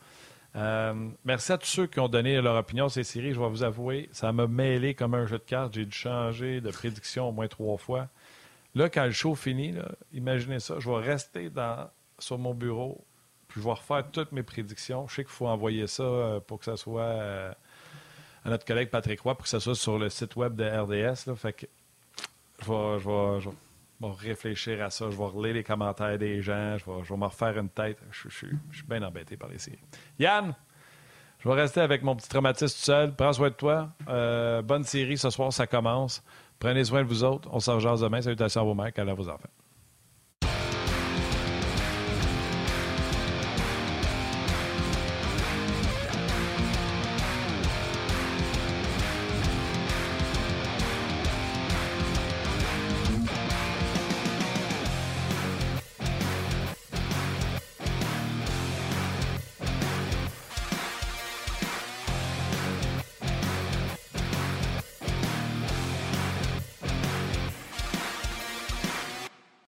Euh, 0.58 1.08
merci 1.24 1.54
à 1.54 1.58
tous 1.58 1.68
ceux 1.68 1.88
qui 1.88 2.02
ont 2.02 2.10
donné 2.10 2.42
leur 2.42 2.58
opinion 2.58 2.90
sur 2.90 2.96
ces 2.96 3.06
séries. 3.06 3.34
Je 3.34 3.40
vais 3.40 3.48
vous 3.48 3.64
avouer, 3.64 4.10
ça 4.12 4.34
m'a 4.34 4.46
mêlé 4.46 4.94
comme 4.94 5.14
un 5.14 5.26
jeu 5.26 5.38
de 5.38 5.44
cartes. 5.44 5.74
J'ai 5.74 5.86
dû 5.86 5.96
changer 5.96 6.60
de 6.60 6.70
prédiction 6.70 7.30
au 7.30 7.32
moins 7.32 7.48
trois 7.48 7.78
fois. 7.78 8.10
Là, 8.74 8.90
quand 8.90 9.06
le 9.06 9.12
show 9.12 9.36
finit, 9.36 9.74
imaginez 10.12 10.60
ça, 10.60 10.80
je 10.80 10.90
vais 10.90 10.98
rester 10.98 11.50
dans, 11.50 11.90
sur 12.20 12.38
mon 12.38 12.54
bureau, 12.54 13.06
puis 13.48 13.62
je 13.62 13.66
vais 13.66 13.72
refaire 13.72 14.04
toutes 14.12 14.34
mes 14.34 14.44
prédictions. 14.44 15.08
Je 15.08 15.16
sais 15.16 15.24
qu'il 15.24 15.32
faut 15.32 15.48
envoyer 15.48 15.88
ça 15.88 16.42
pour 16.46 16.60
que 16.60 16.66
ça 16.66 16.76
soit 16.76 17.56
à 18.46 18.50
notre 18.50 18.64
collègue 18.64 18.90
Patrick 18.90 19.20
Roy 19.22 19.34
pour 19.36 19.44
que 19.44 19.50
ça 19.50 19.60
soit 19.60 19.76
sur 19.76 19.98
le 19.98 20.10
site 20.10 20.36
web 20.36 20.56
de 20.56 20.64
RDS. 20.64 21.36
Fait 21.36 21.54
que 21.54 21.66
je 22.62 23.50
vais, 24.00 24.08
réfléchir 24.30 24.84
à 24.84 24.92
ça. 24.92 25.10
Je 25.10 25.18
vais 25.18 25.26
relire 25.26 25.56
les 25.56 25.64
commentaires 25.64 26.18
des 26.18 26.42
gens. 26.42 26.78
Je 26.78 26.86
vais, 26.86 27.04
je 27.04 27.14
me 27.16 27.26
refaire 27.26 27.58
une 27.58 27.70
tête. 27.70 27.98
Je, 28.12 28.30
suis 28.30 28.58
bien 28.88 29.02
embêté 29.02 29.36
par 29.36 29.50
les 29.50 29.58
séries. 29.58 29.80
Yann, 30.20 30.54
je 31.40 31.50
vais 31.50 31.56
rester 31.56 31.82
avec 31.82 32.04
mon 32.04 32.16
petit 32.16 32.30
traumatisme 32.30 32.76
tout 32.76 32.86
seul. 32.86 33.16
Prends 33.16 33.34
soin 33.34 33.50
de 33.50 33.56
toi. 33.56 33.90
Euh, 34.08 34.62
bonne 34.62 34.84
série 34.84 35.18
ce 35.18 35.32
soir, 35.32 35.52
ça 35.52 35.66
commence. 35.66 36.24
Prenez 36.60 36.84
soin 36.84 37.02
de 37.02 37.08
vous 37.08 37.24
autres. 37.24 37.50
On 37.52 37.60
se 37.60 37.72
rejoint 37.72 37.96
demain. 37.96 38.22
Salutations 38.22 38.62
à 38.62 38.64
vos 38.64 38.76
mères, 38.76 38.92
à 38.96 39.14
vos 39.16 39.28
enfants. 39.28 39.50